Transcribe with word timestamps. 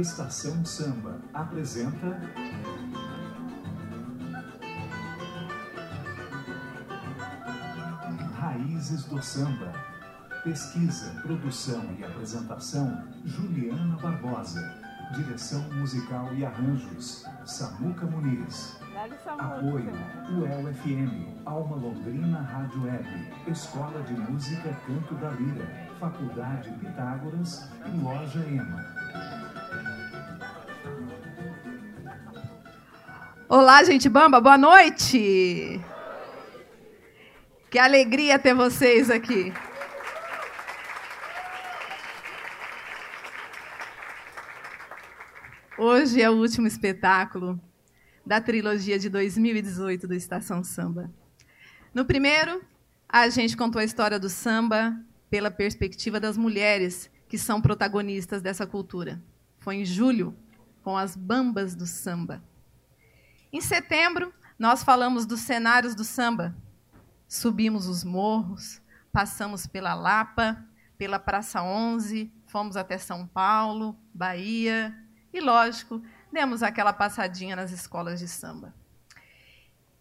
Estação 0.00 0.62
Samba 0.62 1.18
apresenta. 1.32 2.20
Raízes 8.38 9.04
do 9.04 9.22
Samba. 9.22 9.72
Pesquisa, 10.44 11.18
produção 11.22 11.82
e 11.98 12.04
apresentação: 12.04 13.04
Juliana 13.24 13.96
Barbosa. 13.96 14.60
Direção 15.14 15.62
musical 15.72 16.34
e 16.34 16.44
arranjos: 16.44 17.24
Samuca 17.46 18.04
Muniz. 18.04 18.78
Apoio: 19.38 19.92
UEL 20.30 20.74
FM, 20.74 21.46
Alma 21.46 21.76
Londrina 21.76 22.42
Rádio 22.42 22.84
Web, 22.84 23.32
Escola 23.46 24.02
de 24.02 24.12
Música 24.12 24.76
Canto 24.86 25.14
da 25.14 25.30
Lira, 25.30 25.88
Faculdade 25.98 26.70
Pitágoras 26.72 27.70
e 27.86 27.96
Loja 27.98 28.40
Ema. 28.40 29.05
Olá, 33.48 33.84
gente 33.84 34.08
bamba, 34.08 34.40
boa 34.40 34.58
noite. 34.58 35.80
Que 37.70 37.78
alegria 37.78 38.40
ter 38.40 38.52
vocês 38.52 39.08
aqui. 39.08 39.52
Hoje 45.78 46.20
é 46.20 46.28
o 46.28 46.34
último 46.34 46.66
espetáculo 46.66 47.60
da 48.26 48.40
trilogia 48.40 48.98
de 48.98 49.08
2018 49.08 50.08
do 50.08 50.14
Estação 50.14 50.64
Samba. 50.64 51.08
No 51.94 52.04
primeiro, 52.04 52.60
a 53.08 53.28
gente 53.28 53.56
contou 53.56 53.80
a 53.80 53.84
história 53.84 54.18
do 54.18 54.28
samba 54.28 54.98
pela 55.30 55.52
perspectiva 55.52 56.18
das 56.18 56.36
mulheres 56.36 57.08
que 57.28 57.38
são 57.38 57.60
protagonistas 57.60 58.42
dessa 58.42 58.66
cultura. 58.66 59.22
Foi 59.58 59.76
em 59.76 59.84
julho, 59.84 60.36
com 60.82 60.96
as 60.96 61.14
Bambas 61.14 61.76
do 61.76 61.86
Samba. 61.86 62.42
Em 63.56 63.60
setembro, 63.62 64.34
nós 64.58 64.84
falamos 64.84 65.24
dos 65.24 65.40
cenários 65.40 65.94
do 65.94 66.04
samba. 66.04 66.54
Subimos 67.26 67.86
os 67.86 68.04
morros, 68.04 68.82
passamos 69.10 69.66
pela 69.66 69.94
Lapa, 69.94 70.62
pela 70.98 71.18
Praça 71.18 71.62
11, 71.62 72.30
fomos 72.44 72.76
até 72.76 72.98
São 72.98 73.26
Paulo, 73.26 73.98
Bahia 74.12 74.94
e, 75.32 75.40
lógico, 75.40 76.02
demos 76.30 76.62
aquela 76.62 76.92
passadinha 76.92 77.56
nas 77.56 77.70
escolas 77.70 78.20
de 78.20 78.28
samba. 78.28 78.74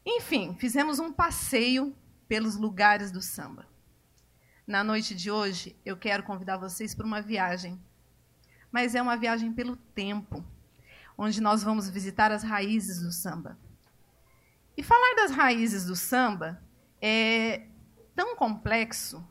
Enfim, 0.05 0.53
fizemos 0.59 0.99
um 0.99 1.13
passeio 1.13 1.95
pelos 2.27 2.57
lugares 2.57 3.09
do 3.09 3.21
samba. 3.21 3.65
Na 4.67 4.83
noite 4.83 5.15
de 5.15 5.31
hoje, 5.31 5.79
eu 5.85 5.95
quero 5.95 6.23
convidar 6.23 6.57
vocês 6.57 6.93
para 6.93 7.05
uma 7.05 7.21
viagem. 7.21 7.81
Mas 8.69 8.95
é 8.95 9.01
uma 9.01 9.15
viagem 9.15 9.53
pelo 9.53 9.77
tempo, 9.77 10.43
onde 11.17 11.41
nós 11.41 11.63
vamos 11.63 11.89
visitar 11.89 12.31
as 12.31 12.43
raízes 12.43 13.01
do 13.01 13.11
samba. 13.11 13.57
E 14.77 14.83
falar 14.83 15.15
das 15.15 15.31
raízes 15.31 15.85
do 15.85 15.95
samba 15.95 16.61
é 17.01 17.67
tão 18.15 18.35
complexo, 18.35 19.25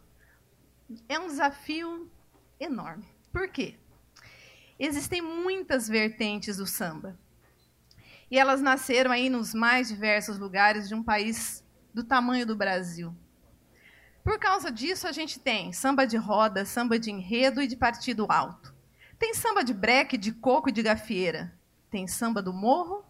é 1.08 1.18
um 1.18 1.26
desafio 1.26 2.10
enorme. 2.58 3.04
Por 3.32 3.48
quê? 3.48 3.78
Existem 4.78 5.20
muitas 5.20 5.88
vertentes 5.88 6.56
do 6.56 6.66
samba. 6.66 7.18
E 8.30 8.38
elas 8.38 8.60
nasceram 8.60 9.10
aí 9.10 9.28
nos 9.28 9.54
mais 9.54 9.88
diversos 9.88 10.38
lugares 10.38 10.88
de 10.88 10.94
um 10.94 11.02
país 11.02 11.64
do 11.92 12.02
tamanho 12.02 12.46
do 12.46 12.56
Brasil. 12.56 13.14
Por 14.24 14.38
causa 14.38 14.72
disso, 14.72 15.06
a 15.06 15.12
gente 15.12 15.38
tem 15.38 15.72
samba 15.72 16.06
de 16.06 16.16
roda, 16.16 16.64
samba 16.64 16.98
de 16.98 17.10
enredo 17.10 17.60
e 17.60 17.66
de 17.66 17.76
partido 17.76 18.26
alto. 18.30 18.74
Tem 19.18 19.34
samba 19.34 19.62
de 19.62 19.74
breque, 19.74 20.16
de 20.16 20.32
coco 20.32 20.70
e 20.70 20.72
de 20.72 20.82
gafieira. 20.82 21.52
Tem 21.94 22.08
samba 22.08 22.42
do 22.42 22.52
morro 22.52 23.04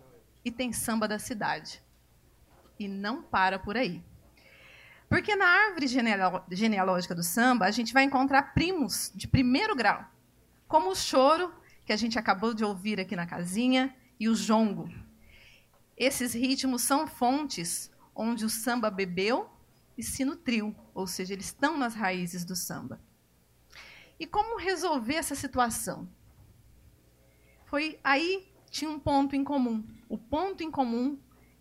e 0.45 0.51
tem 0.51 0.71
samba 0.71 1.09
da 1.09 1.19
cidade. 1.19 1.83
E 2.79 2.87
não 2.87 3.23
para 3.23 3.59
por 3.59 3.79
aí. 3.79 4.05
Porque 5.09 5.35
na 5.35 5.47
árvore 5.47 5.87
genealógica 5.87 7.15
do 7.15 7.23
samba, 7.23 7.65
a 7.65 7.71
gente 7.71 7.95
vai 7.95 8.05
encontrar 8.05 8.53
primos 8.53 9.11
de 9.15 9.27
primeiro 9.27 9.75
grau, 9.75 10.05
como 10.69 10.91
o 10.91 10.95
choro, 10.95 11.51
que 11.87 11.95
a 11.95 11.97
gente 11.97 12.19
acabou 12.19 12.53
de 12.53 12.63
ouvir 12.63 13.01
aqui 13.01 13.17
na 13.17 13.27
casinha, 13.27 13.97
e 14.21 14.29
o 14.29 14.35
jongo. 14.35 14.93
Esses 15.97 16.35
ritmos 16.35 16.83
são 16.83 17.07
fontes 17.07 17.91
onde 18.15 18.45
o 18.45 18.51
samba 18.51 18.91
bebeu 18.91 19.49
e 19.97 20.03
se 20.03 20.27
nutriu, 20.27 20.77
ou 20.93 21.07
seja, 21.07 21.33
eles 21.33 21.47
estão 21.47 21.79
nas 21.79 21.95
raízes 21.95 22.45
do 22.45 22.55
samba. 22.55 23.01
E 24.21 24.27
como 24.27 24.59
resolver 24.59 25.15
essa 25.15 25.35
situação? 25.35 26.07
Foi 27.65 27.99
aí 28.05 28.53
tinha 28.75 28.91
um 28.91 28.99
ponto 28.99 29.37
em 29.37 29.45
comum. 29.45 29.87
O 30.09 30.19
ponto 30.19 30.65
em 30.65 30.71
comum 30.71 31.17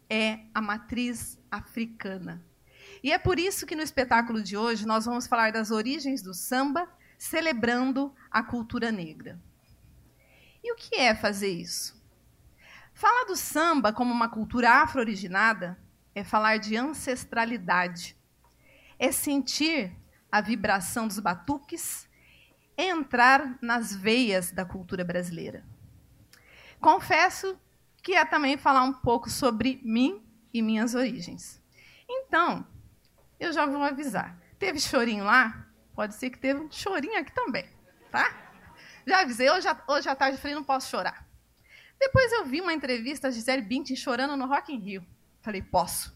é 0.09 0.39
a 0.51 0.59
matriz 0.59 1.39
africana. 1.51 2.43
E 3.03 3.11
é 3.11 3.19
por 3.19 3.37
isso 3.37 3.67
que 3.67 3.75
no 3.75 3.83
espetáculo 3.83 4.41
de 4.41 4.57
hoje 4.57 4.87
nós 4.87 5.05
vamos 5.05 5.27
falar 5.27 5.51
das 5.51 5.69
origens 5.69 6.23
do 6.23 6.33
samba, 6.33 6.89
celebrando 7.15 8.11
a 8.31 8.41
cultura 8.41 8.91
negra. 8.91 9.39
E 10.63 10.73
o 10.73 10.75
que 10.75 10.95
é 10.95 11.13
fazer 11.13 11.51
isso? 11.51 12.01
Falar 12.95 13.25
do 13.25 13.35
samba 13.35 13.93
como 13.93 14.11
uma 14.11 14.27
cultura 14.27 14.81
afro-originada 14.81 15.77
é 16.15 16.23
falar 16.23 16.57
de 16.57 16.75
ancestralidade, 16.75 18.17
é 18.97 19.11
sentir 19.11 19.95
a 20.31 20.41
vibração 20.41 21.07
dos 21.07 21.19
batuques, 21.19 22.09
é 22.75 22.85
entrar 22.85 23.55
nas 23.61 23.95
veias 23.95 24.51
da 24.51 24.65
cultura 24.65 25.03
brasileira. 25.03 25.63
Confesso 26.83 27.57
que 28.03 28.13
é 28.13 28.25
também 28.25 28.57
falar 28.57 28.83
um 28.83 28.91
pouco 28.91 29.29
sobre 29.29 29.79
mim 29.85 30.21
e 30.53 30.61
minhas 30.61 30.93
origens. 30.93 31.63
Então, 32.09 32.67
eu 33.39 33.53
já 33.53 33.65
vou 33.65 33.81
avisar. 33.81 34.37
Teve 34.59 34.81
chorinho 34.81 35.23
lá? 35.23 35.65
Pode 35.95 36.13
ser 36.15 36.29
que 36.29 36.37
teve 36.37 36.59
um 36.59 36.69
chorinho 36.69 37.17
aqui 37.17 37.31
também, 37.31 37.65
tá? 38.11 38.29
Já 39.07 39.21
avisei, 39.21 39.49
hoje, 39.49 39.65
hoje 39.87 40.09
à 40.09 40.15
tarde 40.15 40.35
eu 40.35 40.41
falei, 40.41 40.55
não 40.55 40.63
posso 40.63 40.89
chorar. 40.89 41.25
Depois 41.97 42.29
eu 42.33 42.43
vi 42.43 42.59
uma 42.59 42.73
entrevista 42.73 43.29
da 43.29 43.31
Gisele 43.33 43.61
Bündchen 43.61 43.95
chorando 43.95 44.35
no 44.35 44.45
Rock 44.45 44.73
in 44.73 44.79
Rio. 44.79 45.07
Falei, 45.41 45.61
posso. 45.61 46.13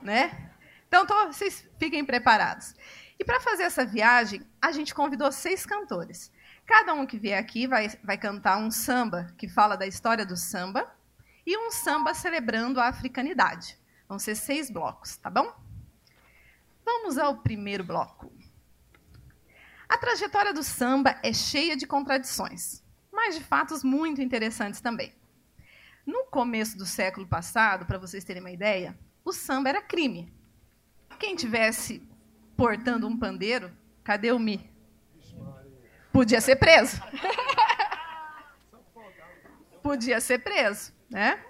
Né? 0.00 0.52
Então, 0.88 1.04
tô, 1.04 1.26
vocês 1.26 1.68
fiquem 1.78 2.02
preparados. 2.02 2.74
E 3.18 3.24
para 3.26 3.38
fazer 3.40 3.64
essa 3.64 3.84
viagem, 3.84 4.40
a 4.62 4.72
gente 4.72 4.94
convidou 4.94 5.30
seis 5.30 5.66
cantores. 5.66 6.32
Cada 6.70 6.94
um 6.94 7.04
que 7.04 7.18
vier 7.18 7.36
aqui 7.36 7.66
vai, 7.66 7.88
vai 8.04 8.16
cantar 8.16 8.56
um 8.56 8.70
samba 8.70 9.34
que 9.36 9.48
fala 9.48 9.76
da 9.76 9.88
história 9.88 10.24
do 10.24 10.36
samba 10.36 10.88
e 11.44 11.58
um 11.58 11.72
samba 11.72 12.14
celebrando 12.14 12.78
a 12.78 12.86
africanidade. 12.86 13.76
Vão 14.08 14.20
ser 14.20 14.36
seis 14.36 14.70
blocos, 14.70 15.16
tá 15.16 15.28
bom? 15.28 15.52
Vamos 16.84 17.18
ao 17.18 17.38
primeiro 17.38 17.82
bloco. 17.82 18.32
A 19.88 19.98
trajetória 19.98 20.54
do 20.54 20.62
samba 20.62 21.18
é 21.24 21.32
cheia 21.32 21.76
de 21.76 21.88
contradições, 21.88 22.84
mas 23.10 23.34
de 23.34 23.42
fatos 23.42 23.82
muito 23.82 24.22
interessantes 24.22 24.80
também. 24.80 25.12
No 26.06 26.26
começo 26.26 26.78
do 26.78 26.86
século 26.86 27.26
passado, 27.26 27.84
para 27.84 27.98
vocês 27.98 28.22
terem 28.22 28.40
uma 28.40 28.52
ideia, 28.52 28.96
o 29.24 29.32
samba 29.32 29.70
era 29.70 29.82
crime. 29.82 30.32
Quem 31.18 31.34
tivesse 31.34 32.08
portando 32.56 33.08
um 33.08 33.18
pandeiro, 33.18 33.76
cadê 34.04 34.30
o 34.30 34.38
mi? 34.38 34.69
Podia 36.12 36.40
ser 36.40 36.56
preso. 36.56 37.00
Podia 39.82 40.20
ser 40.20 40.38
preso, 40.40 40.92
né? 41.08 41.42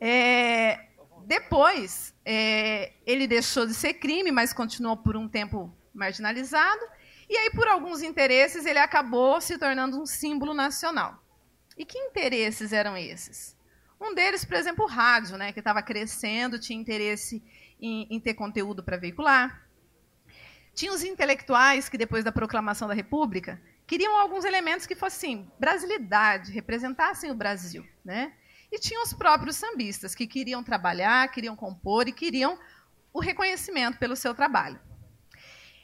É, 0.00 0.86
depois, 1.24 2.14
é, 2.24 2.92
ele 3.06 3.26
deixou 3.26 3.66
de 3.66 3.74
ser 3.74 3.94
crime, 3.94 4.30
mas 4.30 4.52
continuou 4.52 4.96
por 4.96 5.16
um 5.16 5.28
tempo 5.28 5.72
marginalizado. 5.92 6.80
E 7.28 7.36
aí, 7.36 7.50
por 7.50 7.68
alguns 7.68 8.02
interesses, 8.02 8.66
ele 8.66 8.78
acabou 8.78 9.40
se 9.40 9.58
tornando 9.58 10.00
um 10.00 10.06
símbolo 10.06 10.54
nacional. 10.54 11.22
E 11.76 11.84
que 11.84 11.98
interesses 11.98 12.72
eram 12.72 12.96
esses? 12.96 13.56
Um 14.00 14.14
deles, 14.14 14.44
por 14.44 14.56
exemplo, 14.56 14.84
o 14.84 14.88
rádio, 14.88 15.36
né, 15.36 15.52
que 15.52 15.60
estava 15.60 15.82
crescendo, 15.82 16.58
tinha 16.58 16.78
interesse 16.78 17.42
em, 17.80 18.06
em 18.10 18.18
ter 18.18 18.34
conteúdo 18.34 18.82
para 18.82 18.96
veicular. 18.96 19.68
Tinha 20.74 20.92
os 20.92 21.02
intelectuais 21.02 21.88
que, 21.88 21.98
depois 21.98 22.24
da 22.24 22.32
proclamação 22.32 22.88
da 22.88 22.94
República, 22.94 23.60
queriam 23.86 24.16
alguns 24.16 24.44
elementos 24.44 24.86
que 24.86 24.94
fossem 24.94 25.50
brasilidade, 25.58 26.52
representassem 26.52 27.30
o 27.30 27.34
Brasil. 27.34 27.86
Né? 28.04 28.32
E 28.70 28.78
tinha 28.78 29.02
os 29.02 29.12
próprios 29.12 29.56
sambistas, 29.56 30.14
que 30.14 30.26
queriam 30.26 30.62
trabalhar, 30.62 31.30
queriam 31.30 31.56
compor 31.56 32.08
e 32.08 32.12
queriam 32.12 32.58
o 33.12 33.20
reconhecimento 33.20 33.98
pelo 33.98 34.14
seu 34.14 34.34
trabalho. 34.34 34.80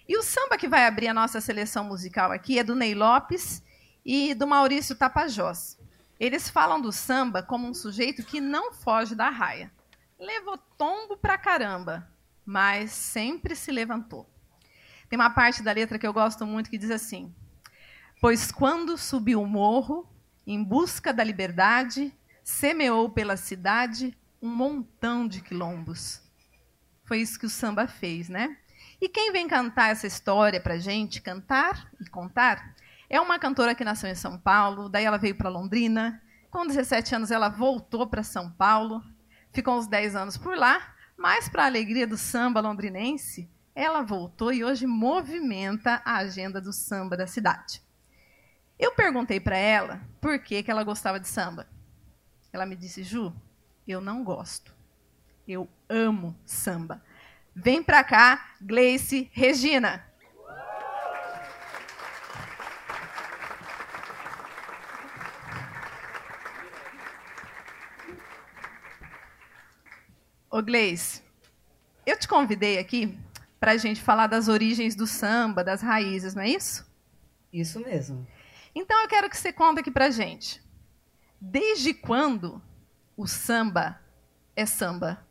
E 0.08 0.16
o 0.16 0.22
samba 0.22 0.56
que 0.56 0.68
vai 0.68 0.86
abrir 0.86 1.08
a 1.08 1.14
nossa 1.14 1.40
seleção 1.40 1.84
musical 1.84 2.30
aqui 2.30 2.58
é 2.58 2.64
do 2.64 2.76
Ney 2.76 2.94
Lopes 2.94 3.62
e 4.04 4.34
do 4.34 4.46
Maurício 4.46 4.94
Tapajós. 4.94 5.76
Eles 6.18 6.48
falam 6.48 6.80
do 6.80 6.92
samba 6.92 7.42
como 7.42 7.66
um 7.66 7.74
sujeito 7.74 8.22
que 8.22 8.40
não 8.40 8.72
foge 8.72 9.16
da 9.16 9.28
raia. 9.28 9.70
Levou 10.18 10.56
tombo 10.78 11.16
pra 11.16 11.36
caramba, 11.36 12.08
mas 12.44 12.92
sempre 12.92 13.56
se 13.56 13.72
levantou. 13.72 14.30
Tem 15.08 15.18
uma 15.18 15.30
parte 15.30 15.62
da 15.62 15.72
letra 15.72 15.98
que 15.98 16.06
eu 16.06 16.12
gosto 16.12 16.46
muito 16.46 16.70
que 16.70 16.78
diz 16.78 16.90
assim: 16.90 17.34
Pois 18.20 18.50
quando 18.50 18.98
subiu 18.98 19.42
o 19.42 19.46
morro, 19.46 20.08
em 20.46 20.62
busca 20.62 21.12
da 21.12 21.24
liberdade, 21.24 22.12
semeou 22.42 23.10
pela 23.10 23.36
cidade 23.36 24.16
um 24.40 24.48
montão 24.48 25.26
de 25.26 25.40
quilombos. 25.40 26.22
Foi 27.04 27.20
isso 27.20 27.38
que 27.38 27.46
o 27.46 27.50
samba 27.50 27.86
fez, 27.86 28.28
né? 28.28 28.56
E 29.00 29.08
quem 29.08 29.32
vem 29.32 29.46
cantar 29.46 29.90
essa 29.90 30.06
história 30.06 30.60
para 30.60 30.78
gente, 30.78 31.20
cantar 31.20 31.90
e 32.00 32.08
contar, 32.08 32.74
é 33.08 33.20
uma 33.20 33.38
cantora 33.38 33.74
que 33.74 33.84
nasceu 33.84 34.10
em 34.10 34.14
São 34.14 34.38
Paulo, 34.38 34.88
daí 34.88 35.04
ela 35.04 35.18
veio 35.18 35.36
para 35.36 35.48
Londrina. 35.48 36.22
Com 36.50 36.66
17 36.66 37.14
anos, 37.14 37.30
ela 37.30 37.48
voltou 37.48 38.06
para 38.06 38.22
São 38.22 38.50
Paulo, 38.50 39.02
ficou 39.52 39.78
uns 39.78 39.86
10 39.86 40.16
anos 40.16 40.36
por 40.36 40.56
lá, 40.56 40.94
mas, 41.16 41.48
para 41.48 41.62
a 41.62 41.66
alegria 41.66 42.06
do 42.06 42.16
samba 42.16 42.60
londrinense, 42.60 43.50
ela 43.76 44.00
voltou 44.00 44.50
e 44.55 44.64
hoje 44.64 44.87
movimenta 44.87 46.00
a 46.02 46.17
agenda 46.17 46.62
do 46.62 46.73
samba 46.73 47.14
da 47.14 47.26
cidade. 47.26 47.82
Eu 48.78 48.93
perguntei 48.93 49.38
para 49.38 49.58
ela 49.58 50.00
por 50.19 50.38
que, 50.38 50.62
que 50.62 50.70
ela 50.70 50.82
gostava 50.82 51.20
de 51.20 51.28
samba. 51.28 51.69
Ela 52.50 52.64
me 52.64 52.75
disse, 52.75 53.02
Ju, 53.02 53.34
eu 53.87 54.00
não 54.00 54.25
gosto. 54.25 54.75
Eu 55.46 55.69
amo 55.90 56.34
samba. 56.46 57.02
Vem 57.55 57.82
para 57.82 58.02
cá, 58.02 58.55
Gleice 58.62 59.31
Regina. 59.31 60.06
Ô 70.50 70.62
Gleice, 70.62 71.23
eu 72.06 72.19
te 72.19 72.26
convidei 72.26 72.78
aqui 72.78 73.19
para 73.58 73.72
a 73.72 73.76
gente 73.76 74.00
falar 74.00 74.26
das 74.26 74.48
origens 74.48 74.94
do 74.94 75.06
samba, 75.06 75.64
das 75.64 75.80
raízes, 75.80 76.34
não 76.34 76.42
é 76.42 76.48
isso? 76.48 76.86
Isso 77.52 77.80
mesmo. 77.80 78.26
Então 78.74 79.00
eu 79.02 79.08
quero 79.08 79.30
que 79.30 79.36
você 79.36 79.52
conte 79.52 79.80
aqui 79.80 79.90
para 79.90 80.06
a 80.06 80.10
gente. 80.10 80.62
Desde 81.40 81.94
quando 81.94 82.62
o 83.16 83.26
samba 83.26 84.00
é 84.54 84.66
samba? 84.66 85.24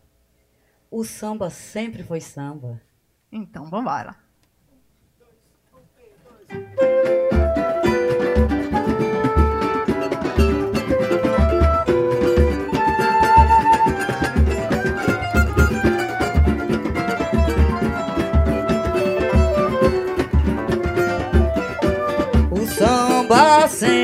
O 0.89 1.03
samba 1.03 1.49
sempre 1.49 2.03
foi 2.03 2.21
samba. 2.21 2.81
Então, 3.31 3.69
vamos 3.69 3.85
lá. 3.85 4.17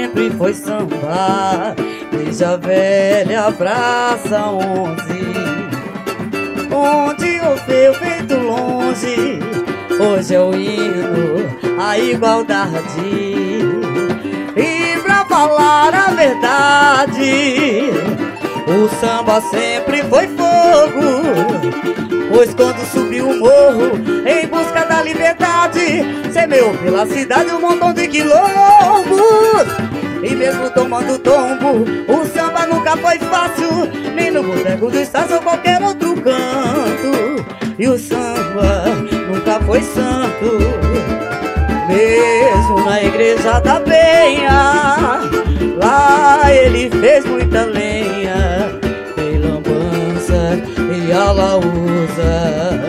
Sempre 0.01 0.31
foi 0.31 0.53
samba. 0.53 1.75
Desde 2.11 2.43
a 2.43 2.57
velha 2.57 3.51
praça 3.51 4.47
onze 4.47 5.21
Onde 6.71 7.39
o 7.41 7.57
feu 7.65 7.93
feito 7.93 8.35
longe. 8.37 9.39
Hoje 9.99 10.37
o 10.37 10.53
hino 10.53 11.79
a 11.79 11.97
igualdade. 11.97 12.81
E 14.55 14.99
pra 15.03 15.25
falar 15.25 15.93
a 15.93 16.11
verdade 16.11 17.91
O 18.67 18.87
samba 18.99 19.41
sempre 19.41 20.03
foi 20.03 20.27
fogo 20.27 22.01
Pois 22.33 22.53
quando 22.53 22.79
subiu 22.91 23.29
o 23.29 23.39
morro 23.39 23.99
em 24.25 24.47
busca 24.47 24.85
da 24.85 25.03
liberdade, 25.03 26.31
semeou 26.31 26.73
pela 26.77 27.05
cidade 27.05 27.51
um 27.51 27.59
montão 27.59 27.93
de 27.93 28.07
quilombos. 28.07 28.41
E 30.23 30.33
mesmo 30.33 30.69
tomando 30.69 31.19
tombo, 31.19 31.83
o 32.07 32.25
samba 32.27 32.65
nunca 32.67 32.95
foi 32.95 33.19
fácil, 33.19 33.85
nem 34.15 34.31
no 34.31 34.43
boteco 34.43 34.89
do 34.89 34.97
estácio 34.97 35.35
ou 35.35 35.41
qualquer 35.41 35.81
outro 35.83 36.15
canto. 36.21 37.45
E 37.77 37.87
o 37.89 37.99
samba 37.99 38.85
nunca 39.27 39.59
foi 39.65 39.81
santo, 39.81 40.57
mesmo 41.89 42.85
na 42.85 43.03
igreja 43.03 43.59
da 43.59 43.79
Penha. 43.81 45.19
Lá 45.77 46.53
ele 46.53 46.89
fez 46.89 47.25
muita 47.25 47.65
lenha, 47.65 48.50
e 50.93 51.11
alaú 51.11 51.59
usa. 51.59 52.81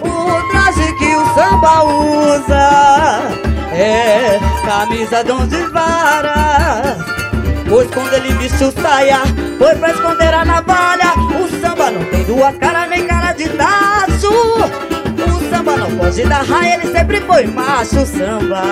O 0.00 0.50
traje 0.50 0.92
que 0.94 1.14
o 1.14 1.24
samba 1.34 1.84
usa 1.84 3.30
É 3.72 4.38
camisa 4.64 5.22
de 5.22 5.32
onze 5.32 5.62
varas. 5.66 6.98
Pois 7.68 7.90
quando 7.90 8.14
ele 8.14 8.32
vestiu 8.34 8.72
saia 8.72 9.20
Foi 9.58 9.74
pra 9.76 9.90
esconder 9.90 10.32
a 10.32 10.44
navalha. 10.44 11.12
O 11.38 11.60
samba 11.60 11.90
não 11.90 12.04
tem 12.06 12.24
duas 12.24 12.56
caras 12.56 12.88
nem 12.88 13.06
cara 13.06 13.32
de 13.34 13.48
tacho 13.50 14.30
O 14.30 15.50
samba 15.50 15.76
não 15.76 15.96
pode 15.98 16.22
dar 16.24 16.42
raia 16.44 16.74
Ele 16.76 16.92
sempre 16.92 17.20
foi 17.20 17.46
macho. 17.46 18.06
Samba, 18.06 18.62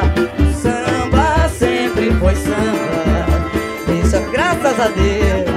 samba 0.62 1.48
sempre 1.58 2.10
foi 2.12 2.34
samba. 2.36 4.02
Isso 4.02 4.16
é 4.16 4.20
graças 4.32 4.80
a 4.80 4.88
Deus 4.88 5.55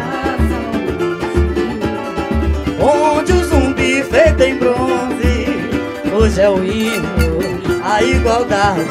Onde 2.81 3.33
o 3.33 3.43
zumbi 3.43 4.03
feito 4.03 4.41
em 4.41 4.57
bronze 4.57 5.69
Hoje 6.13 6.41
é 6.41 6.49
o 6.49 6.63
hino, 6.63 7.39
a 7.83 8.01
igualdade. 8.01 8.81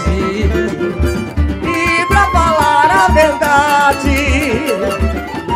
E 1.63 2.07
pra 2.07 2.27
falar 2.31 2.91
a 2.91 3.13
verdade 3.13 4.67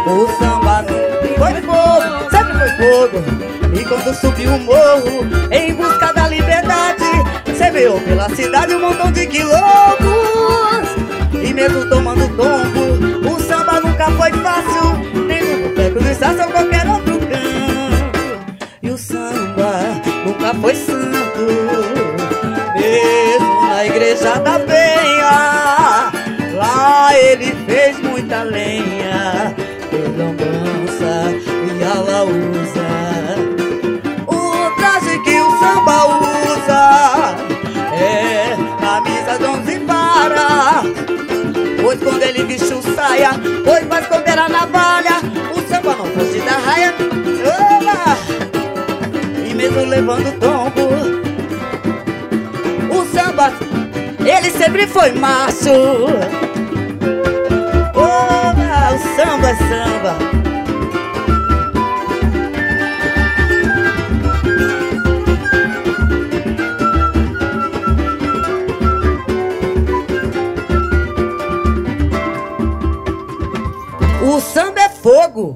O 0.07 0.27
samba 0.39 0.83
não 0.83 1.03
foi 1.37 1.61
fogo, 1.63 2.31
sempre 2.31 2.55
foi 2.59 2.71
fogo. 2.79 3.25
E 3.79 3.85
quando 3.85 4.15
subiu 4.15 4.55
o 4.55 4.61
morro 4.61 5.27
em 5.51 5.75
busca 5.75 6.13
da 6.13 6.29
liberdade 6.29 7.05
Semeou 7.57 8.01
pela 8.01 8.29
cidade 8.31 8.75
um 8.75 8.81
montão 8.81 9.13
de 9.13 9.27
quilombos. 9.27 10.89
E 11.43 11.53
mesmo 11.53 11.87
tomando 11.89 12.29
tombo 12.37 13.31
O 13.31 13.41
samba 13.41 13.81
nunca 13.81 14.11
foi 14.13 14.33
fácil 14.33 14.99
Nem 15.27 15.43
no 15.43 15.69
boteco 15.69 16.01
do 16.01 16.09
Estácio 16.11 16.49
qualquer 16.51 16.82
foi 20.55 20.75
santo. 20.75 21.13
Mesmo 22.77 23.69
na 23.69 23.87
igreja 23.87 24.39
da 24.41 24.59
Penha 24.59 26.11
Lá 26.55 27.17
ele 27.17 27.55
fez 27.67 27.99
muita 28.01 28.43
lenha 28.43 29.55
lambança 30.17 31.33
e 31.69 31.83
ela 31.83 32.25
usa 32.25 32.91
O 34.27 34.71
traje 34.77 35.19
que 35.21 35.41
o 35.41 35.51
samba 35.59 36.07
usa 36.07 37.35
É 37.95 38.57
camisa 38.81 39.39
de 39.39 39.45
onze 39.45 39.81
para 39.81 40.83
Pois 41.83 42.01
quando 42.01 42.23
ele 42.23 42.45
vestiu 42.45 42.83
saia 42.95 43.31
Foi 43.65 43.85
pra 43.85 44.01
esconder 44.01 44.39
a 44.39 44.49
navalha 44.49 45.19
O 45.55 45.61
samba 45.69 45.95
não 45.97 46.07
fosse 46.07 46.41
da 46.41 46.53
raia. 46.53 46.95
Oba! 47.47 47.72
Mesmo 49.73 49.91
levando 49.91 50.39
tombo 50.39 50.89
O 52.91 53.05
samba, 53.07 53.53
ele 54.21 54.51
sempre 54.51 54.87
foi 54.87 55.13
macho. 55.13 55.73
O 57.95 58.99
samba 59.17 59.49
é 59.49 59.57
samba. 59.57 60.33
O 74.23 74.41
samba 74.41 74.81
é 74.81 74.89
fogo 74.91 75.55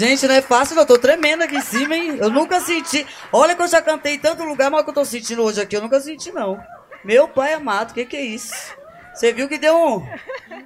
Gente, 0.00 0.26
não 0.26 0.34
é 0.34 0.40
fácil, 0.40 0.78
eu 0.78 0.86
tô 0.86 0.98
tremendo 0.98 1.42
aqui 1.42 1.56
em 1.56 1.60
cima, 1.60 1.94
hein? 1.94 2.16
Eu 2.16 2.30
nunca 2.30 2.58
senti. 2.58 3.06
Olha 3.30 3.54
que 3.54 3.60
eu 3.60 3.68
já 3.68 3.82
cantei 3.82 4.14
em 4.14 4.18
tanto 4.18 4.42
lugar, 4.44 4.70
mas 4.70 4.80
o 4.80 4.84
que 4.84 4.88
eu 4.88 4.94
tô 4.94 5.04
sentindo 5.04 5.42
hoje 5.42 5.60
aqui, 5.60 5.76
eu 5.76 5.82
nunca 5.82 6.00
senti, 6.00 6.32
não. 6.32 6.58
Meu 7.04 7.28
pai 7.28 7.52
amado, 7.52 7.90
o 7.90 7.94
que, 7.94 8.06
que 8.06 8.16
é 8.16 8.22
isso? 8.22 8.74
Você 9.12 9.30
viu 9.30 9.46
que 9.46 9.58
deu 9.58 9.76
um 9.76 10.08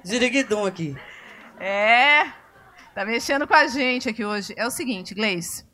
ziriguidum 0.07 0.65
aqui. 0.65 0.95
É, 1.59 2.31
tá 2.93 3.03
mexendo 3.03 3.45
com 3.45 3.53
a 3.53 3.67
gente 3.67 4.07
aqui 4.07 4.23
hoje. 4.23 4.53
É 4.55 4.65
o 4.65 4.71
seguinte, 4.71 5.13
Gleice. 5.13 5.65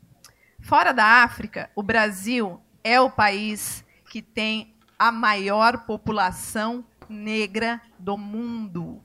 Fora 0.59 0.91
da 0.91 1.21
África, 1.23 1.69
o 1.75 1.83
Brasil 1.83 2.59
é 2.83 2.99
o 2.99 3.11
país 3.11 3.85
que 4.09 4.23
tem 4.23 4.75
a 4.97 5.11
maior 5.11 5.85
população 5.85 6.83
negra 7.07 7.79
do 7.99 8.17
mundo. 8.17 9.03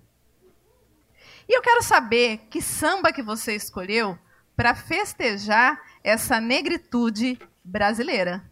E 1.47 1.55
eu 1.55 1.61
quero 1.61 1.83
saber 1.83 2.47
que 2.49 2.63
samba 2.63 3.13
que 3.13 3.23
você 3.23 3.55
escolheu 3.55 4.19
para 4.57 4.75
festejar 4.75 5.79
essa 6.03 6.41
negritude 6.41 7.39
brasileira. 7.63 8.43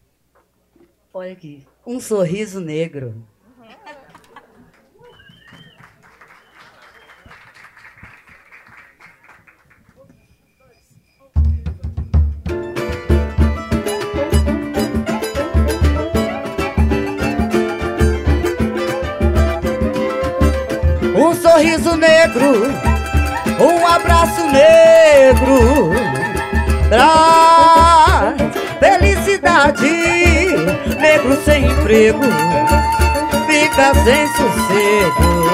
Olha 1.13 1.33
aqui, 1.33 1.67
um 1.87 1.99
sorriso 1.99 2.61
negro. 2.61 3.27
Um 21.17 21.33
sorriso 21.35 21.97
negro, 21.97 22.94
um 23.61 23.87
abraço 23.87 24.47
negro, 24.51 25.93
traz 26.89 28.35
felicidade. 28.81 30.05
Negro 31.01 31.37
sem 31.45 31.67
emprego, 31.67 32.23
fica 33.47 33.95
sem 34.03 34.27
sossego. 34.29 35.45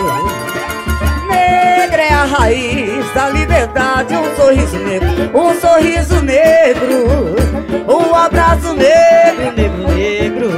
Negra 1.28 2.02
é 2.02 2.12
a 2.12 2.24
raiz 2.24 3.14
da 3.14 3.28
liberdade, 3.30 4.14
um 4.14 4.36
sorriso 4.36 4.78
negro, 4.78 5.08
um 5.34 5.60
sorriso 5.60 6.22
negro, 6.22 7.36
um 7.88 8.14
abraço 8.14 8.72
negro, 8.74 9.52
negro, 9.56 9.88
negro, 9.94 10.50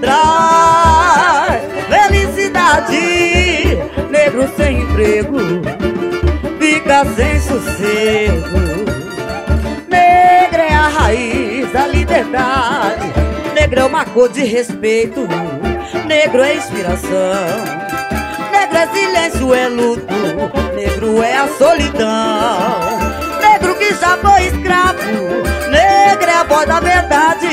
traz 0.00 1.62
felicidade. 1.88 3.78
Negro 4.10 4.48
sem 4.56 4.80
emprego, 4.82 5.38
fica 6.68 7.04
sem 7.16 7.40
sossego. 7.40 8.58
Negra 9.88 10.62
é 10.62 10.74
a 10.74 10.88
raiz 10.88 11.72
da 11.72 11.86
liberdade. 11.86 13.12
Negro 13.54 13.80
é 13.80 13.84
uma 13.84 14.04
cor 14.04 14.28
de 14.28 14.44
respeito. 14.44 15.26
Negro 16.06 16.42
é 16.42 16.56
inspiração. 16.56 17.08
Negro 18.52 18.76
é 18.76 18.86
silêncio, 18.88 19.54
é 19.54 19.68
luto. 19.68 20.14
Negro 20.74 21.22
é 21.22 21.36
a 21.38 21.48
solidão. 21.48 22.98
Negro 23.40 23.74
que 23.76 23.94
já 23.94 24.18
foi 24.18 24.46
escravo. 24.46 24.98
Negro 25.70 26.30
é 26.30 26.34
a 26.34 26.44
voz 26.44 26.66
da 26.66 26.80
verdade. 26.80 27.48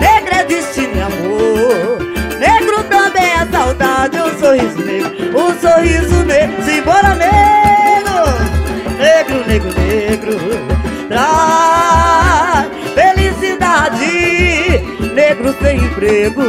Negro 0.00 0.34
é 0.34 0.44
destino 0.44 0.96
e 0.96 1.00
amor. 1.00 1.98
Negro 2.38 2.82
também 2.84 3.30
é 3.30 3.46
saudade. 3.50 4.16
Um 4.20 4.38
sorriso 4.38 4.84
negro, 4.84 5.38
um 5.38 5.60
sorriso 5.60 6.24
negro. 6.24 6.64
Simbora, 6.64 7.14
negro. 7.14 7.89
Negro, 9.20 9.44
negro, 9.46 9.70
negro 9.78 10.80
traz 11.06 12.68
felicidade. 12.94 14.80
Negro 15.14 15.54
sem 15.60 15.76
emprego 15.76 16.42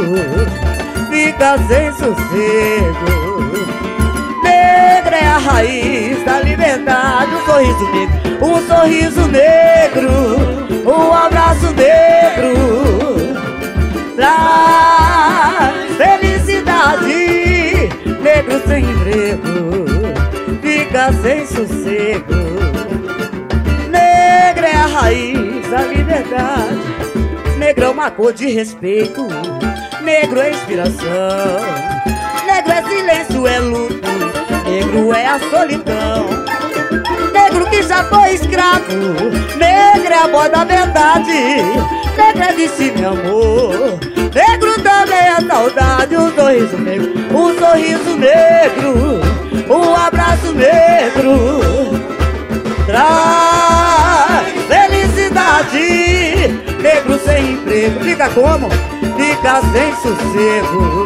fica 1.10 1.58
sem 1.68 1.92
sossego. 1.92 3.12
Negra 4.42 5.16
é 5.16 5.26
a 5.26 5.36
raiz 5.36 6.24
da 6.24 6.40
liberdade. 6.40 7.30
Um 7.34 7.44
sorriso 7.44 7.90
negro, 7.92 8.40
um 8.40 8.66
sorriso 8.66 9.26
negro, 9.28 10.10
um 10.90 11.12
abraço 11.12 11.74
negro. 11.74 12.54
Traz 14.16 15.74
felicidade. 15.98 17.90
Negro 18.22 18.62
sem 18.66 18.82
emprego 18.82 19.52
fica 20.62 21.12
sem 21.22 21.46
sossego 21.46 22.61
a 24.82 24.86
raiz 24.86 25.68
da 25.70 25.82
liberdade. 25.82 26.80
Negro 27.56 27.84
é 27.84 27.88
uma 27.88 28.10
cor 28.10 28.32
de 28.32 28.50
respeito. 28.50 29.28
Negro 30.02 30.40
é 30.40 30.50
inspiração. 30.50 31.60
Negro 32.44 32.72
é 32.72 32.82
silêncio, 32.82 33.46
é 33.46 33.60
luto. 33.60 34.08
Negro 34.68 35.12
é 35.14 35.26
a 35.26 35.38
solidão. 35.38 36.26
Negro 37.32 37.70
que 37.70 37.82
já 37.84 38.02
foi 38.04 38.34
escravo. 38.34 39.20
Negro 39.56 40.12
é 40.12 40.18
a 40.18 40.26
voz 40.26 40.50
da 40.50 40.64
verdade. 40.64 41.32
Negro 42.16 42.42
é 42.42 42.52
destino 42.52 42.98
e 42.98 43.04
amor. 43.04 44.00
Negro 44.34 44.82
também 44.82 45.28
é 45.28 45.40
saudade. 45.46 46.16
Um 46.16 46.34
sorriso 46.34 46.78
negro, 46.78 47.12
um 47.32 47.56
sorriso 47.56 48.16
negro. 48.16 49.20
Um 49.70 49.94
abraço 49.94 50.52
negro 50.52 51.62
traz 52.86 53.91
felicidade. 55.42 56.82
Negro 56.82 57.18
sem 57.18 57.52
emprego, 57.52 58.00
fica 58.00 58.28
como? 58.30 58.68
Fica 59.16 59.60
sem 59.72 59.94
sossego. 59.96 61.04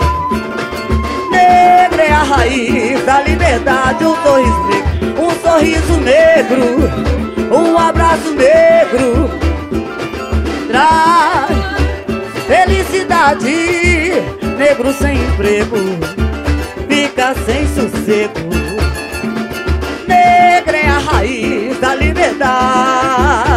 Negro 1.31 2.01
é 2.01 2.11
a 2.11 2.23
raiz 2.23 3.05
da 3.05 3.23
liberdade, 3.23 4.05
um 4.05 4.15
sorriso 4.23 4.63
negro, 4.67 5.21
um 5.21 5.31
sorriso 5.41 5.97
negro, 6.01 6.91
um 7.55 7.79
abraço 7.79 8.31
negro. 8.33 9.31
Traz 10.69 11.51
felicidade. 12.47 13.67
Negro 14.59 14.93
sem 14.95 15.19
emprego, 15.19 15.77
fica 16.89 17.35
sem 17.45 17.67
sossego. 17.69 18.49
Negra 20.09 20.77
é 20.79 20.89
a 20.89 20.99
raiz 20.99 21.79
da 21.79 21.95
liberdade. 21.95 23.56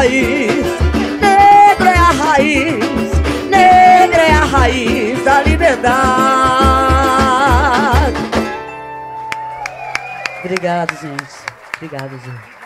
Raiz, 0.00 0.64
negra 1.20 1.90
é 1.90 1.98
a 1.98 2.10
raiz, 2.10 2.80
negra 3.50 4.22
é 4.22 4.32
a 4.32 4.44
raiz 4.46 5.22
da 5.22 5.42
liberdade. 5.42 5.90
Obrigado, 10.42 10.96
gente. 10.96 11.34
Obrigado, 11.76 12.18
gente. 12.18 12.60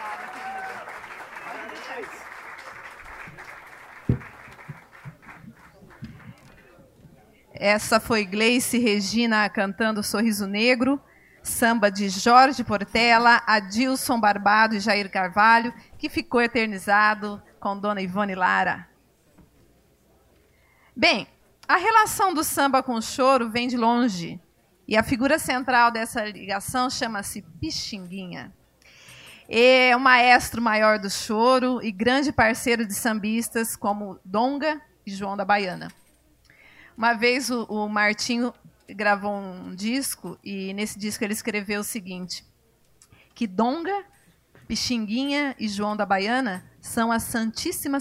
Essa 7.53 7.99
foi 7.99 8.25
Gleice 8.25 8.79
Regina 8.79 9.49
cantando 9.49 10.05
Sorriso 10.05 10.47
Negro 10.47 11.03
samba 11.45 11.91
de 11.91 12.09
Jorge 12.09 12.64
Portela, 12.64 13.43
Adilson 13.47 14.19
Barbado 14.19 14.75
e 14.75 14.81
Jair 14.81 15.11
Carvalho, 15.11 15.73
que 16.04 16.11
ficou 16.11 16.42
eternizado 16.42 17.42
com 17.58 17.80
Dona 17.80 18.02
Ivone 18.02 18.34
Lara. 18.34 18.87
Bem, 20.94 21.26
a 21.66 21.78
relação 21.78 22.34
do 22.34 22.44
samba 22.44 22.82
com 22.82 22.96
o 22.96 23.00
choro 23.00 23.49
vem 23.49 23.66
de 23.66 23.78
longe. 23.78 24.38
E 24.87 24.99
a 24.99 25.02
figura 25.02 25.38
central 25.38 25.90
dessa 25.90 26.23
ligação 26.26 26.90
chama-se 26.90 27.40
Pixinguinha. 27.58 28.52
É 29.49 29.96
o 29.96 29.99
maestro 29.99 30.61
maior 30.61 30.99
do 30.99 31.08
choro 31.08 31.82
e 31.82 31.90
grande 31.90 32.30
parceiro 32.32 32.87
de 32.87 32.92
sambistas 32.92 33.75
como 33.75 34.20
Donga 34.23 34.82
e 35.06 35.11
João 35.11 35.38
da 35.38 35.44
Baiana. 35.46 35.88
Uma 36.99 37.14
vez 37.14 37.49
o, 37.49 37.64
o 37.64 37.88
Martinho 37.88 38.52
gravou 38.90 39.32
um 39.32 39.75
disco 39.75 40.38
e 40.44 40.75
nesse 40.75 40.99
disco 40.99 41.25
ele 41.25 41.32
escreveu 41.32 41.80
o 41.80 41.84
seguinte: 41.84 42.44
que 43.34 43.46
Donga, 43.46 44.04
Pixinguinha 44.66 45.54
e 45.59 45.68
João 45.68 45.97
da 45.97 46.06
Baiana 46.06 46.64
são 46.80 47.12
a 47.12 47.18
santíssima 47.18 47.99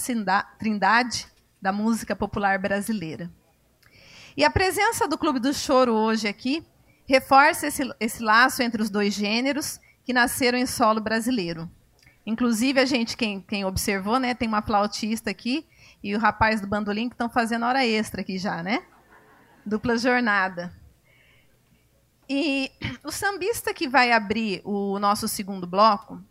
trindade 0.57 1.27
da 1.61 1.71
música 1.71 2.15
popular 2.15 2.57
brasileira. 2.59 3.31
E 4.35 4.43
a 4.43 4.49
presença 4.49 5.07
do 5.07 5.17
Clube 5.17 5.39
do 5.39 5.53
Choro 5.53 5.93
hoje 5.93 6.27
aqui 6.27 6.65
reforça 7.05 7.67
esse, 7.67 7.83
esse 7.99 8.23
laço 8.23 8.61
entre 8.61 8.81
os 8.81 8.89
dois 8.89 9.13
gêneros 9.13 9.79
que 10.05 10.13
nasceram 10.13 10.57
em 10.57 10.65
solo 10.65 10.99
brasileiro. 10.99 11.69
Inclusive, 12.25 12.79
a 12.79 12.85
gente, 12.85 13.17
quem, 13.17 13.41
quem 13.41 13.65
observou, 13.65 14.19
né, 14.19 14.33
tem 14.33 14.47
uma 14.47 14.61
flautista 14.61 15.29
aqui 15.29 15.67
e 16.01 16.15
o 16.15 16.19
rapaz 16.19 16.61
do 16.61 16.67
bandolim 16.67 17.09
que 17.09 17.15
estão 17.15 17.29
fazendo 17.29 17.65
hora 17.65 17.85
extra 17.85 18.21
aqui 18.21 18.37
já, 18.37 18.63
né? 18.63 18.83
Dupla 19.65 19.97
jornada. 19.97 20.73
E 22.29 22.71
o 23.03 23.11
sambista 23.11 23.73
que 23.73 23.87
vai 23.87 24.11
abrir 24.11 24.61
o 24.63 24.97
nosso 24.99 25.27
segundo 25.27 25.67
bloco, 25.67 26.21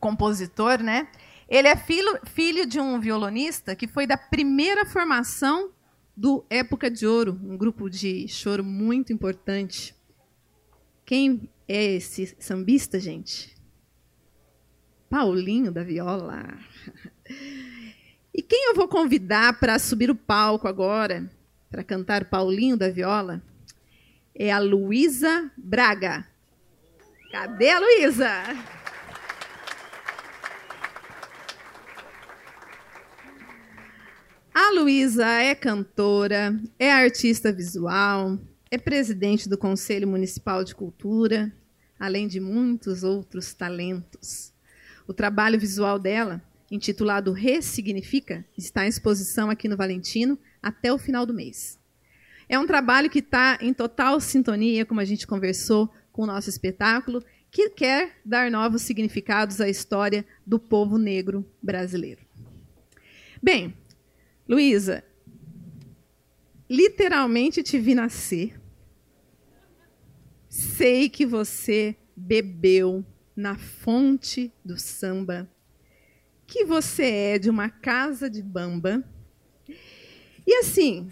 compositor, 0.00 0.82
né? 0.82 1.08
Ele 1.48 1.68
é 1.68 1.76
filho, 1.76 2.18
filho 2.24 2.64
de 2.64 2.80
um 2.80 2.98
violonista 3.00 3.74
que 3.74 3.86
foi 3.86 4.06
da 4.06 4.16
primeira 4.16 4.86
formação 4.86 5.70
do 6.16 6.44
Época 6.50 6.90
de 6.90 7.06
Ouro, 7.06 7.38
um 7.42 7.56
grupo 7.56 7.88
de 7.88 8.28
choro 8.28 8.62
muito 8.64 9.12
importante. 9.12 9.94
Quem 11.04 11.50
é 11.66 11.94
esse 11.94 12.36
sambista, 12.38 13.00
gente? 13.00 13.56
Paulinho 15.08 15.72
da 15.72 15.82
Viola. 15.82 16.56
E 18.32 18.42
quem 18.42 18.68
eu 18.68 18.76
vou 18.76 18.86
convidar 18.86 19.58
para 19.58 19.78
subir 19.78 20.08
o 20.08 20.14
palco 20.14 20.68
agora, 20.68 21.28
para 21.68 21.82
cantar 21.82 22.26
Paulinho 22.26 22.76
da 22.76 22.88
Viola, 22.88 23.42
é 24.34 24.52
a 24.52 24.60
Luísa 24.60 25.50
Braga. 25.56 26.26
Cadê 27.32 27.70
a 27.70 27.80
Luísa? 27.80 28.30
A 34.62 34.72
Luísa 34.72 35.26
é 35.26 35.54
cantora, 35.54 36.54
é 36.78 36.92
artista 36.92 37.50
visual, 37.50 38.38
é 38.70 38.76
presidente 38.76 39.48
do 39.48 39.56
Conselho 39.56 40.06
Municipal 40.06 40.62
de 40.62 40.74
Cultura, 40.74 41.50
além 41.98 42.28
de 42.28 42.40
muitos 42.40 43.02
outros 43.02 43.54
talentos. 43.54 44.52
O 45.08 45.14
trabalho 45.14 45.58
visual 45.58 45.98
dela, 45.98 46.42
intitulado 46.70 47.32
Ressignifica, 47.32 48.44
está 48.56 48.84
em 48.84 48.90
exposição 48.90 49.48
aqui 49.48 49.66
no 49.66 49.78
Valentino 49.78 50.38
até 50.62 50.92
o 50.92 50.98
final 50.98 51.24
do 51.24 51.32
mês. 51.32 51.78
É 52.46 52.58
um 52.58 52.66
trabalho 52.66 53.08
que 53.08 53.20
está 53.20 53.56
em 53.62 53.72
total 53.72 54.20
sintonia, 54.20 54.84
como 54.84 55.00
a 55.00 55.06
gente 55.06 55.26
conversou, 55.26 55.90
com 56.12 56.24
o 56.24 56.26
nosso 56.26 56.50
espetáculo, 56.50 57.24
que 57.50 57.70
quer 57.70 58.18
dar 58.22 58.50
novos 58.50 58.82
significados 58.82 59.58
à 59.58 59.70
história 59.70 60.22
do 60.46 60.58
povo 60.58 60.98
negro 60.98 61.50
brasileiro. 61.62 62.20
Bem, 63.42 63.74
Luísa, 64.50 65.04
literalmente 66.68 67.62
te 67.62 67.78
vi 67.78 67.94
nascer. 67.94 68.60
Sei 70.48 71.08
que 71.08 71.24
você 71.24 71.94
bebeu 72.16 73.06
na 73.36 73.56
fonte 73.56 74.52
do 74.64 74.76
samba, 74.76 75.48
que 76.48 76.64
você 76.64 77.04
é 77.04 77.38
de 77.38 77.48
uma 77.48 77.70
casa 77.70 78.28
de 78.28 78.42
bamba. 78.42 79.04
E 80.44 80.52
assim, 80.56 81.08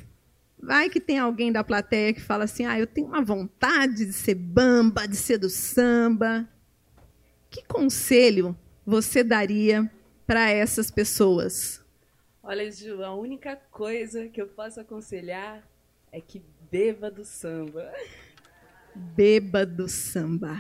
vai 0.61 0.91
que 0.91 0.99
tem 0.99 1.21
alguém 1.21 1.53
da 1.53 1.63
plateia 1.63 2.13
que 2.13 2.21
fala 2.21 2.43
assim: 2.43 2.67
ah, 2.67 2.77
eu 2.77 2.89
tenho 2.89 3.07
uma 3.07 3.23
vontade 3.23 4.05
de 4.05 4.13
ser 4.13 4.35
bamba, 4.35 5.07
de 5.07 5.15
ser 5.15 5.39
do 5.39 5.49
samba. 5.49 6.49
Que 7.49 7.65
conselho 7.65 8.59
você 8.85 9.23
daria 9.23 9.89
para 10.27 10.51
essas 10.51 10.91
pessoas? 10.91 11.78
Olha, 12.51 12.73
Ju, 12.73 13.05
a 13.05 13.15
única 13.15 13.57
coisa 13.71 14.27
que 14.27 14.41
eu 14.41 14.47
posso 14.47 14.81
aconselhar 14.81 15.63
é 16.11 16.19
que 16.19 16.43
beba 16.71 17.11
do 17.11 17.23
samba. 17.23 17.93
Beba 18.95 19.67
do 19.67 19.87
samba. 19.87 20.59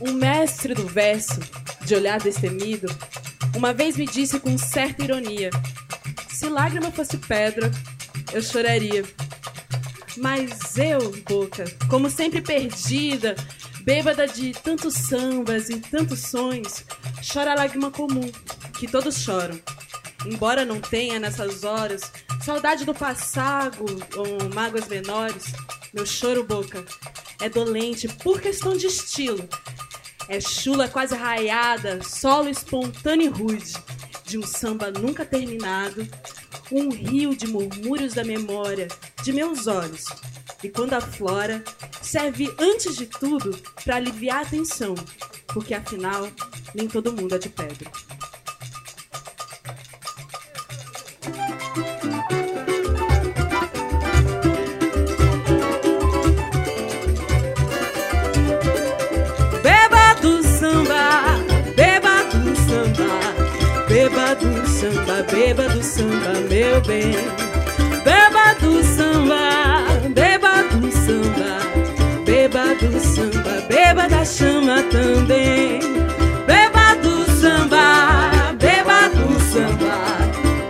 Um 0.00 0.12
mestre 0.12 0.72
do 0.72 0.86
verso, 0.86 1.40
de 1.84 1.96
olhar 1.96 2.20
destemido, 2.20 2.86
uma 3.56 3.74
vez 3.74 3.96
me 3.96 4.06
disse 4.06 4.38
com 4.38 4.56
certa 4.56 5.02
ironia: 5.02 5.50
se 6.28 6.48
lágrima 6.48 6.92
fosse 6.92 7.18
pedra, 7.18 7.68
eu 8.32 8.42
choraria. 8.42 9.04
Mas 10.16 10.76
eu, 10.76 11.10
Boca, 11.28 11.64
como 11.88 12.10
sempre 12.10 12.40
perdida, 12.40 13.34
bêbada 13.82 14.26
de 14.26 14.52
tantos 14.52 14.94
sambas 14.94 15.68
e 15.70 15.80
tantos 15.80 16.20
sonhos, 16.20 16.84
chora 17.32 17.52
a 17.52 17.54
lágrima 17.54 17.90
comum, 17.90 18.30
que 18.78 18.86
todos 18.86 19.16
choram. 19.18 19.58
Embora 20.26 20.64
não 20.64 20.80
tenha 20.80 21.18
nessas 21.18 21.64
horas 21.64 22.12
saudade 22.44 22.84
do 22.84 22.94
passado 22.94 23.84
ou 24.16 24.54
mágoas 24.54 24.88
menores, 24.88 25.44
meu 25.92 26.04
choro, 26.04 26.44
Boca, 26.44 26.84
é 27.40 27.48
dolente 27.48 28.08
por 28.08 28.40
questão 28.40 28.76
de 28.76 28.86
estilo. 28.86 29.48
É 30.28 30.40
chula 30.40 30.88
quase 30.88 31.14
raiada, 31.14 32.02
solo 32.02 32.48
espontâneo 32.48 33.26
e 33.26 33.28
rude, 33.28 33.74
de 34.24 34.38
um 34.38 34.42
samba 34.42 34.90
nunca 34.90 35.24
terminado, 35.24 36.06
um 36.72 36.90
rio 36.90 37.36
de 37.36 37.46
murmúrios 37.46 38.14
da 38.14 38.24
memória 38.24 38.88
de 39.22 39.32
meus 39.32 39.66
olhos. 39.66 40.04
E 40.62 40.68
quando 40.68 40.94
aflora, 40.94 41.62
serve 42.00 42.52
antes 42.58 42.96
de 42.96 43.06
tudo 43.06 43.56
para 43.84 43.96
aliviar 43.96 44.42
a 44.42 44.48
tensão, 44.48 44.94
porque 45.48 45.74
afinal, 45.74 46.28
nem 46.74 46.88
todo 46.88 47.12
mundo 47.12 47.34
é 47.34 47.38
de 47.38 47.48
pedra. 47.48 47.90
Beba 65.32 65.66
do 65.68 65.82
samba, 65.82 66.32
meu 66.48 66.80
bem. 66.82 67.14
Beba 68.04 68.54
do 68.60 68.82
samba, 68.84 69.84
beba 70.10 70.62
do 70.70 70.92
samba, 70.92 72.22
beba 72.24 72.74
do 72.74 73.00
samba, 73.00 73.54
beba 73.68 74.08
da 74.08 74.24
chama 74.24 74.82
também. 74.90 75.80
Beba 76.46 76.94
do 77.02 77.24
samba, 77.40 78.52
beba 78.58 79.08
do 79.08 79.40
samba, 79.52 79.96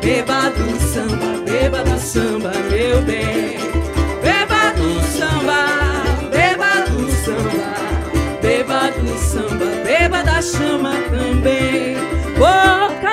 beba 0.01 0.51
do 0.51 0.81
samba, 0.93 1.43
beba 1.45 1.83
da 1.83 1.97
samba, 1.99 2.53
meu 2.71 3.03
bem. 3.03 3.59
Beba 4.23 4.73
do 4.77 4.91
samba, 5.19 5.61
beba 6.31 6.73
do 6.89 7.11
samba, 7.25 8.41
beba 8.41 8.91
do 8.93 9.19
samba, 9.19 9.67
beba 9.85 10.23
da 10.23 10.41
chama 10.41 10.93
também. 11.11 11.82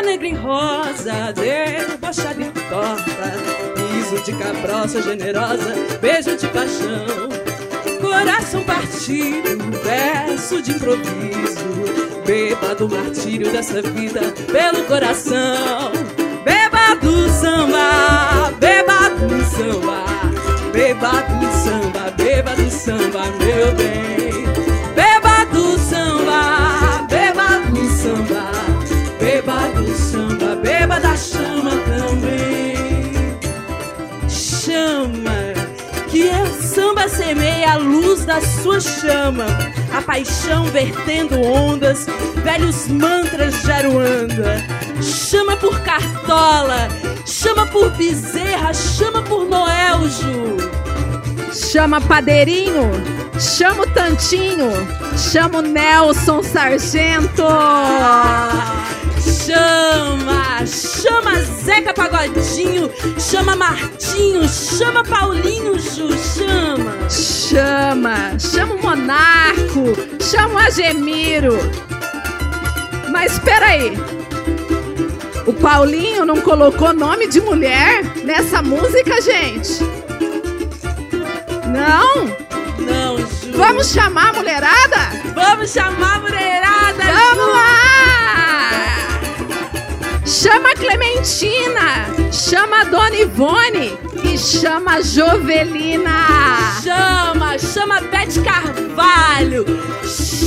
Negra 0.10 0.28
e 0.28 0.34
rosa, 0.34 1.34
debochada 1.36 2.42
e 2.42 2.50
torta, 2.68 3.94
riso 3.94 4.24
de 4.24 4.34
cabroça 4.34 5.04
generosa, 5.04 5.76
beijo 6.02 6.36
de 6.36 6.48
paixão. 6.48 7.30
Coração 8.02 8.64
partido, 8.64 9.72
verso 9.84 10.64
de 10.64 10.72
improviso, 10.72 12.24
beba 12.26 12.74
do 12.74 12.90
martírio 12.90 13.52
dessa 13.52 13.84
vida 13.84 14.22
pelo 14.52 14.84
coração. 14.86 15.92
Beba 16.44 16.96
do 16.96 17.30
samba, 17.30 18.52
beba 18.60 19.10
do 19.12 19.44
samba, 19.46 20.06
beba 20.74 21.12
do 21.22 21.52
samba, 21.64 22.12
beba 22.18 22.56
do 22.56 22.72
samba, 22.72 23.26
meu 23.38 23.76
bem. 23.76 24.19
Semeia 37.30 37.74
a 37.74 37.78
luz 37.78 38.26
da 38.26 38.42
sua 38.42 38.80
chama, 38.80 39.46
a 39.96 40.02
paixão 40.02 40.66
vertendo 40.66 41.40
ondas, 41.40 42.08
velhos 42.44 42.88
mantras 42.88 43.62
de 43.62 43.72
Aruanda. 43.72 44.58
Chama 45.00 45.56
por 45.56 45.80
Cartola, 45.82 46.90
chama 47.28 47.68
por 47.68 47.92
Bezerra, 47.92 48.74
chama 48.74 49.22
por 49.22 49.46
Noel, 49.46 50.10
Ju. 50.10 50.58
Chama 51.54 52.02
Padeirinho, 52.02 52.90
chama 53.40 53.84
o 53.84 53.88
Tantinho, 53.92 54.72
chama 55.32 55.60
o 55.60 55.62
Nelson 55.62 56.42
Sargento. 56.42 57.46
Chama, 59.50 60.64
chama 60.68 61.42
Zeca 61.42 61.92
Pagodinho, 61.92 62.88
chama 63.18 63.56
Martinho, 63.56 64.48
chama 64.48 65.04
Paulinho, 65.04 65.74
Ju, 65.80 66.08
chama. 66.16 67.10
Chama, 67.10 68.38
chama 68.40 68.76
o 68.76 68.80
Monarco, 68.84 69.96
chama 70.22 70.54
o 70.54 70.58
Agemiro. 70.60 71.58
Mas 73.12 73.32
espera 73.34 73.66
aí. 73.66 73.98
O 75.48 75.54
Paulinho 75.54 76.26
não 76.26 76.40
colocou 76.42 76.94
nome 76.94 77.28
de 77.28 77.42
mulher 77.42 78.04
nessa 78.24 78.62
música, 78.62 79.20
gente? 79.20 79.80
Não? 81.74 82.26
Não, 82.86 83.18
Ju. 83.18 83.58
Vamos 83.58 83.92
chamar 83.92 84.30
a 84.30 84.34
mulherada? 84.34 85.10
Vamos 85.34 85.72
chamar 85.74 86.18
a 86.18 86.20
mulherada, 86.20 87.04
Vamos 87.04 87.46
Ju. 87.46 87.52
lá! 87.52 87.89
Chama 90.42 90.74
Clementina, 90.76 92.08
chama 92.32 92.86
Dona 92.86 93.14
Ivone 93.18 93.98
e 94.24 94.38
chama 94.38 95.02
Jovelina. 95.02 96.28
Chama, 96.82 97.58
chama 97.58 98.00
Bete 98.10 98.40
Carvalho, 98.42 99.66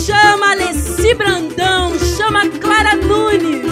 chama 0.06 0.52
Alessi 0.52 1.12
Brandão, 1.14 1.92
chama 2.16 2.48
Clara 2.58 2.96
Nunes. 2.96 3.71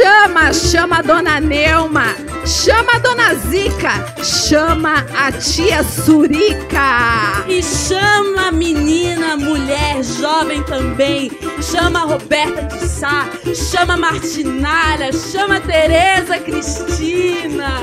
Chama, 0.00 0.50
chama 0.54 0.96
a 1.00 1.02
dona 1.02 1.40
Neuma, 1.40 2.14
chama 2.46 2.94
a 2.94 2.98
dona 3.00 3.34
Zica, 3.34 4.02
chama 4.24 5.04
a 5.14 5.30
tia 5.30 5.82
Surica. 5.84 7.44
E 7.46 7.62
chama 7.62 8.48
a 8.48 8.50
menina, 8.50 9.36
mulher, 9.36 10.02
jovem 10.02 10.62
também. 10.62 11.30
Chama 11.60 12.00
a 12.00 12.04
Roberta 12.04 12.62
de 12.62 12.88
Sá, 12.88 13.28
chama 13.54 13.92
a 13.92 13.96
Martinalha, 13.98 15.12
chama 15.12 15.56
a 15.56 15.60
Tereza 15.60 16.38
Cristina. 16.38 17.82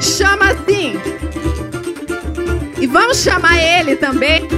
Chama 0.00 0.54
sim. 0.66 0.98
E 2.80 2.86
vamos 2.86 3.18
chamar 3.18 3.62
ele 3.62 3.96
também, 3.96 4.48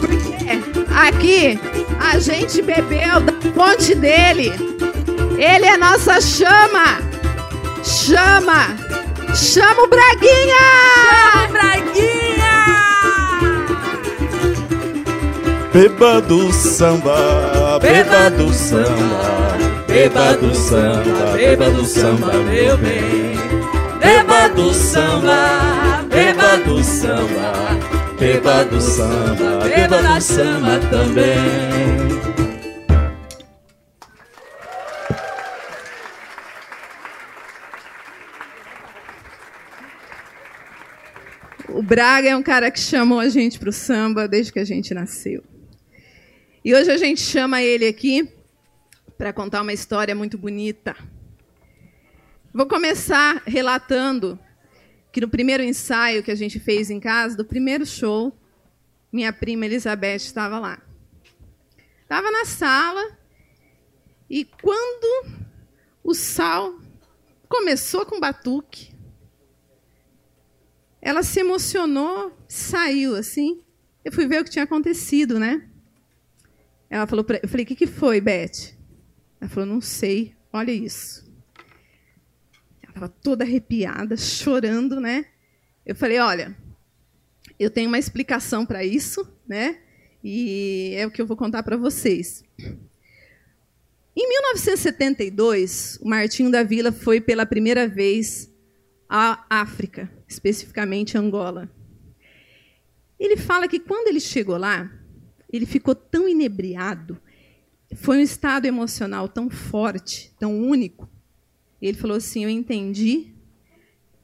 porque 0.00 0.58
aqui 0.92 1.60
a 2.00 2.18
gente 2.18 2.60
bebeu 2.62 3.20
da 3.20 3.32
fonte 3.54 3.94
dele. 3.94 4.69
Ele 5.40 5.64
é 5.64 5.76
nossa 5.78 6.20
chama. 6.20 6.98
Chama. 7.82 8.76
Chama 9.34 9.84
o 9.84 9.88
Braguinha. 9.88 10.54
Chama 11.32 11.48
o 11.48 11.52
Braguinha. 11.52 12.40
Beba 15.72 16.20
do 16.20 16.52
samba, 16.52 17.78
beba 17.80 18.28
do 18.30 18.52
samba, 18.52 19.56
beba 19.86 20.34
do 20.34 20.54
samba, 20.54 21.32
beba 21.36 21.70
do 21.70 21.86
samba, 21.86 22.32
meu 22.32 22.76
bem. 22.76 23.38
Beba 23.98 24.48
do 24.48 24.74
samba, 24.74 26.04
beba 26.08 26.56
do 26.66 26.82
samba, 26.82 27.78
beba 28.18 28.64
do 28.64 28.80
samba, 28.80 29.64
beba 29.64 30.02
do 30.02 30.20
samba 30.20 30.80
também. 30.90 32.09
Braga 41.90 42.28
é 42.28 42.36
um 42.36 42.42
cara 42.42 42.70
que 42.70 42.78
chamou 42.78 43.18
a 43.18 43.28
gente 43.28 43.58
para 43.58 43.68
o 43.68 43.72
samba 43.72 44.28
desde 44.28 44.52
que 44.52 44.60
a 44.60 44.64
gente 44.64 44.94
nasceu. 44.94 45.42
E 46.64 46.72
hoje 46.72 46.88
a 46.88 46.96
gente 46.96 47.20
chama 47.20 47.62
ele 47.62 47.84
aqui 47.84 48.32
para 49.18 49.32
contar 49.32 49.60
uma 49.60 49.72
história 49.72 50.14
muito 50.14 50.38
bonita. 50.38 50.94
Vou 52.54 52.66
começar 52.66 53.42
relatando 53.44 54.38
que 55.10 55.20
no 55.20 55.28
primeiro 55.28 55.64
ensaio 55.64 56.22
que 56.22 56.30
a 56.30 56.34
gente 56.36 56.60
fez 56.60 56.90
em 56.90 57.00
casa, 57.00 57.36
do 57.36 57.44
primeiro 57.44 57.84
show, 57.84 58.32
minha 59.12 59.32
prima 59.32 59.66
Elizabeth 59.66 60.14
estava 60.14 60.60
lá. 60.60 60.80
Estava 62.02 62.30
na 62.30 62.44
sala 62.44 63.18
e 64.30 64.44
quando 64.44 65.40
o 66.04 66.14
sal 66.14 66.72
começou 67.48 68.06
com 68.06 68.20
batuque, 68.20 68.94
ela 71.00 71.22
se 71.22 71.40
emocionou, 71.40 72.36
saiu 72.48 73.16
assim. 73.16 73.62
Eu 74.04 74.12
fui 74.12 74.26
ver 74.26 74.40
o 74.40 74.44
que 74.44 74.50
tinha 74.50 74.64
acontecido, 74.64 75.38
né? 75.38 75.68
Ela 76.88 77.06
falou, 77.06 77.24
eu 77.42 77.48
falei, 77.48 77.64
o 77.64 77.66
que, 77.66 77.76
que 77.76 77.86
foi, 77.86 78.20
Beth? 78.20 78.74
Ela 79.40 79.48
falou, 79.48 79.66
não 79.66 79.80
sei, 79.80 80.34
olha 80.52 80.72
isso. 80.72 81.24
Ela 82.82 82.90
estava 82.90 83.08
toda 83.08 83.44
arrepiada, 83.44 84.16
chorando, 84.16 85.00
né? 85.00 85.26
Eu 85.86 85.94
falei, 85.94 86.18
olha, 86.18 86.56
eu 87.58 87.70
tenho 87.70 87.88
uma 87.88 87.98
explicação 87.98 88.66
para 88.66 88.84
isso, 88.84 89.26
né? 89.46 89.78
E 90.22 90.94
é 90.96 91.06
o 91.06 91.10
que 91.10 91.22
eu 91.22 91.26
vou 91.26 91.36
contar 91.36 91.62
para 91.62 91.76
vocês. 91.76 92.42
Em 94.16 94.28
1972, 94.28 95.98
o 96.02 96.08
Martinho 96.08 96.50
da 96.50 96.62
Vila 96.62 96.90
foi 96.90 97.20
pela 97.20 97.46
primeira 97.46 97.88
vez 97.88 98.49
à 99.10 99.44
África, 99.50 100.08
especificamente 100.28 101.18
Angola. 101.18 101.68
Ele 103.18 103.36
fala 103.36 103.66
que 103.66 103.80
quando 103.80 104.06
ele 104.06 104.20
chegou 104.20 104.56
lá, 104.56 104.88
ele 105.52 105.66
ficou 105.66 105.96
tão 105.96 106.28
inebriado, 106.28 107.20
foi 107.96 108.18
um 108.18 108.22
estado 108.22 108.66
emocional 108.66 109.28
tão 109.28 109.50
forte, 109.50 110.32
tão 110.38 110.56
único. 110.56 111.10
Ele 111.82 111.98
falou 111.98 112.16
assim: 112.16 112.44
Eu 112.44 112.50
entendi 112.50 113.34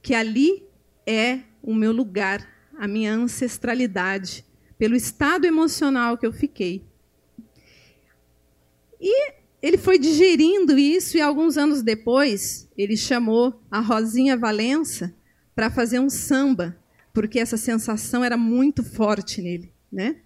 que 0.01 0.15
ali 0.15 0.65
é 1.05 1.41
o 1.61 1.75
meu 1.75 1.91
lugar, 1.91 2.49
a 2.79 2.87
minha 2.87 3.13
ancestralidade, 3.13 4.45
pelo 4.79 4.95
estado 4.95 5.47
emocional 5.47 6.17
que 6.17 6.25
eu 6.25 6.33
fiquei. 6.33 6.87
E 9.01 9.36
ele 9.67 9.77
foi 9.77 9.99
digerindo 9.99 10.79
isso 10.79 11.17
e 11.17 11.21
alguns 11.21 11.59
anos 11.59 11.83
depois 11.83 12.71
ele 12.79 12.97
chamou 12.97 13.61
a 13.69 13.81
Rosinha 13.81 14.37
Valença 14.37 15.13
para 15.57 15.69
fazer 15.69 15.99
um 15.99 16.09
samba, 16.09 16.79
porque 17.13 17.41
essa 17.41 17.57
sensação 17.57 18.23
era 18.23 18.37
muito 18.37 18.85
forte 18.85 19.43
nele, 19.43 19.73
né? 19.91 20.19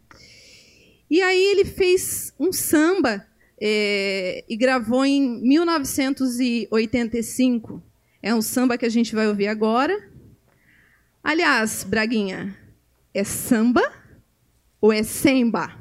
E 1.08 1.22
aí 1.22 1.42
ele 1.42 1.64
fez 1.64 2.34
um 2.38 2.52
samba 2.52 3.26
é, 3.58 4.44
e 4.46 4.54
gravou 4.58 5.06
em 5.06 5.40
1985. 5.40 7.82
É 8.22 8.34
um 8.34 8.42
samba 8.42 8.76
que 8.76 8.84
a 8.84 8.90
gente 8.90 9.14
vai 9.14 9.26
ouvir 9.26 9.46
agora. 9.46 10.06
Aliás, 11.24 11.82
Braguinha, 11.82 12.54
é 13.14 13.24
samba 13.24 13.90
ou 14.82 14.92
é 14.92 15.02
semba? 15.02 15.80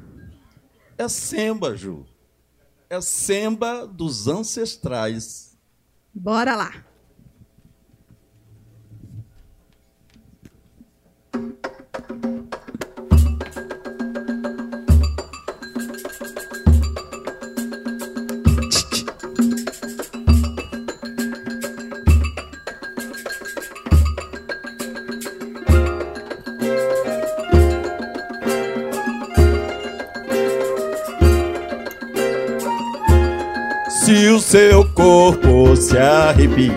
É 0.96 1.06
semba, 1.08 1.76
Ju. 1.76 2.06
É 2.90 3.00
semba 3.00 3.86
dos 3.86 4.26
ancestrais. 4.26 5.56
Bora 6.12 6.56
lá. 6.56 6.89
Seu 34.40 34.84
corpo 34.84 35.76
se 35.76 35.98
arrepia, 35.98 36.72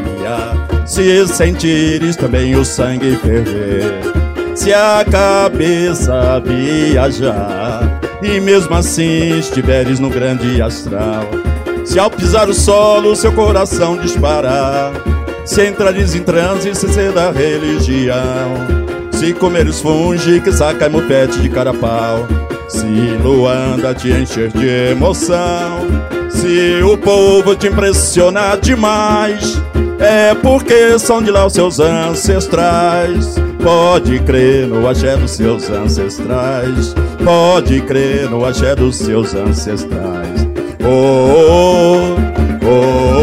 se 0.86 1.26
sentires 1.28 2.16
também 2.16 2.56
o 2.56 2.66
sangue 2.66 3.16
ferver, 3.18 4.02
se 4.56 4.74
a 4.74 5.06
cabeça 5.10 6.42
viajar, 6.42 8.00
e 8.22 8.40
mesmo 8.40 8.76
assim 8.76 9.40
estiveres 9.40 10.00
no 10.00 10.10
grande 10.10 10.62
astral, 10.62 11.26
se 11.86 12.00
ao 12.00 12.10
pisar 12.10 12.50
o 12.50 12.54
solo 12.54 13.16
seu 13.16 13.32
coração 13.32 13.98
disparar, 13.98 14.92
se 15.46 15.68
entrares 15.68 16.16
em 16.16 16.24
transe 16.24 16.74
sem 16.76 16.92
ser 16.92 17.12
da 17.12 17.32
religião, 17.32 18.54
se 19.12 19.34
comeres 19.34 19.80
funge 19.80 20.42
que 20.42 20.52
saca 20.52 20.90
mofete 20.90 21.40
de 21.40 21.50
carapau, 21.50 22.28
se 22.68 22.86
Luanda 23.24 23.94
te 23.94 24.12
encher 24.12 24.50
de 24.52 24.68
emoção, 24.92 25.88
se 26.44 26.84
o 26.84 26.98
povo 26.98 27.56
te 27.56 27.68
impressionar 27.68 28.60
demais, 28.60 29.62
é 29.98 30.36
porque 30.36 31.00
são 31.00 31.22
de 31.22 31.32
lá 31.32 31.46
os 31.46 31.54
seus 31.54 31.80
ancestrais. 31.80 33.36
Pode 33.64 34.20
crer 34.20 34.68
no 34.68 34.86
axé 34.86 35.16
dos 35.16 35.32
seus 35.32 35.70
ancestrais. 35.70 36.94
Pode 37.24 37.80
crer 37.84 38.30
no 38.30 38.44
axé 38.44 38.76
dos 38.76 38.98
seus 38.98 39.34
ancestrais. 39.34 40.46
Oh, 40.86 41.48
oh, 41.50 42.18
oh, 42.68 43.23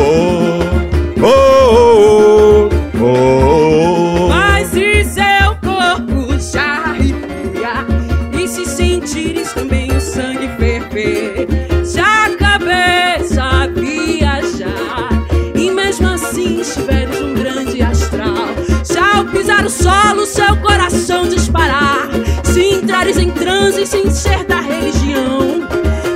o 20.17 20.27
seu 20.27 20.57
coração 20.57 21.27
disparar, 21.29 22.09
se 22.45 22.75
entrares 22.75 23.17
em 23.17 23.31
transe 23.31 23.87
sem 23.87 24.11
ser 24.11 24.45
da 24.45 24.61
religião, 24.61 25.67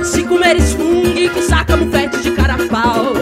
se 0.03 0.23
comeres 0.23 0.73
fungo 0.73 1.13
que 1.13 1.41
saca 1.41 1.75
bufete 1.75 2.21
de 2.21 2.31
carapau, 2.31 3.13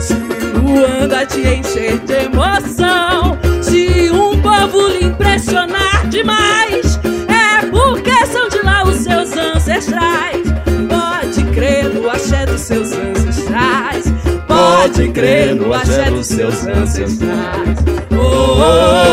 se 0.00 0.14
Luanda 0.62 1.24
te 1.26 1.40
encher 1.40 1.98
de 2.00 2.12
emoção, 2.24 3.38
se 3.62 4.10
um 4.10 4.40
povo 4.40 4.88
lhe 4.88 5.04
impressionar 5.06 6.08
demais, 6.08 6.98
é 7.28 7.66
porque 7.66 8.26
são 8.26 8.48
de 8.48 8.62
lá 8.62 8.84
os 8.84 8.96
seus 8.96 9.36
ancestrais. 9.36 10.42
Pode 10.88 11.44
crer 11.52 11.84
no 11.94 12.10
axé 12.10 12.46
dos 12.46 12.60
seus 12.60 12.92
ancestrais. 12.92 14.04
Pode 14.48 14.82
pode 14.82 15.08
crer 15.12 15.54
no 15.54 15.72
axé 15.72 16.10
dos 16.10 16.26
seus 16.26 16.66
ancestrais. 16.66 17.78
Oh, 18.10 18.16
oh, 18.16 19.08
oh, 19.08 19.11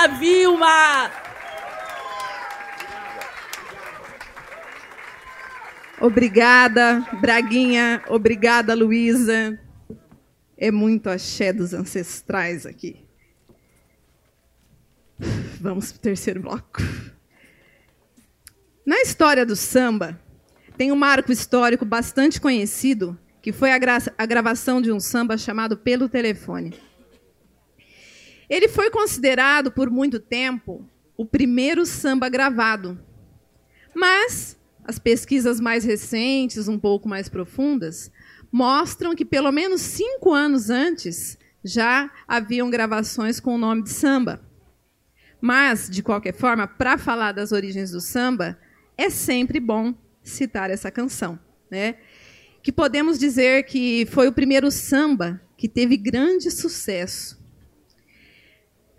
Dona 0.00 0.08
Vilma! 0.18 1.10
Obrigada, 6.00 7.06
Braguinha. 7.20 8.02
Obrigada, 8.08 8.74
Luísa. 8.74 9.60
É 10.56 10.70
muito 10.70 11.10
axé 11.10 11.52
dos 11.52 11.74
ancestrais 11.74 12.64
aqui. 12.64 13.04
Vamos 15.60 15.92
para 15.92 15.98
o 15.98 16.00
terceiro 16.00 16.40
bloco. 16.40 16.80
Na 18.86 19.02
história 19.02 19.44
do 19.44 19.54
samba, 19.54 20.18
tem 20.78 20.90
um 20.90 20.96
marco 20.96 21.30
histórico 21.30 21.84
bastante 21.84 22.40
conhecido, 22.40 23.18
que 23.42 23.52
foi 23.52 23.70
a, 23.70 23.78
a 24.16 24.26
gravação 24.26 24.80
de 24.80 24.90
um 24.90 24.98
samba 24.98 25.36
chamado 25.36 25.76
Pelo 25.76 26.08
Telefone. 26.08 26.89
Ele 28.50 28.66
foi 28.66 28.90
considerado 28.90 29.70
por 29.70 29.88
muito 29.88 30.18
tempo 30.18 30.84
o 31.16 31.24
primeiro 31.24 31.86
samba 31.86 32.28
gravado. 32.28 33.00
Mas 33.94 34.58
as 34.84 34.98
pesquisas 34.98 35.60
mais 35.60 35.84
recentes, 35.84 36.66
um 36.66 36.78
pouco 36.78 37.08
mais 37.08 37.28
profundas, 37.28 38.10
mostram 38.50 39.14
que 39.14 39.24
pelo 39.24 39.52
menos 39.52 39.80
cinco 39.80 40.32
anos 40.32 40.68
antes 40.68 41.38
já 41.62 42.10
haviam 42.26 42.68
gravações 42.68 43.38
com 43.38 43.54
o 43.54 43.58
nome 43.58 43.84
de 43.84 43.90
samba. 43.90 44.40
Mas, 45.40 45.88
de 45.88 46.02
qualquer 46.02 46.34
forma, 46.34 46.66
para 46.66 46.98
falar 46.98 47.32
das 47.32 47.52
origens 47.52 47.92
do 47.92 48.00
samba, 48.00 48.58
é 48.98 49.08
sempre 49.08 49.60
bom 49.60 49.94
citar 50.22 50.70
essa 50.70 50.90
canção, 50.90 51.38
né? 51.70 51.96
Que 52.62 52.72
podemos 52.72 53.18
dizer 53.18 53.62
que 53.62 54.06
foi 54.10 54.28
o 54.28 54.32
primeiro 54.32 54.70
samba 54.70 55.40
que 55.56 55.68
teve 55.68 55.96
grande 55.96 56.50
sucesso. 56.50 57.39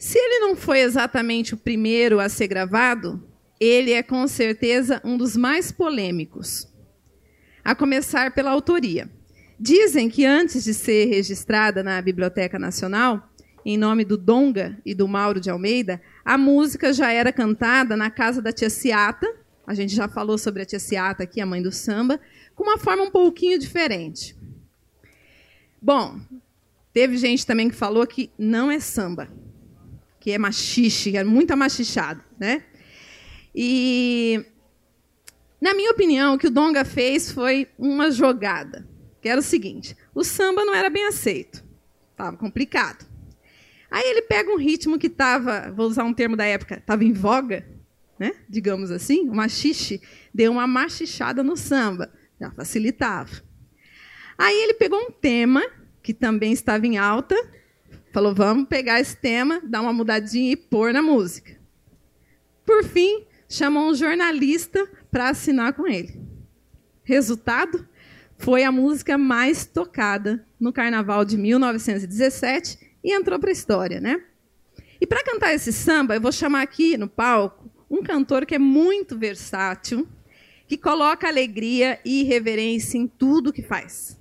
Se 0.01 0.17
ele 0.17 0.39
não 0.39 0.55
foi 0.55 0.79
exatamente 0.79 1.53
o 1.53 1.57
primeiro 1.57 2.19
a 2.19 2.27
ser 2.27 2.47
gravado, 2.47 3.23
ele 3.59 3.91
é 3.91 4.01
com 4.01 4.27
certeza 4.27 4.99
um 5.05 5.15
dos 5.15 5.37
mais 5.37 5.71
polêmicos. 5.71 6.67
A 7.63 7.75
começar 7.75 8.33
pela 8.33 8.49
autoria. 8.49 9.07
Dizem 9.59 10.09
que 10.09 10.25
antes 10.25 10.63
de 10.63 10.73
ser 10.73 11.05
registrada 11.05 11.83
na 11.83 12.01
Biblioteca 12.01 12.57
Nacional, 12.57 13.31
em 13.63 13.77
nome 13.77 14.03
do 14.03 14.17
Donga 14.17 14.75
e 14.83 14.95
do 14.95 15.07
Mauro 15.07 15.39
de 15.39 15.51
Almeida, 15.51 16.01
a 16.25 16.35
música 16.35 16.91
já 16.91 17.11
era 17.11 17.31
cantada 17.31 17.95
na 17.95 18.09
casa 18.09 18.41
da 18.41 18.51
tia 18.51 18.71
Ciata, 18.71 19.31
a 19.67 19.75
gente 19.75 19.93
já 19.93 20.07
falou 20.07 20.39
sobre 20.39 20.63
a 20.63 20.65
tia 20.65 20.79
Ciata 20.79 21.21
aqui, 21.21 21.39
a 21.39 21.45
mãe 21.45 21.61
do 21.61 21.71
samba, 21.71 22.19
com 22.55 22.63
uma 22.63 22.79
forma 22.79 23.03
um 23.03 23.11
pouquinho 23.11 23.59
diferente. 23.59 24.35
Bom, 25.79 26.19
teve 26.91 27.17
gente 27.17 27.45
também 27.45 27.69
que 27.69 27.75
falou 27.75 28.07
que 28.07 28.31
não 28.35 28.71
é 28.71 28.79
samba, 28.79 29.29
que 30.21 30.31
é 30.31 30.37
machixe, 30.37 31.17
é 31.17 31.23
muito 31.23 31.57
machichado, 31.57 32.23
né? 32.39 32.63
E, 33.53 34.45
na 35.59 35.73
minha 35.73 35.91
opinião, 35.91 36.35
o 36.35 36.37
que 36.37 36.47
o 36.47 36.51
Donga 36.51 36.85
fez 36.85 37.31
foi 37.31 37.67
uma 37.77 38.11
jogada, 38.11 38.87
que 39.19 39.27
era 39.27 39.41
o 39.41 39.43
seguinte: 39.43 39.97
o 40.13 40.23
samba 40.23 40.63
não 40.63 40.75
era 40.75 40.89
bem 40.89 41.07
aceito, 41.07 41.63
estava 42.11 42.37
complicado. 42.37 43.05
Aí 43.89 44.07
ele 44.07 44.21
pega 44.21 44.49
um 44.51 44.57
ritmo 44.57 44.97
que 44.97 45.07
estava, 45.07 45.71
vou 45.71 45.87
usar 45.87 46.05
um 46.05 46.13
termo 46.13 46.37
da 46.37 46.45
época, 46.45 46.75
estava 46.75 47.03
em 47.03 47.11
voga, 47.11 47.67
né? 48.17 48.33
digamos 48.47 48.91
assim, 48.91 49.27
o 49.27 49.33
machixe, 49.33 49.99
deu 50.33 50.51
uma 50.51 50.67
machichada 50.67 51.43
no 51.43 51.57
samba, 51.57 52.13
já 52.39 52.51
facilitava. 52.51 53.41
Aí 54.37 54.55
ele 54.63 54.75
pegou 54.75 54.99
um 54.99 55.11
tema 55.11 55.63
que 56.01 56.13
também 56.13 56.53
estava 56.53 56.85
em 56.85 56.97
alta, 56.97 57.35
falou: 58.11 58.33
vamos 58.33 58.67
pegar 58.67 58.99
esse 58.99 59.15
tema, 59.15 59.61
dar 59.63 59.81
uma 59.81 59.93
mudadinha 59.93 60.51
e 60.51 60.55
pôr 60.55 60.93
na 60.93 61.01
música. 61.01 61.59
Por 62.65 62.83
fim, 62.83 63.25
chamou 63.49 63.89
um 63.89 63.95
jornalista 63.95 64.87
para 65.09 65.29
assinar 65.29 65.73
com 65.73 65.87
ele. 65.87 66.19
Resultado? 67.03 67.87
Foi 68.37 68.63
a 68.63 68.71
música 68.71 69.17
mais 69.17 69.65
tocada 69.65 70.45
no 70.59 70.73
carnaval 70.73 71.23
de 71.23 71.37
1917 71.37 72.79
e 73.03 73.13
entrou 73.13 73.37
para 73.39 73.49
a 73.49 73.53
história, 73.53 73.99
né? 73.99 74.23
E 74.99 75.05
para 75.05 75.23
cantar 75.23 75.53
esse 75.53 75.71
samba, 75.71 76.15
eu 76.15 76.21
vou 76.21 76.31
chamar 76.31 76.61
aqui 76.61 76.97
no 76.97 77.07
palco 77.07 77.69
um 77.89 78.01
cantor 78.01 78.45
que 78.45 78.55
é 78.55 78.59
muito 78.59 79.17
versátil, 79.17 80.07
que 80.67 80.77
coloca 80.77 81.27
alegria 81.27 81.99
e 82.05 82.23
reverência 82.23 82.97
em 82.97 83.05
tudo 83.05 83.51
que 83.51 83.61
faz. 83.61 84.17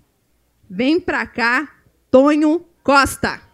Vem 0.69 0.99
para 1.01 1.27
cá, 1.27 1.77
Tonho 2.11 2.67
Costa. 2.83 3.50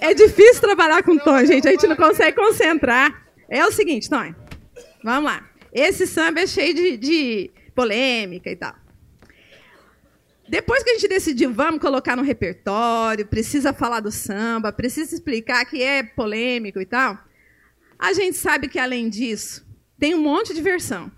É 0.00 0.14
difícil 0.14 0.60
trabalhar 0.60 1.02
com 1.02 1.16
Tonho, 1.18 1.46
gente. 1.46 1.68
A 1.68 1.70
gente 1.70 1.86
não 1.86 1.96
consegue 1.96 2.36
concentrar. 2.36 3.26
É 3.48 3.64
o 3.64 3.72
seguinte, 3.72 4.08
Tonho. 4.08 4.34
Vamos 5.02 5.24
lá. 5.24 5.48
Esse 5.72 6.06
samba 6.06 6.40
é 6.40 6.46
cheio 6.46 6.74
de, 6.74 6.96
de 6.96 7.50
polêmica 7.74 8.50
e 8.50 8.56
tal. 8.56 8.74
Depois 10.48 10.82
que 10.82 10.90
a 10.90 10.94
gente 10.94 11.08
decidiu, 11.08 11.52
vamos 11.52 11.80
colocar 11.80 12.16
no 12.16 12.22
repertório, 12.22 13.26
precisa 13.26 13.72
falar 13.72 14.00
do 14.00 14.10
samba, 14.10 14.72
precisa 14.72 15.14
explicar 15.14 15.64
que 15.64 15.82
é 15.82 16.02
polêmico 16.02 16.80
e 16.80 16.86
tal. 16.86 17.18
A 18.04 18.12
gente 18.12 18.36
sabe 18.36 18.68
que, 18.68 18.78
além 18.78 19.08
disso, 19.08 19.66
tem 19.98 20.14
um 20.14 20.20
monte 20.20 20.52
de 20.52 20.60
versão. 20.60 21.10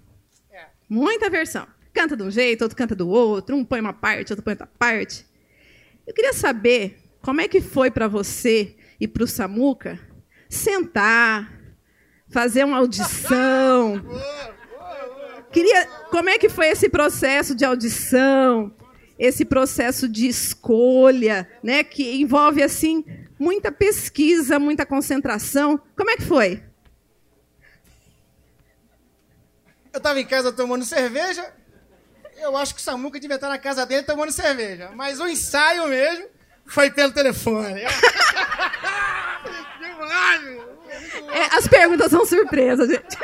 Muita 0.89 1.29
versão. 1.29 1.67
Canta 1.93 2.17
de 2.17 2.23
um 2.23 2.31
jeito, 2.31 2.63
outro 2.63 2.77
canta 2.77 2.95
do 2.95 3.09
outro, 3.09 3.57
um 3.57 3.65
põe 3.65 3.81
uma 3.81 3.93
parte, 3.93 4.33
outro 4.33 4.45
põe 4.45 4.53
outra 4.53 4.69
parte. 4.79 5.27
Eu 6.07 6.15
queria 6.15 6.33
saber 6.33 6.97
como 7.21 7.41
é 7.41 7.49
que 7.49 7.61
foi 7.61 7.91
para 7.91 8.07
você 8.07 8.77
e 9.01 9.09
para 9.09 9.25
o 9.25 9.27
Samuca 9.27 9.99
sentar, 10.49 11.53
fazer 12.29 12.63
uma 12.65 12.77
audição. 12.77 14.01
Queria, 15.51 15.87
como 16.13 16.29
é 16.29 16.39
que 16.39 16.49
foi 16.49 16.69
esse 16.69 16.89
processo 16.89 17.53
de 17.53 17.65
audição, 17.65 18.73
esse 19.19 19.45
processo 19.45 20.09
de 20.09 20.29
escolha, 20.29 21.49
né, 21.65 21.83
que 21.83 22.21
envolve 22.21 22.63
assim 22.63 23.05
muita 23.37 23.73
pesquisa, 23.73 24.61
muita 24.61 24.87
concentração. 24.87 25.81
Como 25.97 26.11
é 26.11 26.17
que 26.17 26.23
foi? 26.23 26.63
Eu 29.97 29.99
estava 29.99 30.21
em 30.21 30.27
casa 30.27 30.53
tomando 30.53 30.85
cerveja. 30.85 31.51
Eu 32.37 32.55
acho 32.55 32.75
que 32.75 32.81
o 32.83 32.85
Samuca 32.85 33.19
devia 33.19 33.37
estar 33.37 33.49
na 33.49 33.57
casa 33.57 33.87
dele 33.87 34.03
tomando 34.03 34.31
cerveja. 34.31 34.91
Mas 34.95 35.19
o 35.21 35.27
ensaio 35.27 35.89
mesmo 35.89 36.27
foi 36.67 36.91
pelo 36.91 37.13
telefone. 37.13 37.81
é, 41.33 41.57
as 41.57 41.67
perguntas 41.67 42.11
são 42.11 42.27
surpresas, 42.27 42.91
gente. 42.91 43.17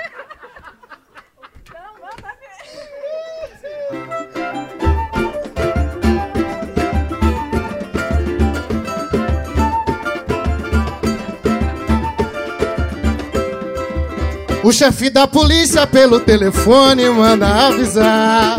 O 14.64 14.72
chefe 14.72 15.10
da 15.10 15.26
polícia 15.26 15.86
pelo 15.86 16.20
telefone 16.20 17.08
manda 17.10 17.66
avisar 17.66 18.58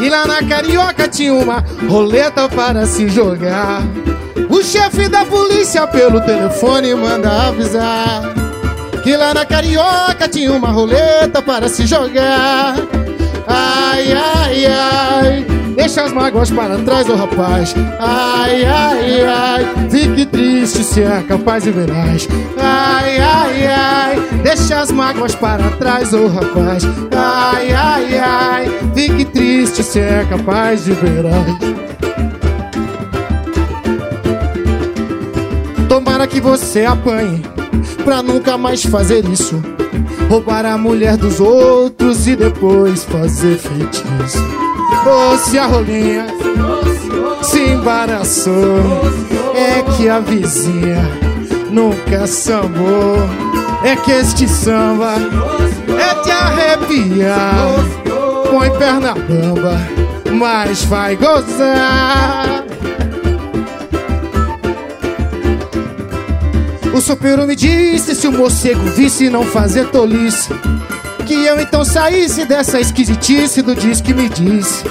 E 0.00 0.08
lá 0.08 0.26
na 0.26 0.42
Carioca 0.42 1.06
tinha 1.06 1.32
uma 1.32 1.64
roleta 1.88 2.48
para 2.48 2.84
se 2.84 3.08
jogar. 3.08 3.82
O 4.48 4.62
chefe 4.62 5.08
da 5.08 5.24
polícia 5.24 5.86
pelo 5.86 6.20
telefone 6.20 6.94
manda 6.96 7.48
avisar 7.48 8.22
Que 9.04 9.16
lá 9.16 9.32
na 9.32 9.46
Carioca 9.46 10.28
tinha 10.28 10.52
uma 10.52 10.70
roleta 10.70 11.40
para 11.40 11.68
se 11.68 11.86
jogar. 11.86 12.74
Ai, 13.46 14.12
ai, 14.12 14.66
ai 14.66 15.59
Deixa 15.80 16.02
as 16.02 16.12
mágoas 16.12 16.50
para 16.50 16.76
trás, 16.80 17.08
ô 17.08 17.14
oh, 17.14 17.16
rapaz. 17.16 17.74
Ai, 17.98 18.66
ai, 18.66 19.24
ai 19.24 19.88
Fique 19.88 20.26
triste 20.26 20.84
se 20.84 21.02
é 21.02 21.24
capaz 21.26 21.64
de 21.64 21.70
verás 21.70 22.28
Ai, 22.58 23.18
ai, 23.18 23.66
ai 23.66 24.20
Deixa 24.42 24.78
as 24.78 24.92
mágoas 24.92 25.34
para 25.34 25.70
trás, 25.78 26.12
ô 26.12 26.24
oh, 26.24 26.28
rapaz. 26.28 26.84
Ai, 27.16 27.72
ai, 27.72 28.18
ai 28.18 28.70
Fique 28.94 29.24
triste 29.24 29.82
se 29.82 30.00
é 30.00 30.26
capaz 30.28 30.84
de 30.84 30.92
verás 30.92 31.46
Tomara 35.88 36.26
que 36.26 36.42
você 36.42 36.84
apanhe 36.84 37.42
Pra 38.04 38.22
nunca 38.22 38.58
mais 38.58 38.82
fazer 38.82 39.24
isso. 39.24 39.62
Roubar 40.28 40.66
a 40.66 40.76
mulher 40.76 41.16
dos 41.16 41.40
outros 41.40 42.28
E 42.28 42.36
depois 42.36 43.02
fazer 43.04 43.56
feitiço. 43.56 44.69
Se 45.50 45.58
a 45.58 45.66
rolinha 45.66 46.26
se 47.42 47.60
embaraçou, 47.60 49.02
é 49.54 49.82
que 49.96 50.08
a 50.08 50.20
vizinha 50.20 51.02
nunca 51.70 52.26
sambou. 52.26 53.16
É 53.82 53.96
que 53.96 54.12
este 54.12 54.46
samba 54.46 55.14
é 55.88 56.22
de 56.22 56.30
arrepiar. 56.30 57.66
Põe 58.48 58.70
perna 58.78 59.14
bamba, 59.14 59.76
mas 60.32 60.84
vai 60.84 61.16
gozar. 61.16 62.64
O 66.94 67.00
sopeiro 67.00 67.46
me 67.46 67.56
disse 67.56 68.14
se 68.14 68.28
o 68.28 68.32
morcego 68.32 68.84
visse 68.90 69.30
não 69.30 69.42
fazer 69.42 69.88
tolice 69.88 70.50
Que 71.30 71.46
eu 71.46 71.60
então 71.60 71.84
saísse 71.84 72.44
dessa 72.44 72.80
esquisitice 72.80 73.62
do 73.62 73.72
diz 73.72 74.00
que 74.00 74.12
me 74.12 74.28
disse 74.28 74.82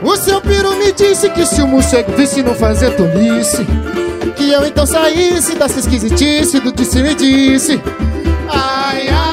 O 0.00 0.16
seu 0.16 0.40
peru 0.40 0.76
me 0.76 0.92
disse 0.92 1.28
que 1.28 1.44
se 1.44 1.60
o 1.60 1.66
morcego 1.66 2.12
visse 2.12 2.40
não 2.40 2.54
fazer 2.54 2.94
tolice. 2.94 3.66
Que 4.36 4.52
eu 4.52 4.64
então 4.64 4.86
saísse 4.86 5.56
dessa 5.56 5.80
esquisitice 5.80 6.60
do 6.60 6.70
disse 6.70 7.02
me 7.02 7.16
disse. 7.16 7.82
Ai, 8.48 9.08
ai, 9.08 9.25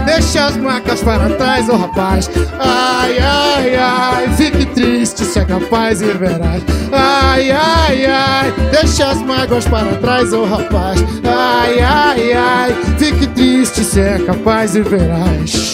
deixa 0.00 0.46
as 0.46 0.56
marcas 0.56 1.02
para 1.02 1.28
trás, 1.36 1.68
ô 1.68 1.74
oh, 1.74 1.76
rapaz. 1.76 2.30
Ai, 2.58 3.18
ai, 3.18 3.76
ai, 3.76 4.28
fique 4.36 4.66
triste 4.66 5.24
se 5.24 5.38
é 5.38 5.44
capaz 5.44 6.00
e 6.02 6.06
verás. 6.06 6.62
Ai, 6.90 7.50
ai, 7.50 8.06
ai, 8.06 8.52
deixa 8.70 9.08
as 9.08 9.22
mágoas 9.22 9.66
para 9.66 9.94
trás, 9.96 10.32
ô 10.32 10.42
oh, 10.42 10.44
rapaz. 10.46 10.98
Ai, 11.24 11.80
ai, 11.80 12.32
ai, 12.32 12.76
fique 12.98 13.26
triste 13.28 13.84
se 13.84 14.00
é 14.00 14.18
capaz 14.18 14.74
e 14.74 14.82
verás. 14.82 15.71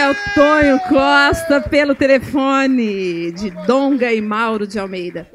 É 0.00 0.08
o 0.08 0.14
Tonho 0.34 0.80
Costa 0.88 1.60
pelo 1.60 1.94
telefone 1.94 3.32
de 3.32 3.50
Donga 3.66 4.10
e 4.10 4.18
Mauro 4.18 4.66
de 4.66 4.78
Almeida. 4.78 5.30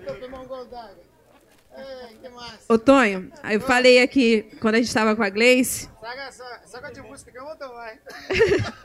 Ô 2.67 2.75
Tonho, 2.80 3.32
eu 3.51 3.62
falei 3.62 4.01
aqui 4.01 4.49
quando 4.60 4.73
a 4.73 4.78
gente 4.80 4.88
estava 4.88 5.15
com 5.15 5.21
a 5.21 5.30
Gleice. 5.30 5.88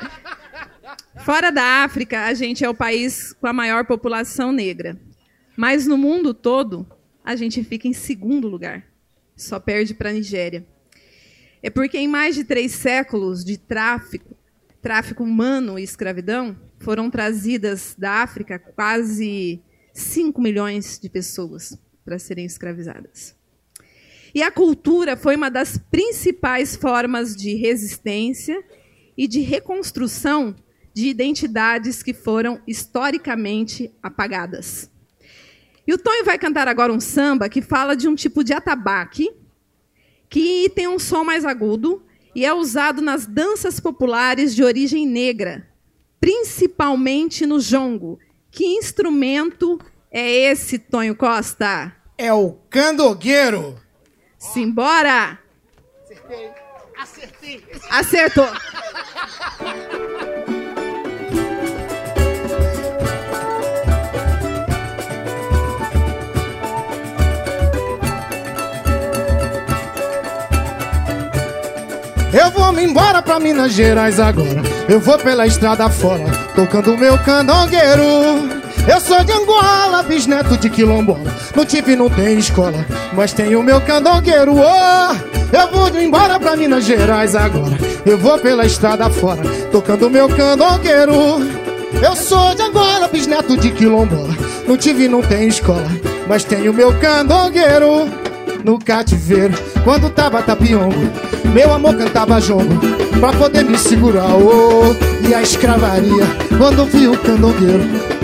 Fora 1.24 1.50
da 1.50 1.82
África, 1.82 2.26
a 2.26 2.34
gente 2.34 2.62
é 2.62 2.68
o 2.68 2.74
país 2.74 3.32
com 3.32 3.46
a 3.46 3.52
maior 3.54 3.86
população 3.86 4.52
negra. 4.52 5.00
Mas 5.56 5.86
no 5.86 5.96
mundo 5.96 6.34
todo, 6.34 6.86
a 7.24 7.34
gente 7.34 7.64
fica 7.64 7.88
em 7.88 7.94
segundo 7.94 8.48
lugar. 8.48 8.84
Só 9.34 9.58
perde 9.58 9.94
para 9.94 10.10
a 10.10 10.12
Nigéria. 10.12 10.62
É 11.62 11.70
porque 11.70 11.96
em 11.96 12.06
mais 12.06 12.34
de 12.34 12.44
três 12.44 12.72
séculos 12.72 13.42
de 13.42 13.56
tráfico, 13.56 14.36
tráfico 14.82 15.22
humano 15.22 15.78
e 15.78 15.82
escravidão, 15.82 16.56
foram 16.78 17.10
trazidas 17.10 17.94
da 17.98 18.22
África 18.22 18.58
quase 18.58 19.62
5 19.92 20.40
milhões 20.40 20.98
de 20.98 21.08
pessoas 21.08 21.78
para 22.04 22.18
serem 22.18 22.44
escravizadas. 22.44 23.36
E 24.34 24.42
a 24.42 24.50
cultura 24.50 25.16
foi 25.16 25.36
uma 25.36 25.50
das 25.50 25.76
principais 25.76 26.76
formas 26.76 27.34
de 27.34 27.54
resistência 27.54 28.62
e 29.16 29.26
de 29.26 29.40
reconstrução 29.40 30.54
de 30.94 31.08
identidades 31.08 32.02
que 32.02 32.14
foram 32.14 32.60
historicamente 32.66 33.92
apagadas. 34.02 34.90
E 35.86 35.92
o 35.92 35.98
Tonho 35.98 36.24
vai 36.24 36.38
cantar 36.38 36.68
agora 36.68 36.92
um 36.92 37.00
samba 37.00 37.48
que 37.48 37.60
fala 37.60 37.96
de 37.96 38.08
um 38.08 38.14
tipo 38.14 38.44
de 38.44 38.52
atabaque 38.52 39.28
que 40.28 40.70
tem 40.70 40.86
um 40.86 40.98
som 40.98 41.24
mais 41.24 41.44
agudo 41.44 42.02
e 42.34 42.44
é 42.44 42.52
usado 42.52 43.02
nas 43.02 43.26
danças 43.26 43.80
populares 43.80 44.54
de 44.54 44.62
origem 44.62 45.06
negra, 45.06 45.66
principalmente 46.20 47.46
no 47.46 47.60
jongo. 47.60 48.18
Que 48.50 48.64
instrumento 48.64 49.80
é 50.10 50.28
esse, 50.28 50.78
Tonho 50.78 51.14
Costa? 51.14 51.94
É 52.18 52.32
o 52.32 52.52
candogueiro. 52.68 53.80
Simbora! 54.38 55.38
Acertei. 56.04 56.50
Acertei. 56.98 57.64
Acertou. 57.90 58.48
Eu 72.40 72.50
vou 72.52 72.72
me 72.72 72.82
embora 72.84 73.20
pra 73.20 73.38
Minas 73.38 73.72
Gerais 73.72 74.18
agora. 74.18 74.62
Eu 74.88 74.98
vou 74.98 75.18
pela 75.18 75.46
estrada 75.46 75.90
fora, 75.90 76.24
tocando 76.54 76.96
meu 76.96 77.18
candongueiro. 77.18 78.48
Eu 78.88 78.98
sou 78.98 79.22
de 79.22 79.30
Angola, 79.30 80.02
bisneto 80.02 80.56
de 80.56 80.70
quilombola. 80.70 81.30
Não 81.54 81.66
tive, 81.66 81.94
não 81.94 82.08
tem 82.08 82.38
escola, 82.38 82.86
mas 83.12 83.34
tenho 83.34 83.62
meu 83.62 83.78
candongueiro. 83.82 84.54
Oh, 84.54 85.54
eu 85.54 85.70
vou 85.70 86.00
embora 86.00 86.40
pra 86.40 86.56
Minas 86.56 86.84
Gerais 86.86 87.36
agora. 87.36 87.76
Eu 88.06 88.16
vou 88.16 88.38
pela 88.38 88.64
estrada 88.64 89.10
fora, 89.10 89.42
tocando 89.70 90.08
meu 90.08 90.26
candongueiro. 90.30 91.12
Eu 92.02 92.16
sou 92.16 92.54
de 92.54 92.62
Angola, 92.62 93.06
bisneto 93.08 93.54
de 93.54 93.70
quilombola. 93.70 94.34
Não 94.66 94.78
tive, 94.78 95.08
não 95.08 95.20
tem 95.20 95.46
escola, 95.46 95.90
mas 96.26 96.42
tenho 96.42 96.72
meu 96.72 96.98
candongueiro 97.00 98.29
no 98.64 98.78
cativeiro. 98.78 99.54
Quando 99.84 100.10
tava 100.10 100.42
tapiongo, 100.42 101.10
meu 101.54 101.72
amor 101.72 101.96
cantava 101.96 102.40
jongo 102.40 102.78
Pra 103.18 103.32
poder 103.32 103.64
me 103.64 103.76
segurar, 103.76 104.34
oh 104.34 104.94
E 105.26 105.34
a 105.34 105.42
escravaria, 105.42 106.24
quando 106.56 106.84
vi 106.86 107.08
o 107.08 107.16
candongueiro 107.18 107.82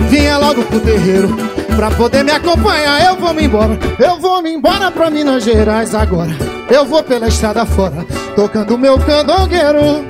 Vinha 0.09 0.37
logo 0.37 0.63
pro 0.63 0.79
terreiro. 0.79 1.35
Pra 1.75 1.91
poder 1.91 2.23
me 2.23 2.31
acompanhar, 2.31 3.05
eu 3.05 3.15
vou 3.17 3.33
me 3.33 3.43
embora. 3.43 3.77
Eu 3.99 4.19
vou 4.19 4.41
me 4.41 4.51
embora 4.51 4.89
pra 4.89 5.09
Minas 5.09 5.43
Gerais 5.43 5.93
agora. 5.93 6.31
Eu 6.69 6.85
vou 6.85 7.03
pela 7.03 7.27
estrada 7.27 7.65
fora 7.65 8.05
Tocando 8.35 8.77
meu 8.77 8.99
candongueiro 8.99 10.05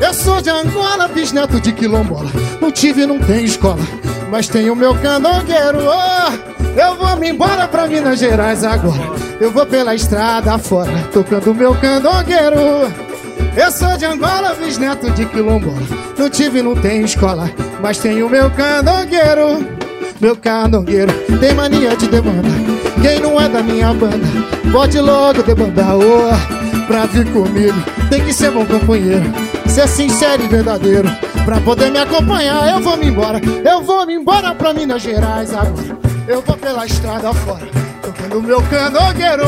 Eu 0.00 0.14
sou 0.14 0.40
de 0.40 0.48
Angola, 0.48 1.08
bisneto 1.08 1.60
de 1.60 1.72
quilombola. 1.72 2.30
Não 2.60 2.70
tive, 2.70 3.04
não 3.04 3.18
tem 3.18 3.44
escola 3.44 3.82
Mas 4.30 4.48
tenho 4.48 4.74
meu 4.74 4.94
candongueiro, 4.94 5.80
oh 5.80 6.53
eu 6.76 6.96
vou 6.96 7.16
me 7.16 7.30
embora 7.30 7.66
pra 7.68 7.86
Minas 7.86 8.18
Gerais 8.18 8.64
agora. 8.64 9.12
Eu 9.40 9.50
vou 9.50 9.66
pela 9.66 9.94
estrada 9.94 10.58
fora, 10.58 10.92
tocando 11.12 11.54
meu 11.54 11.74
candongueiro. 11.74 12.92
Eu 13.56 13.70
sou 13.70 13.96
de 13.96 14.04
Angola, 14.04 14.54
bisneto 14.54 15.10
de 15.10 15.26
quilombola. 15.26 15.82
Não 16.18 16.28
tive, 16.28 16.62
não 16.62 16.74
tenho 16.74 17.04
escola, 17.04 17.50
mas 17.80 17.98
tenho 17.98 18.28
meu 18.28 18.50
candongueiro. 18.50 19.66
Meu 20.20 20.36
candongueiro 20.36 21.12
tem 21.40 21.54
mania 21.54 21.96
de 21.96 22.08
demanda. 22.08 22.48
Quem 23.02 23.20
não 23.20 23.40
é 23.40 23.48
da 23.48 23.62
minha 23.62 23.92
banda, 23.92 24.26
pode 24.72 24.98
logo 24.98 25.42
debandar. 25.42 25.96
Oh, 25.96 26.86
pra 26.86 27.06
vir 27.06 27.30
comigo, 27.32 27.76
tem 28.08 28.24
que 28.24 28.32
ser 28.32 28.50
bom 28.50 28.64
companheiro. 28.64 29.24
Ser 29.66 29.88
sincero 29.88 30.42
e 30.42 30.48
verdadeiro. 30.48 31.08
Pra 31.44 31.60
poder 31.60 31.90
me 31.90 31.98
acompanhar, 31.98 32.70
eu 32.70 32.80
vou 32.80 32.96
me 32.96 33.06
embora. 33.06 33.40
Eu 33.64 33.82
vou 33.82 34.06
me 34.06 34.14
embora 34.14 34.54
pra 34.54 34.72
Minas 34.72 35.02
Gerais 35.02 35.52
agora. 35.52 36.13
Eu 36.26 36.40
vou 36.40 36.56
pela 36.56 36.86
estrada 36.86 37.34
fora, 37.34 37.66
tocando 38.00 38.42
meu 38.42 38.62
canogueiro. 38.62 39.44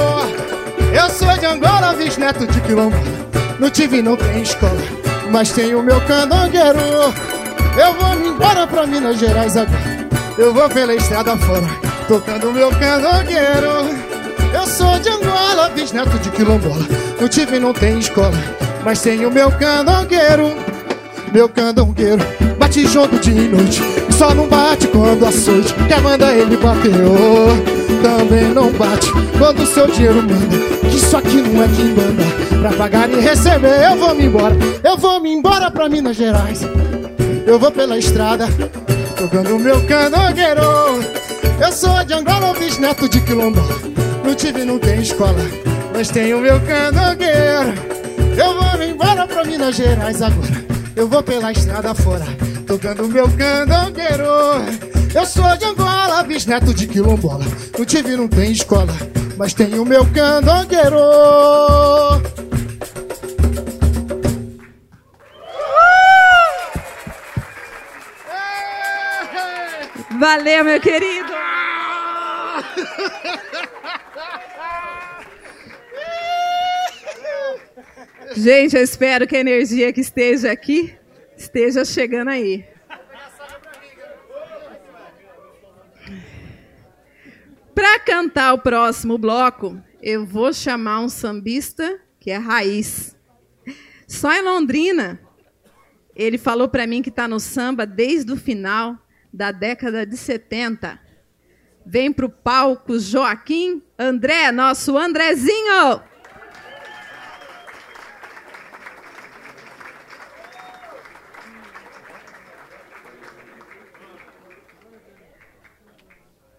Eu 0.93 1.09
sou 1.09 1.35
de 1.39 1.47
Angola, 1.47 1.95
bisneto 1.95 2.47
de 2.47 2.61
quilombo. 2.61 2.97
Não 3.59 3.71
tive, 3.71 4.03
não 4.03 4.15
tem 4.15 4.43
escola, 4.43 4.83
mas 5.31 5.53
tenho 5.53 5.83
meu 5.83 5.99
canogueiro. 6.03 6.79
Eu 7.79 7.95
vou 7.95 8.27
embora 8.27 8.67
pra 8.67 8.87
Minas 8.87 9.19
Gerais 9.19 9.57
agora. 9.57 10.07
Eu 10.37 10.53
vou 10.53 10.69
pela 10.69 10.95
estrada 10.95 11.35
fora, 11.39 11.67
tocando 12.09 12.53
meu 12.53 12.71
canogueiro. 12.73 13.97
Eu 14.53 14.67
sou 14.67 14.99
de 14.99 15.09
Angola, 15.09 15.71
bisneto 15.71 16.19
de 16.19 16.31
quilombola. 16.31 16.87
Não 17.19 17.27
tive, 17.27 17.59
não 17.59 17.73
tem 17.73 17.99
escola, 17.99 18.37
mas 18.85 19.01
tenho 19.01 19.31
meu 19.31 19.51
canogueiro. 19.53 20.55
Meu 21.33 21.49
candongueiro 21.49 22.23
bate 22.59 22.87
junto 22.87 23.19
de 23.19 23.33
noite 23.33 24.06
Só 24.17 24.35
não 24.35 24.49
bate 24.49 24.89
quando 24.89 25.27
açoite 25.27 25.75
Quer 25.87 26.01
manda 26.01 26.33
ele 26.33 26.57
bater 26.57 26.91
oh, 27.05 28.03
Também 28.03 28.49
não 28.49 28.73
bate 28.73 29.11
quando 29.39 29.63
o 29.63 29.67
seu 29.67 29.87
dinheiro 29.89 30.23
manda 30.23 30.57
Que 30.89 30.97
isso 30.97 31.17
aqui 31.17 31.43
não 31.43 31.63
é 31.63 31.69
quem 31.69 31.87
manda 31.87 32.47
Pra 32.61 32.73
pagar 32.73 33.11
e 33.11 33.21
receber 33.21 33.85
eu 33.91 33.97
vou 33.97 34.15
me 34.15 34.25
embora. 34.25 34.57
Eu 34.83 34.97
vou 34.97 35.21
me 35.21 35.33
embora 35.33 35.71
pra 35.71 35.89
Minas 35.89 36.17
Gerais. 36.17 36.63
Eu 37.47 37.59
vou 37.59 37.71
pela 37.71 37.99
estrada 37.99 38.47
Tocando 39.17 39.59
meu 39.59 39.87
candongueiro 39.87 40.63
Eu 41.61 41.73
sou 41.73 42.03
de 42.05 42.15
Angola, 42.15 42.55
bisneto 42.59 43.09
de 43.09 43.21
quilombo. 43.21 43.61
Não 44.25 44.35
tive, 44.35 44.65
não 44.65 44.79
tem 44.79 45.01
escola 45.01 45.37
Mas 45.95 46.09
tenho 46.09 46.41
meu 46.41 46.59
candongueiro 46.61 47.75
Eu 48.37 48.55
vou 48.61 48.83
embora 48.83 49.27
pra 49.27 49.45
Minas 49.45 49.77
Gerais 49.77 50.23
agora. 50.23 50.67
Eu 50.97 51.07
vou 51.07 51.23
pela 51.23 51.53
estrada 51.53 51.95
fora, 51.95 52.25
tocando 52.67 53.09
meu 53.09 53.31
candangueiro. 53.37 54.25
Eu 55.15 55.25
sou 55.25 55.57
de 55.57 55.65
Angola, 55.65 56.23
bisneto 56.25 56.75
de 56.75 56.89
quilombola. 56.89 57.45
Não 57.79 57.85
tive, 57.85 58.17
não 58.17 58.27
tem 58.29 58.51
escola, 58.51 58.93
mas 59.37 59.55
tenho 59.55 59.85
meu 59.85 60.05
candangueiro. 60.13 60.99
Valeu, 70.19 70.65
meu 70.65 70.81
querido! 70.81 71.33
Gente, 78.35 78.77
eu 78.77 78.83
espero 78.83 79.27
que 79.27 79.37
a 79.37 79.41
energia 79.41 79.93
que 79.93 80.01
esteja 80.01 80.51
aqui 80.51 80.96
esteja 81.37 81.85
chegando 81.85 82.29
aí. 82.29 82.65
Para 87.75 87.99
cantar 88.01 88.55
o 88.55 88.59
próximo 88.59 89.19
bloco, 89.19 89.81
eu 90.01 90.25
vou 90.25 90.53
chamar 90.53 91.01
um 91.01 91.09
sambista 91.09 92.01
que 92.19 92.31
é 92.31 92.37
raiz. 92.37 93.15
Só 94.09 94.33
em 94.33 94.43
Londrina, 94.43 95.21
ele 96.15 96.39
falou 96.39 96.69
para 96.69 96.87
mim 96.87 97.03
que 97.03 97.11
está 97.11 97.29
no 97.29 97.39
samba 97.39 97.85
desde 97.85 98.33
o 98.33 98.37
final 98.37 98.97
da 99.33 99.53
década 99.53 100.07
de 100.07 100.17
70. 100.17 100.99
Vem 101.85 102.13
para 102.13 102.27
o 102.27 102.31
palco 102.31 102.99
Joaquim 102.99 103.83
André, 103.99 104.51
nosso 104.51 104.97
Andrezinho. 104.97 106.01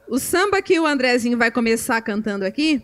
O 0.08 0.20
samba 0.20 0.62
que 0.62 0.80
o 0.80 0.86
Andrezinho 0.86 1.38
vai 1.38 1.52
começar 1.52 2.02
cantando 2.02 2.46
aqui, 2.46 2.82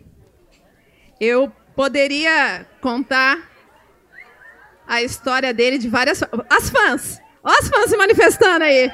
eu 1.20 1.52
poderia 1.76 2.66
contar 2.82 3.50
a 4.86 5.02
história 5.02 5.54
dele 5.54 5.78
de 5.78 5.88
várias. 5.88 6.22
As 6.50 6.70
fãs! 6.70 7.20
Olha 7.42 7.58
as 7.60 7.70
fãs 7.70 7.90
se 7.90 7.98
manifestando 7.98 8.64
aí. 8.64 8.92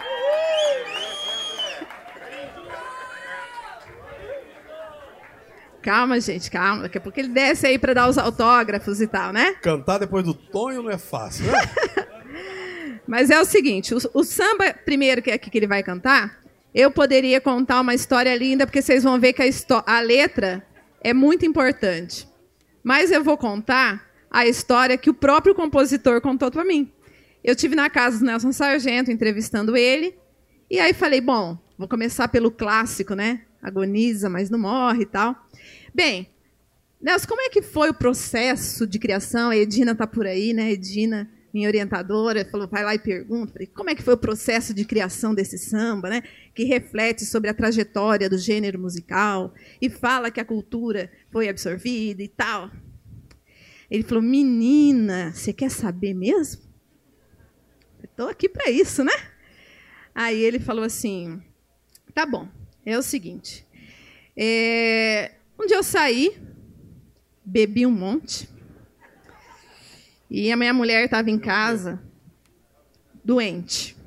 Calma, 5.81 6.19
gente, 6.19 6.51
calma. 6.51 6.83
Daqui 6.83 6.97
a 6.97 7.01
pouco 7.01 7.19
ele 7.19 7.29
desce 7.29 7.65
aí 7.65 7.79
para 7.79 7.93
dar 7.93 8.09
os 8.09 8.17
autógrafos 8.17 9.01
e 9.01 9.07
tal, 9.07 9.31
né? 9.31 9.53
Cantar 9.61 9.97
depois 9.97 10.23
do 10.23 10.33
Tonho 10.33 10.83
não 10.83 10.91
é 10.91 10.97
fácil, 10.97 11.45
né? 11.45 11.59
Mas 13.07 13.29
é 13.31 13.39
o 13.39 13.45
seguinte: 13.45 13.95
o, 13.95 13.97
o 14.13 14.23
samba, 14.23 14.73
primeiro 14.85 15.21
que, 15.21 15.35
que 15.37 15.57
ele 15.57 15.67
vai 15.67 15.81
cantar, 15.81 16.39
eu 16.73 16.91
poderia 16.91 17.41
contar 17.41 17.81
uma 17.81 17.93
história 17.93 18.35
linda, 18.35 18.65
porque 18.65 18.81
vocês 18.81 19.03
vão 19.03 19.19
ver 19.19 19.33
que 19.33 19.41
a, 19.41 19.47
a 19.85 19.99
letra 19.99 20.65
é 21.01 21.13
muito 21.13 21.45
importante. 21.45 22.27
Mas 22.83 23.11
eu 23.11 23.23
vou 23.23 23.37
contar 23.37 24.07
a 24.29 24.45
história 24.45 24.97
que 24.97 25.09
o 25.09 25.13
próprio 25.13 25.55
compositor 25.55 26.21
contou 26.21 26.51
para 26.51 26.63
mim. 26.63 26.91
Eu 27.43 27.55
tive 27.55 27.75
na 27.75 27.89
casa 27.89 28.19
do 28.19 28.25
Nelson 28.25 28.51
Sargento 28.51 29.11
entrevistando 29.11 29.75
ele, 29.75 30.15
e 30.69 30.79
aí 30.79 30.93
falei, 30.93 31.19
bom, 31.19 31.57
vou 31.77 31.87
começar 31.87 32.27
pelo 32.27 32.51
clássico, 32.51 33.15
né? 33.15 33.41
Agoniza, 33.61 34.29
mas 34.29 34.49
não 34.49 34.59
morre 34.59 35.03
e 35.03 35.05
tal. 35.05 35.35
Bem, 35.93 36.29
Nelson, 37.01 37.27
como 37.27 37.41
é 37.41 37.49
que 37.49 37.61
foi 37.61 37.89
o 37.89 37.93
processo 37.93 38.85
de 38.85 38.99
criação? 38.99 39.49
A 39.49 39.57
Edina 39.57 39.93
está 39.93 40.05
por 40.05 40.27
aí, 40.27 40.53
né? 40.53 40.71
Edina 40.71 41.29
minha 41.53 41.67
orientadora, 41.67 42.45
falou, 42.45 42.67
vai 42.67 42.83
lá 42.83 42.95
e 42.95 42.99
pergunta, 42.99 43.53
falei, 43.53 43.67
como 43.67 43.89
é 43.89 43.95
que 43.95 44.03
foi 44.03 44.13
o 44.13 44.17
processo 44.17 44.73
de 44.73 44.85
criação 44.85 45.33
desse 45.33 45.57
samba, 45.57 46.09
né? 46.09 46.23
Que 46.53 46.63
reflete 46.63 47.25
sobre 47.25 47.49
a 47.49 47.53
trajetória 47.53 48.29
do 48.29 48.37
gênero 48.37 48.79
musical 48.79 49.53
e 49.81 49.89
fala 49.89 50.31
que 50.31 50.39
a 50.39 50.45
cultura 50.45 51.11
foi 51.31 51.49
absorvida 51.49 52.21
e 52.21 52.27
tal. 52.27 52.69
Ele 53.89 54.03
falou, 54.03 54.23
menina, 54.23 55.31
você 55.33 55.51
quer 55.51 55.71
saber 55.71 56.13
mesmo? 56.13 56.61
Estou 58.03 58.29
aqui 58.29 58.47
para 58.47 58.69
isso, 58.69 59.03
né? 59.03 59.13
Aí 60.13 60.43
ele 60.43 60.59
falou 60.59 60.83
assim, 60.83 61.41
tá 62.13 62.25
bom, 62.25 62.47
é 62.85 62.97
o 62.97 63.01
seguinte, 63.01 63.65
é, 64.35 65.31
um 65.59 65.65
dia 65.65 65.77
eu 65.77 65.83
saí, 65.83 66.37
bebi 67.43 67.85
um 67.85 67.91
monte, 67.91 68.49
e 70.29 70.51
a 70.51 70.57
minha 70.57 70.73
mulher 70.73 71.05
estava 71.05 71.29
em 71.29 71.39
casa, 71.39 72.01
doente. 73.23 73.97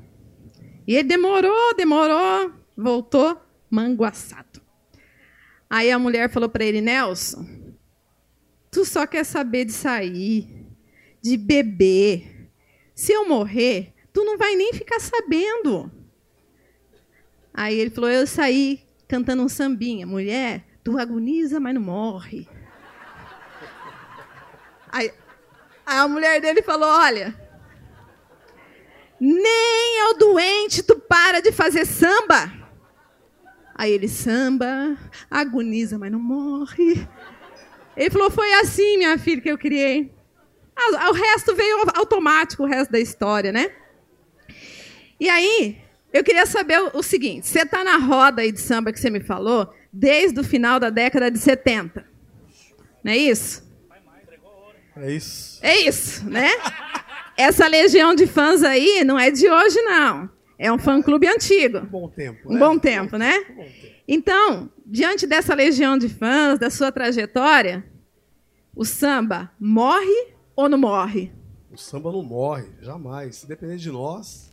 E 0.86 0.94
ele 0.94 1.08
demorou, 1.08 1.74
demorou, 1.74 2.52
voltou 2.76 3.40
manguaçado. 3.70 4.60
Aí 5.68 5.90
a 5.90 5.98
mulher 5.98 6.30
falou 6.30 6.48
para 6.48 6.64
ele, 6.64 6.80
Nelson, 6.80 7.46
tu 8.70 8.84
só 8.84 9.06
quer 9.06 9.24
saber 9.24 9.64
de 9.64 9.72
sair, 9.72 10.66
de 11.20 11.36
beber. 11.36 12.50
Se 12.94 13.12
eu 13.12 13.26
morrer, 13.26 13.94
tu 14.12 14.24
não 14.24 14.36
vai 14.36 14.54
nem 14.54 14.72
ficar 14.74 15.00
sabendo. 15.00 15.90
Aí 17.54 17.78
ele 17.78 17.90
falou, 17.90 18.10
eu 18.10 18.26
saí 18.26 18.80
cantando 19.08 19.42
um 19.42 19.48
sambinha. 19.48 20.06
Mulher, 20.06 20.64
tu 20.84 20.98
agoniza, 20.98 21.58
mas 21.58 21.74
não 21.74 21.82
morre. 21.82 22.46
Aí, 24.88 25.10
Aí 25.92 25.98
a 25.98 26.08
mulher 26.08 26.40
dele 26.40 26.62
falou: 26.62 26.88
Olha, 26.88 27.34
nem 29.20 30.00
ao 30.06 30.14
doente 30.14 30.82
tu 30.82 30.98
para 30.98 31.42
de 31.42 31.52
fazer 31.52 31.84
samba. 31.84 32.50
Aí 33.74 33.92
ele 33.92 34.08
samba, 34.08 34.96
agoniza, 35.30 35.98
mas 35.98 36.10
não 36.10 36.18
morre. 36.18 37.06
Ele 37.94 38.10
falou: 38.10 38.30
Foi 38.30 38.54
assim, 38.54 38.96
minha 38.96 39.18
filha, 39.18 39.42
que 39.42 39.50
eu 39.50 39.58
criei. 39.58 40.10
O 41.10 41.12
resto 41.12 41.54
veio 41.54 41.84
automático, 41.94 42.62
o 42.62 42.66
resto 42.66 42.90
da 42.90 42.98
história, 42.98 43.52
né? 43.52 43.70
E 45.20 45.28
aí, 45.28 45.78
eu 46.10 46.24
queria 46.24 46.46
saber 46.46 46.80
o 46.94 47.02
seguinte: 47.02 47.46
você 47.46 47.64
está 47.64 47.84
na 47.84 47.98
roda 47.98 48.40
aí 48.40 48.50
de 48.50 48.60
samba 48.60 48.92
que 48.92 48.98
você 48.98 49.10
me 49.10 49.20
falou 49.20 49.70
desde 49.92 50.40
o 50.40 50.44
final 50.44 50.80
da 50.80 50.88
década 50.88 51.30
de 51.30 51.38
70. 51.38 52.02
Não 53.04 53.12
é 53.12 53.16
isso? 53.18 53.71
É 54.96 55.10
isso. 55.10 55.58
É 55.62 55.76
isso, 55.78 56.28
né? 56.28 56.50
Essa 57.36 57.66
legião 57.66 58.14
de 58.14 58.26
fãs 58.26 58.62
aí 58.62 59.02
não 59.04 59.18
é 59.18 59.30
de 59.30 59.48
hoje, 59.48 59.80
não. 59.82 60.28
É 60.58 60.72
um 60.72 60.78
fã-clube 60.78 61.26
antigo. 61.26 61.78
Um 61.78 61.86
bom 61.86 62.08
tempo. 62.08 62.50
Um 62.50 62.54
né? 62.54 62.58
bom 62.60 62.78
tempo, 62.78 63.16
né? 63.16 63.38
Um 63.50 63.54
bom 63.54 63.62
tempo. 63.62 63.92
Então, 64.06 64.70
diante 64.84 65.26
dessa 65.26 65.54
legião 65.54 65.96
de 65.96 66.08
fãs, 66.08 66.58
da 66.58 66.68
sua 66.68 66.92
trajetória, 66.92 67.84
o 68.76 68.84
samba 68.84 69.50
morre 69.58 70.34
ou 70.54 70.68
não 70.68 70.78
morre? 70.78 71.32
O 71.70 71.78
samba 71.78 72.12
não 72.12 72.22
morre, 72.22 72.66
jamais. 72.82 73.36
Se 73.36 73.48
depender 73.48 73.76
de 73.76 73.90
nós, 73.90 74.50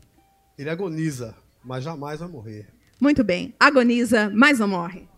ele 0.57 0.69
agoniza, 0.69 1.35
mas 1.63 1.83
jamais 1.83 2.21
vai 2.21 2.29
morrer. 2.29 2.67
Muito 2.99 3.23
bem. 3.23 3.53
Agoniza, 3.59 4.31
mas 4.33 4.59
não 4.59 4.67
morre. 4.67 5.08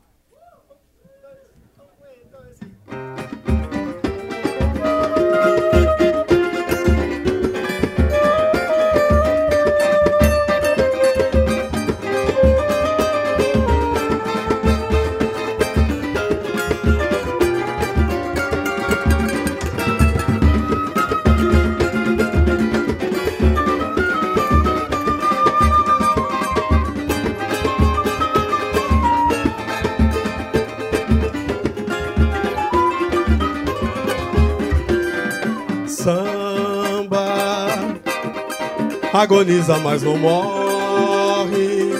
Agoniza, 39.21 39.77
mas 39.77 40.03
não 40.03 40.17
morre. 40.17 41.91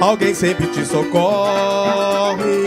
Alguém 0.00 0.34
sempre 0.34 0.66
te 0.66 0.84
socorre 0.84 2.64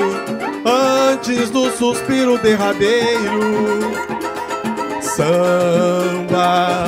antes 0.66 1.50
do 1.50 1.72
suspiro 1.72 2.38
derradeiro. 2.38 3.94
Samba, 5.02 6.88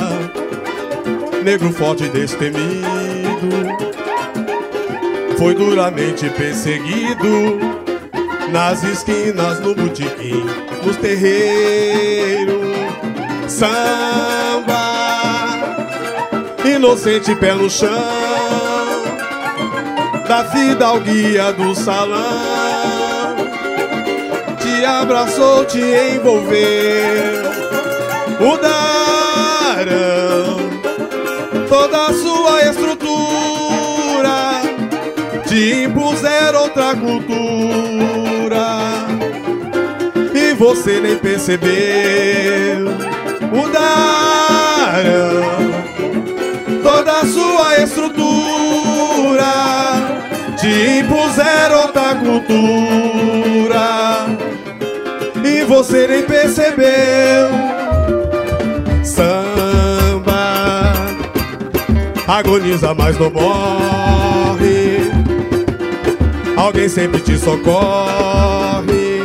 negro 1.44 1.72
forte 1.72 2.04
e 2.04 2.08
destemido, 2.08 2.86
foi 5.38 5.54
duramente 5.54 6.28
perseguido 6.30 7.58
nas 8.50 8.82
esquinas, 8.82 9.60
no 9.60 9.74
botequim, 9.74 10.44
nos 10.84 10.96
terreiros 10.96 12.66
Samba, 13.48 14.35
inocente 16.86 17.34
pé 17.34 17.52
no 17.52 17.68
chão, 17.68 17.90
da 20.28 20.44
vida 20.44 20.86
ao 20.86 21.00
guia 21.00 21.52
do 21.52 21.74
salão, 21.74 23.34
te 24.60 24.84
abraçou, 24.84 25.64
te 25.64 25.80
envolveu, 25.80 27.42
mudaram 28.38 28.68
toda 31.68 32.06
a 32.06 32.14
sua 32.14 32.62
estrutura, 32.70 33.02
te 35.44 35.86
impuseram 35.86 36.62
outra 36.62 36.94
cultura 36.94 38.66
e 40.32 40.54
você 40.54 41.00
nem 41.00 41.16
percebeu. 41.16 42.86
Mudaram 43.52 44.06
te 50.66 50.98
impuseram 50.98 51.82
outra 51.82 52.16
cultura 52.16 53.86
e 55.44 55.64
você 55.64 56.08
nem 56.08 56.22
percebeu. 56.24 56.86
Samba 59.04 60.92
agoniza, 62.26 62.92
mas 62.94 63.16
não 63.16 63.30
morre. 63.30 65.12
Alguém 66.56 66.88
sempre 66.88 67.20
te 67.20 67.38
socorre 67.38 69.22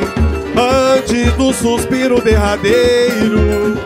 antes 0.95 1.33
do 1.33 1.51
suspiro 1.53 2.21
derradeiro. 2.21 3.79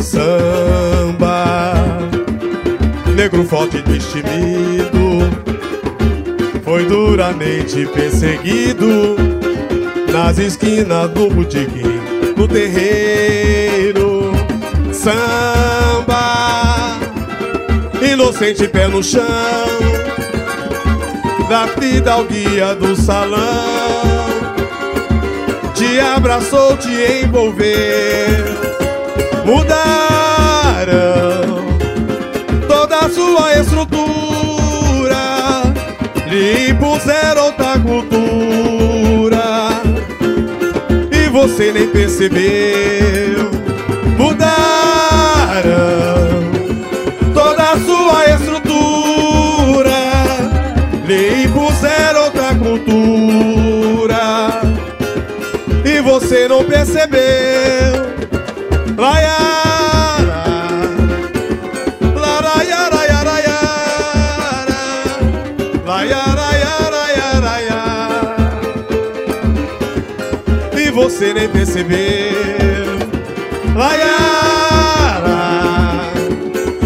Samba, 0.00 1.74
negro 3.14 3.44
forte 3.44 3.76
e 3.76 3.82
destemido, 3.82 4.87
foi 6.78 6.86
duramente 6.86 7.84
perseguido 7.86 9.16
nas 10.12 10.38
esquinas 10.38 11.10
do 11.10 11.28
botequim, 11.28 11.98
no 12.36 12.46
terreiro. 12.46 14.30
Samba, 14.92 16.16
inocente 18.00 18.68
pé 18.68 18.86
no 18.86 19.02
chão, 19.02 19.24
da 21.48 21.66
vida 21.66 22.12
ao 22.12 22.22
guia 22.24 22.76
do 22.76 22.94
salão, 22.94 23.40
te 25.74 25.98
abraçou, 25.98 26.76
te 26.76 27.24
envolveu, 27.24 28.54
mudaram 29.44 29.78
toda 32.68 32.98
a 32.98 33.08
sua 33.08 33.58
estrutura, 33.58 33.87
impuseram 36.70 37.46
outra 37.46 37.78
cultura 37.78 39.70
e 41.10 41.28
você 41.28 41.72
nem 41.72 41.88
percebeu. 41.88 43.50
Mudaram 44.16 44.48
toda 47.34 47.72
a 47.72 47.78
sua 47.78 48.24
estrutura, 48.34 49.98
lhe 51.06 51.44
impuseram 51.44 52.24
outra 52.24 52.54
cultura 52.54 54.62
e 55.84 56.00
você 56.00 56.48
não 56.48 56.64
percebeu. 56.64 58.08
Laiara, 58.96 59.47
você 71.18 71.34
nem 71.34 71.48
percebeu. 71.48 71.98
Laiara, 73.74 75.26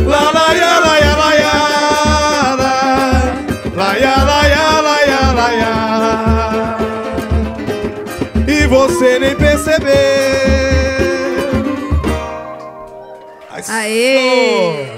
lalaiaraiaraiara, 0.06 2.72
laiaraiaraiaraia. 3.76 5.72
E 8.48 8.66
você 8.68 9.18
nem 9.18 9.36
percebeu. 9.36 9.92
Aê! 13.68 14.96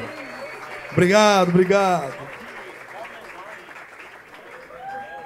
Obrigado, 0.93 1.49
obrigado. 1.49 2.14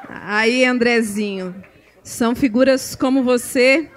Aí, 0.09 0.65
Andrezinho, 0.65 1.55
são 2.03 2.35
figuras 2.35 2.97
como 2.97 3.23
você 3.23 3.91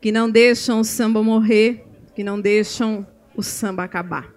que 0.00 0.12
não 0.12 0.30
deixam 0.30 0.80
o 0.80 0.84
samba 0.84 1.22
morrer, 1.22 1.84
que 2.14 2.22
não 2.22 2.40
deixam 2.40 3.06
o 3.36 3.42
samba 3.42 3.84
acabar. 3.84 4.32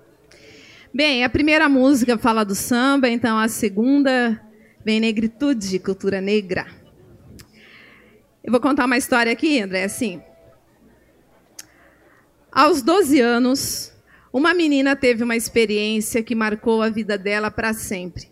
Bem, 0.93 1.23
a 1.23 1.29
primeira 1.29 1.69
música 1.69 2.17
fala 2.17 2.43
do 2.43 2.53
samba, 2.53 3.07
então 3.07 3.37
a 3.37 3.47
segunda 3.47 4.41
vem 4.83 4.99
negritude, 4.99 5.79
cultura 5.79 6.19
negra. 6.19 6.67
Eu 8.43 8.51
vou 8.51 8.59
contar 8.59 8.85
uma 8.85 8.97
história 8.97 9.31
aqui, 9.31 9.61
André, 9.61 9.83
assim. 9.83 10.21
Aos 12.51 12.81
12 12.81 13.21
anos, 13.21 13.93
uma 14.33 14.53
menina 14.53 14.95
teve 14.95 15.23
uma 15.23 15.35
experiência 15.35 16.23
que 16.23 16.35
marcou 16.35 16.81
a 16.81 16.89
vida 16.89 17.17
dela 17.17 17.51
para 17.51 17.73
sempre. 17.73 18.31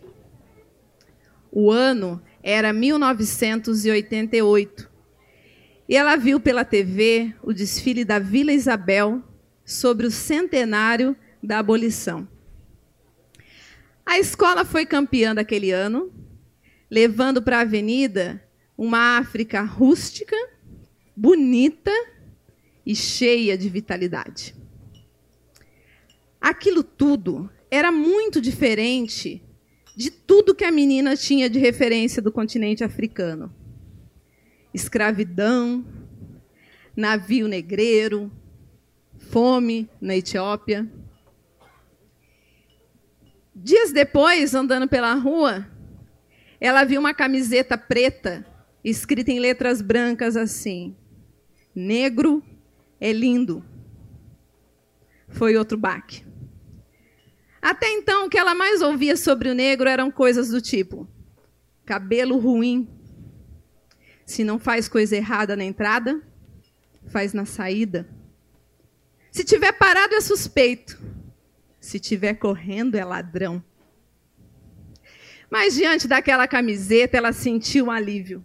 O 1.50 1.70
ano 1.70 2.22
era 2.42 2.72
1988. 2.72 4.89
E 5.90 5.96
ela 5.96 6.14
viu 6.14 6.38
pela 6.38 6.64
TV 6.64 7.34
o 7.42 7.52
desfile 7.52 8.04
da 8.04 8.20
Vila 8.20 8.52
Isabel 8.52 9.20
sobre 9.64 10.06
o 10.06 10.10
centenário 10.10 11.16
da 11.42 11.58
abolição. 11.58 12.28
A 14.06 14.16
escola 14.16 14.64
foi 14.64 14.86
campeã 14.86 15.34
daquele 15.34 15.72
ano, 15.72 16.12
levando 16.88 17.42
para 17.42 17.58
a 17.58 17.62
avenida 17.62 18.40
uma 18.78 19.18
África 19.18 19.62
rústica, 19.62 20.36
bonita 21.16 21.90
e 22.86 22.94
cheia 22.94 23.58
de 23.58 23.68
vitalidade. 23.68 24.54
Aquilo 26.40 26.84
tudo 26.84 27.50
era 27.68 27.90
muito 27.90 28.40
diferente 28.40 29.42
de 29.96 30.08
tudo 30.08 30.54
que 30.54 30.64
a 30.64 30.70
menina 30.70 31.16
tinha 31.16 31.50
de 31.50 31.58
referência 31.58 32.22
do 32.22 32.30
continente 32.30 32.84
africano. 32.84 33.52
Escravidão, 34.72 35.84
navio 36.96 37.48
negreiro, 37.48 38.30
fome 39.18 39.88
na 40.00 40.16
Etiópia. 40.16 40.88
Dias 43.54 43.92
depois, 43.92 44.54
andando 44.54 44.88
pela 44.88 45.14
rua, 45.14 45.66
ela 46.60 46.84
viu 46.84 47.00
uma 47.00 47.12
camiseta 47.12 47.76
preta 47.76 48.46
escrita 48.82 49.30
em 49.30 49.38
letras 49.38 49.82
brancas 49.82 50.36
assim: 50.36 50.96
Negro 51.74 52.42
é 53.00 53.12
lindo. 53.12 53.64
Foi 55.28 55.56
outro 55.56 55.78
baque. 55.78 56.24
Até 57.62 57.90
então, 57.90 58.26
o 58.26 58.30
que 58.30 58.38
ela 58.38 58.54
mais 58.54 58.80
ouvia 58.80 59.16
sobre 59.16 59.50
o 59.50 59.54
negro 59.54 59.88
eram 59.88 60.10
coisas 60.10 60.48
do 60.48 60.60
tipo: 60.60 61.06
cabelo 61.84 62.38
ruim. 62.38 62.88
Se 64.30 64.44
não 64.44 64.60
faz 64.60 64.86
coisa 64.86 65.16
errada 65.16 65.56
na 65.56 65.64
entrada, 65.64 66.22
faz 67.08 67.32
na 67.32 67.44
saída. 67.44 68.08
Se 69.32 69.42
tiver 69.42 69.72
parado 69.72 70.14
é 70.14 70.20
suspeito. 70.20 70.96
Se 71.80 71.98
tiver 71.98 72.34
correndo 72.34 72.94
é 72.94 73.04
ladrão. 73.04 73.60
Mas 75.50 75.74
diante 75.74 76.06
daquela 76.06 76.46
camiseta, 76.46 77.16
ela 77.16 77.32
sentiu 77.32 77.86
um 77.86 77.90
alívio. 77.90 78.40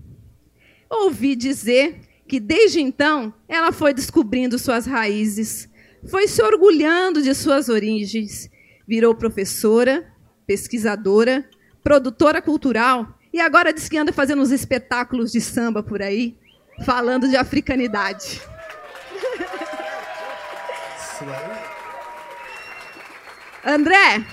Ouvi 0.89 1.35
dizer 1.35 1.99
que 2.27 2.39
desde 2.39 2.81
então 2.81 3.31
ela 3.47 3.71
foi 3.71 3.93
descobrindo 3.93 4.57
suas 4.57 4.87
raízes, 4.87 5.69
foi 6.09 6.27
se 6.27 6.41
orgulhando 6.41 7.21
de 7.21 7.35
suas 7.35 7.69
origens, 7.69 8.49
virou 8.87 9.13
professora, 9.13 10.11
pesquisadora, 10.47 11.47
produtora 11.83 12.41
cultural 12.41 13.19
e 13.35 13.41
agora 13.41 13.73
diz 13.73 13.89
que 13.89 13.97
anda 13.97 14.13
fazendo 14.13 14.41
uns 14.41 14.51
espetáculos 14.51 15.29
de 15.29 15.41
samba 15.41 15.83
por 15.83 16.01
aí, 16.01 16.37
falando 16.85 17.27
de 17.27 17.35
africanidade. 17.35 18.41
André, 23.65 24.25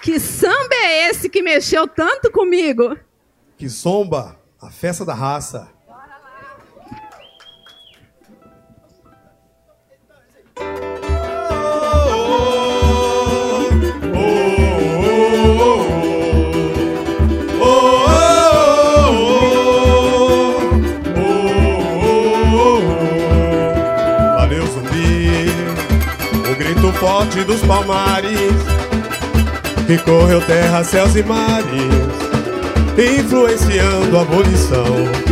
que 0.00 0.20
samba 0.20 0.72
é 0.72 1.10
esse 1.10 1.28
que 1.28 1.42
mexeu 1.42 1.88
tanto 1.88 2.30
comigo? 2.30 2.96
Que 3.58 3.68
zomba, 3.68 4.38
a 4.62 4.70
festa 4.70 5.04
da 5.04 5.14
raça. 5.14 5.73
Dos 27.44 27.60
palmares 27.60 28.74
que 29.86 29.98
correu 29.98 30.40
terra, 30.40 30.82
céus 30.82 31.14
e 31.14 31.22
mares, 31.22 31.66
influenciando 32.96 34.16
a 34.16 34.22
abolição. 34.22 34.84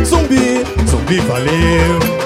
Zumbi, 0.05 0.63
zumbi 0.87 1.19
valeu. 1.21 2.23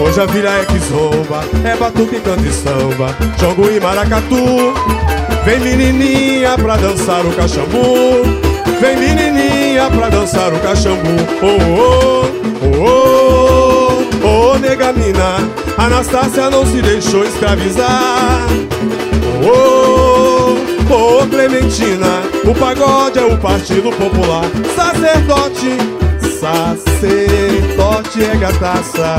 Hoje 0.00 0.20
a 0.20 0.26
vila 0.26 0.50
é 0.58 0.64
que 0.64 0.78
zomba, 0.80 1.44
é 1.64 1.76
batuque, 1.76 2.20
canta 2.20 2.42
e 2.42 2.52
samba, 2.52 3.14
jogo 3.38 3.70
e 3.70 3.78
maracatu. 3.78 4.74
Vem 5.44 5.60
menininha 5.60 6.56
pra 6.56 6.76
dançar 6.76 7.24
o 7.24 7.32
cachambu, 7.32 8.22
vem 8.80 8.96
menininha 8.96 9.88
pra 9.90 10.08
dançar 10.08 10.52
o 10.52 10.58
cachambu. 10.58 11.10
Oh, 11.42 12.26
oh, 12.64 12.82
oh, 12.82 14.24
oh, 14.24 14.52
oh, 14.52 14.58
nega 14.58 14.92
mina, 14.92 15.48
Anastácia 15.76 16.48
não 16.50 16.64
se 16.64 16.80
deixou 16.80 17.24
escravizar. 17.24 18.46
Oh, 19.44 20.56
oh, 20.90 21.22
oh, 21.22 21.26
Clementina, 21.26 22.22
o 22.44 22.54
pagode 22.54 23.18
é 23.18 23.24
o 23.24 23.36
Partido 23.38 23.90
Popular. 23.90 24.44
Sacerdote, 24.74 25.76
sacerdote 26.40 28.24
é 28.24 28.36
gataça, 28.36 29.16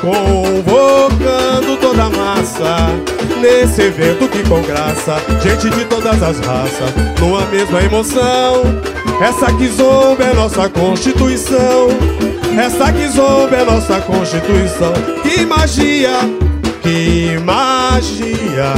convocando 0.00 1.76
toda 1.80 2.04
a 2.04 2.10
massa. 2.10 2.76
Nesse 3.40 3.82
evento 3.82 4.28
que 4.28 4.42
com 4.48 4.60
graça, 4.62 5.16
gente 5.42 5.70
de 5.70 5.84
todas 5.84 6.22
as 6.22 6.38
raças, 6.40 6.90
numa 7.18 7.44
mesma 7.46 7.82
emoção. 7.82 8.62
Essa 9.20 9.52
que 9.52 9.68
zomba 9.68 10.24
é 10.24 10.32
nossa 10.32 10.68
Constituição. 10.68 11.88
Essa 12.58 12.92
que 12.92 13.08
zomba 13.08 13.56
é 13.56 13.64
nossa 13.64 14.00
Constituição. 14.00 14.92
Que 15.22 15.46
magia, 15.46 16.10
que 16.82 17.38
magia. 17.44 18.72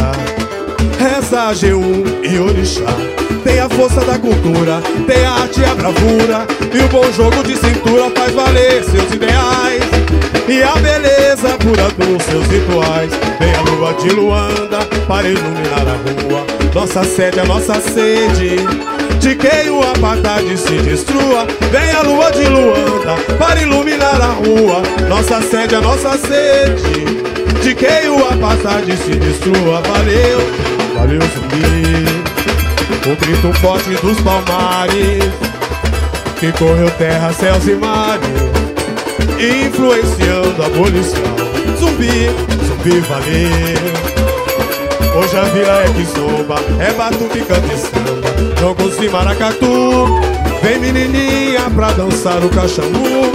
Reza 0.99 1.53
G1 1.53 2.31
e 2.31 2.39
Orixá. 2.39 2.95
Tem 3.43 3.59
a 3.59 3.69
força 3.69 4.01
da 4.03 4.19
cultura, 4.19 4.81
tem 5.07 5.25
a 5.25 5.33
arte 5.33 5.61
e 5.61 5.65
a 5.65 5.75
bravura. 5.75 6.47
E 6.73 6.79
o 6.79 6.89
bom 6.89 7.11
jogo 7.13 7.43
de 7.43 7.57
cintura 7.57 8.11
faz 8.11 8.33
valer 8.33 8.85
seus 8.85 9.13
ideais. 9.13 9.83
E 10.49 10.63
a 10.63 10.75
beleza 10.77 11.57
pura 11.59 11.89
dos 11.97 12.23
seus 12.25 12.47
rituais. 12.47 13.11
Vem 13.41 13.55
a 13.55 13.61
lua 13.63 13.95
de 13.95 14.11
Luanda 14.11 14.79
para 15.09 15.29
iluminar 15.29 15.87
a 15.89 16.29
rua. 16.29 16.47
Nossa 16.75 17.03
sede, 17.05 17.41
a 17.41 17.45
nossa 17.45 17.81
sede. 17.81 18.57
De 19.23 19.37
que 19.37 19.71
o 19.71 19.83
apartheid 19.83 20.57
se 20.59 20.79
destrua. 20.83 21.47
Vem 21.71 21.91
a 21.93 22.03
lua 22.03 22.31
de 22.33 22.45
Luanda 22.45 23.17
para 23.39 23.63
iluminar 23.63 24.21
a 24.21 24.33
rua. 24.33 24.83
Nossa 25.09 25.41
sede, 25.41 25.77
a 25.77 25.81
nossa 25.81 26.19
sede. 26.19 27.05
De 27.63 27.75
que 27.75 28.09
o 28.09 28.29
apartheid 28.29 28.97
se 28.97 29.13
destrua. 29.13 29.81
Valeu, 29.81 30.41
valeu 30.97 31.21
zumbi. 31.21 32.33
O 33.05 33.17
grito 33.17 33.53
forte 33.61 33.91
dos 33.97 34.21
palmares 34.21 35.25
Que 36.39 36.53
correu 36.53 36.89
terra, 36.93 37.33
céus 37.33 37.67
e 37.67 37.75
mares 37.75 38.29
Influenciando 39.41 40.63
a 40.63 40.67
abolição 40.67 41.21
Zumbi, 41.81 42.31
zumbi 42.65 43.01
valeu 43.01 44.13
Hoje 45.17 45.37
a 45.37 45.43
vila 45.43 45.83
é 45.83 45.89
que 45.95 46.05
zomba 46.05 46.55
É 46.79 46.93
batuque, 46.93 47.41
canta 47.41 47.77
samba 47.77 48.02
Jogos 48.63 48.97
de 48.97 49.09
maracatu 49.09 50.07
Vem 50.63 50.79
menininha 50.79 51.69
pra 51.75 51.91
dançar 51.91 52.45
o 52.45 52.49
cachambu 52.49 53.33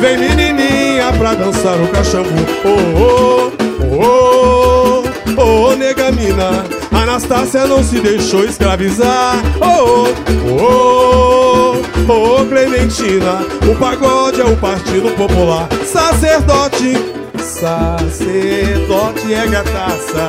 Vem 0.00 0.18
menininha 0.18 1.12
pra 1.16 1.32
dançar 1.32 1.80
o 1.80 1.86
cachambu 1.86 2.44
Oh, 2.64 2.98
oh, 2.98 3.52
oh, 3.94 5.04
oh, 5.38 5.70
oh, 5.70 5.76
nega 5.76 6.10
mina 6.10 6.64
Anastácia 6.90 7.66
não 7.66 7.84
se 7.84 8.00
deixou 8.00 8.44
escravizar. 8.44 9.36
Oh, 9.60 10.08
oh, 10.50 11.76
oh, 12.08 12.40
oh, 12.40 12.46
Clementina, 12.46 13.46
o 13.70 13.76
pagode 13.76 14.40
é 14.40 14.44
o 14.44 14.56
Partido 14.56 15.14
Popular. 15.16 15.68
Sacerdote, 15.84 16.96
sacerdote 17.36 19.34
é 19.34 19.46
gataça, 19.46 20.28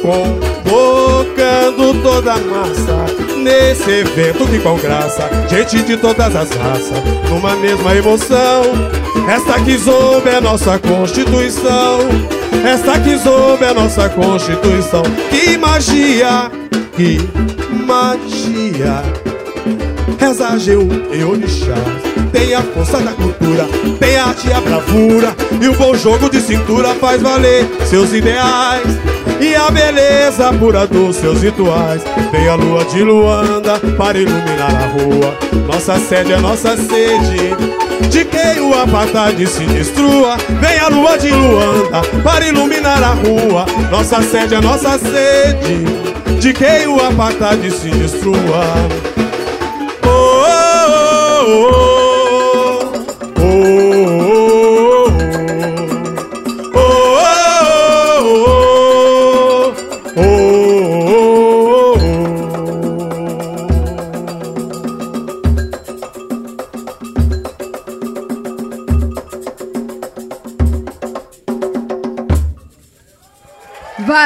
convocando 0.00 2.02
toda 2.02 2.34
a 2.34 2.38
massa. 2.38 3.25
Nesse 3.46 3.88
evento 3.88 4.44
que 4.48 4.58
com 4.58 4.76
graça, 4.76 5.30
gente 5.48 5.80
de 5.84 5.96
todas 5.96 6.34
as 6.34 6.50
raças, 6.50 6.98
numa 7.30 7.54
mesma 7.54 7.94
emoção. 7.94 8.62
Esta 9.28 9.60
que 9.60 9.78
zomba 9.78 10.28
é 10.30 10.40
nossa 10.40 10.76
Constituição. 10.80 12.00
Esta 12.68 12.98
que 12.98 13.16
zomba 13.16 13.66
é 13.66 13.72
nossa 13.72 14.08
Constituição. 14.08 15.04
Que 15.30 15.56
magia, 15.56 16.50
que 16.96 17.20
magia. 17.86 19.04
Reza 20.18 20.48
G1 20.56 21.04
e 21.12 21.22
Orixá. 21.22 21.76
Tem 22.32 22.52
a 22.52 22.62
força 22.62 22.98
da 22.98 23.12
cultura, 23.12 23.64
tem 24.00 24.16
a 24.16 24.24
arte 24.24 24.48
e 24.48 24.52
a 24.52 24.60
bravura. 24.60 25.36
E 25.62 25.68
o 25.68 25.74
bom 25.74 25.94
jogo 25.94 26.28
de 26.28 26.40
cintura 26.40 26.96
faz 26.96 27.22
valer 27.22 27.64
seus 27.88 28.12
ideais. 28.12 29.05
A 29.56 29.70
beleza 29.70 30.52
pura 30.52 30.86
dos 30.86 31.16
seus 31.16 31.42
rituais. 31.42 32.02
Vem 32.30 32.48
a 32.48 32.54
lua 32.54 32.84
de 32.84 33.02
Luanda 33.02 33.80
para 33.96 34.16
iluminar 34.16 34.74
a 34.74 34.86
rua. 34.86 35.36
Nossa 35.66 35.98
sede 35.98 36.34
é 36.34 36.38
nossa 36.38 36.76
sede 36.76 37.56
de 38.08 38.24
que 38.24 38.60
o 38.60 38.72
apartheid 38.74 39.44
se 39.46 39.64
destrua. 39.64 40.36
Vem 40.60 40.78
a 40.78 40.88
lua 40.88 41.18
de 41.18 41.30
Luanda 41.30 42.02
para 42.22 42.46
iluminar 42.46 43.02
a 43.02 43.14
rua. 43.14 43.66
Nossa 43.90 44.22
sede 44.22 44.54
é 44.54 44.60
nossa 44.60 44.98
sede, 44.98 45.84
de 46.40 46.52
que 46.52 46.86
o 46.86 47.00
apartheid 47.04 47.70
se 47.70 47.90
destrua. 47.90 48.64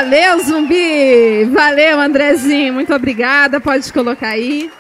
Valeu, 0.01 0.43
Zumbi! 0.43 1.45
Valeu, 1.53 2.01
Andrezinho. 2.01 2.73
Muito 2.73 2.95
obrigada. 2.95 3.61
Pode 3.61 3.93
colocar 3.93 4.31
aí. 4.31 4.71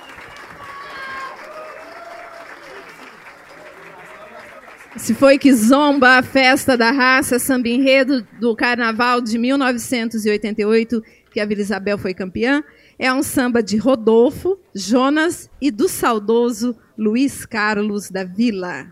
Se 4.97 5.13
foi 5.13 5.37
que 5.37 5.53
zomba 5.53 6.17
a 6.17 6.23
festa 6.23 6.75
da 6.75 6.91
raça, 6.91 7.39
samba 7.39 7.69
enredo 7.69 8.27
do 8.41 8.57
carnaval 8.57 9.21
de 9.21 9.37
1988, 9.37 11.05
que 11.31 11.39
a 11.39 11.45
Vila 11.45 11.61
Isabel 11.61 11.99
foi 11.99 12.15
campeã, 12.15 12.65
é 12.99 13.13
um 13.13 13.23
samba 13.23 13.63
de 13.63 13.77
Rodolfo, 13.77 14.59
Jonas 14.75 15.51
e 15.61 15.71
do 15.71 15.87
saudoso 15.87 16.75
Luiz 16.97 17.45
Carlos 17.45 18.11
da 18.11 18.25
Vila. 18.25 18.87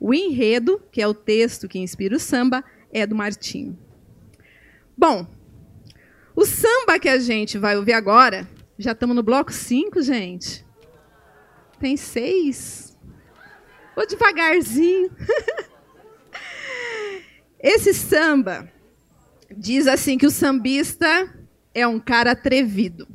O 0.00 0.12
enredo, 0.12 0.82
que 0.90 1.00
é 1.00 1.06
o 1.06 1.14
texto 1.14 1.68
que 1.68 1.78
inspira 1.78 2.16
o 2.16 2.20
samba, 2.20 2.64
é 2.92 3.06
do 3.06 3.14
Martinho. 3.14 3.78
Bom, 4.98 5.24
o 6.34 6.46
samba 6.46 6.98
que 6.98 7.08
a 7.08 7.18
gente 7.18 7.58
vai 7.58 7.76
ouvir 7.76 7.92
agora, 7.92 8.48
já 8.78 8.92
estamos 8.92 9.14
no 9.14 9.22
bloco 9.22 9.52
5, 9.52 10.00
gente. 10.02 10.64
Tem 11.78 11.96
seis. 11.96 12.96
Vou 13.94 14.06
devagarzinho. 14.06 15.10
Esse 17.60 17.92
samba 17.92 18.72
diz 19.56 19.86
assim 19.86 20.16
que 20.16 20.26
o 20.26 20.30
sambista 20.30 21.32
é 21.74 21.86
um 21.86 22.00
cara 22.00 22.32
atrevido. 22.32 23.06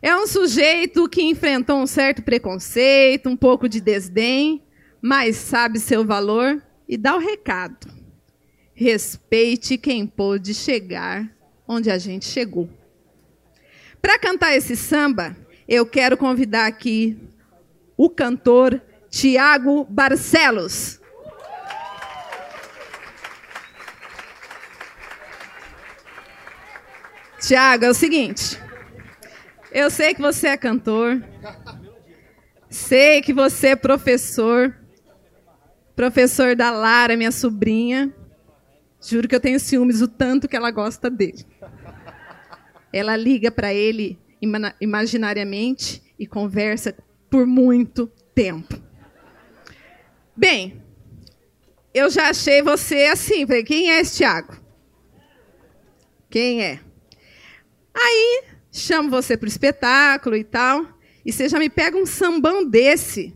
É 0.00 0.16
um 0.16 0.26
sujeito 0.26 1.08
que 1.08 1.22
enfrentou 1.22 1.78
um 1.78 1.86
certo 1.86 2.22
preconceito, 2.22 3.28
um 3.28 3.36
pouco 3.36 3.68
de 3.68 3.80
desdém, 3.80 4.62
mas 5.02 5.36
sabe 5.36 5.78
seu 5.78 6.04
valor 6.04 6.62
e 6.88 6.96
dá 6.96 7.14
o 7.14 7.20
recado. 7.20 7.88
Respeite 8.74 9.76
quem 9.76 10.06
pôde 10.06 10.54
chegar 10.54 11.35
onde 11.66 11.90
a 11.90 11.98
gente 11.98 12.24
chegou. 12.24 12.68
Para 14.00 14.18
cantar 14.18 14.54
esse 14.54 14.76
samba, 14.76 15.36
eu 15.68 15.84
quero 15.84 16.16
convidar 16.16 16.66
aqui 16.66 17.18
o 17.96 18.08
cantor 18.08 18.80
Tiago 19.10 19.84
Barcelos. 19.84 21.00
Tiago, 27.40 27.84
é 27.84 27.90
o 27.90 27.94
seguinte. 27.94 28.60
Eu 29.70 29.90
sei 29.90 30.14
que 30.14 30.20
você 30.20 30.48
é 30.48 30.56
cantor. 30.56 31.22
Sei 32.68 33.22
que 33.22 33.32
você 33.32 33.68
é 33.68 33.76
professor. 33.76 34.74
Professor 35.94 36.56
da 36.56 36.70
Lara, 36.70 37.16
minha 37.16 37.32
sobrinha. 37.32 38.12
Juro 39.06 39.28
que 39.28 39.36
eu 39.36 39.40
tenho 39.40 39.60
ciúmes 39.60 40.02
o 40.02 40.08
tanto 40.08 40.48
que 40.48 40.56
ela 40.56 40.72
gosta 40.72 41.08
dele. 41.08 41.46
ela 42.92 43.16
liga 43.16 43.52
para 43.52 43.72
ele 43.72 44.18
imaginariamente 44.80 46.02
e 46.18 46.26
conversa 46.26 46.92
por 47.30 47.46
muito 47.46 48.08
tempo. 48.34 48.82
Bem, 50.36 50.82
eu 51.94 52.10
já 52.10 52.30
achei 52.30 52.60
você 52.62 53.04
assim. 53.04 53.46
Falei, 53.46 53.62
quem 53.62 53.92
é 53.92 54.00
esse 54.00 54.16
Tiago? 54.16 54.56
Quem 56.28 56.64
é? 56.64 56.80
Aí 57.94 58.42
chamo 58.72 59.08
você 59.08 59.36
para 59.36 59.46
o 59.46 59.48
espetáculo 59.48 60.34
e 60.34 60.42
tal, 60.42 60.84
e 61.24 61.32
você 61.32 61.48
já 61.48 61.60
me 61.60 61.70
pega 61.70 61.96
um 61.96 62.06
sambão 62.06 62.68
desse. 62.68 63.32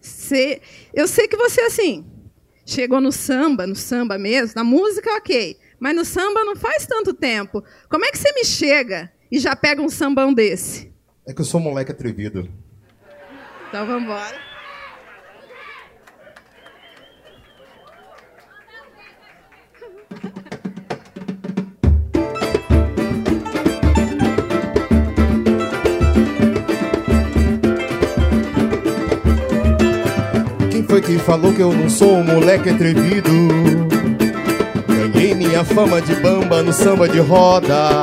Você, 0.00 0.62
eu 0.94 1.08
sei 1.08 1.26
que 1.26 1.36
você 1.36 1.62
assim 1.62 2.15
chegou 2.66 3.00
no 3.00 3.12
samba, 3.12 3.66
no 3.66 3.76
samba 3.76 4.18
mesmo, 4.18 4.52
na 4.56 4.64
música 4.64 5.14
ok, 5.14 5.56
mas 5.78 5.94
no 5.94 6.04
samba 6.04 6.44
não 6.44 6.56
faz 6.56 6.84
tanto 6.84 7.14
tempo. 7.14 7.62
Como 7.88 8.04
é 8.04 8.10
que 8.10 8.18
você 8.18 8.32
me 8.32 8.44
chega 8.44 9.10
e 9.30 9.38
já 9.38 9.54
pega 9.54 9.80
um 9.80 9.88
sambão 9.88 10.34
desse? 10.34 10.92
É 11.26 11.32
que 11.32 11.40
eu 11.40 11.44
sou 11.44 11.60
um 11.60 11.64
moleque 11.64 11.92
atrevido. 11.92 12.50
Então 13.68 13.86
vamos 13.86 14.02
embora. 14.02 14.44
foi 30.86 31.00
que 31.00 31.18
falou 31.18 31.52
que 31.52 31.60
eu 31.60 31.72
não 31.72 31.90
sou 31.90 32.16
um 32.16 32.24
moleque 32.24 32.70
atrevido? 32.70 33.30
Ganhei 34.88 35.34
minha 35.34 35.64
fama 35.64 36.00
de 36.00 36.14
bamba 36.16 36.62
no 36.62 36.72
samba 36.72 37.08
de 37.08 37.18
roda. 37.18 38.02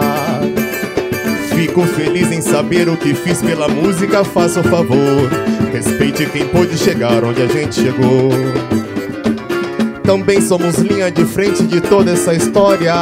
Fico 1.55 1.83
feliz 1.83 2.31
em 2.31 2.41
saber 2.41 2.89
o 2.89 2.97
que 2.97 3.13
fiz 3.13 3.41
pela 3.41 3.67
música, 3.67 4.23
faça 4.23 4.59
o 4.59 4.63
favor. 4.63 5.29
Respeite 5.71 6.25
quem 6.25 6.45
pôde 6.47 6.77
chegar 6.77 7.23
onde 7.23 7.41
a 7.41 7.47
gente 7.47 7.75
chegou. 7.75 8.29
Também 10.03 10.41
somos 10.41 10.75
linha 10.77 11.09
de 11.09 11.25
frente 11.25 11.63
de 11.63 11.79
toda 11.79 12.11
essa 12.11 12.33
história. 12.33 12.93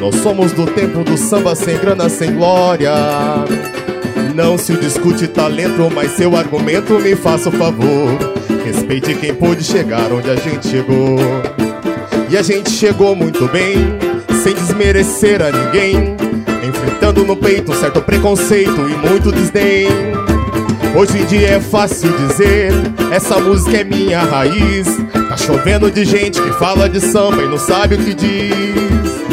Nós 0.00 0.14
somos 0.16 0.52
do 0.52 0.66
tempo 0.66 1.02
do 1.02 1.16
samba 1.16 1.54
sem 1.54 1.76
grana, 1.78 2.08
sem 2.08 2.34
glória. 2.34 2.92
Não 4.38 4.56
se 4.56 4.72
discute 4.76 5.26
talento, 5.26 5.90
mas 5.92 6.12
seu 6.12 6.36
argumento 6.36 6.92
me 7.00 7.16
faça 7.16 7.48
o 7.48 7.52
favor. 7.52 8.16
Respeite 8.64 9.12
quem 9.16 9.34
pôde 9.34 9.64
chegar 9.64 10.12
onde 10.12 10.30
a 10.30 10.36
gente 10.36 10.68
chegou. 10.68 11.18
E 12.30 12.36
a 12.36 12.42
gente 12.42 12.70
chegou 12.70 13.16
muito 13.16 13.48
bem, 13.48 13.74
sem 14.44 14.54
desmerecer 14.54 15.42
a 15.42 15.50
ninguém. 15.50 16.16
Enfrentando 16.64 17.24
no 17.24 17.36
peito 17.36 17.72
um 17.72 17.74
certo 17.74 18.00
preconceito 18.00 18.88
e 18.88 19.08
muito 19.08 19.32
desdém. 19.32 19.88
Hoje 20.96 21.18
em 21.18 21.24
dia 21.24 21.48
é 21.56 21.60
fácil 21.60 22.08
dizer, 22.28 22.70
essa 23.10 23.40
música 23.40 23.78
é 23.78 23.82
minha 23.82 24.20
raiz. 24.20 24.86
Tá 25.28 25.36
chovendo 25.36 25.90
de 25.90 26.04
gente 26.04 26.40
que 26.40 26.52
fala 26.52 26.88
de 26.88 27.00
samba 27.00 27.42
e 27.42 27.48
não 27.48 27.58
sabe 27.58 27.96
o 27.96 27.98
que 27.98 28.14
diz. 28.14 29.27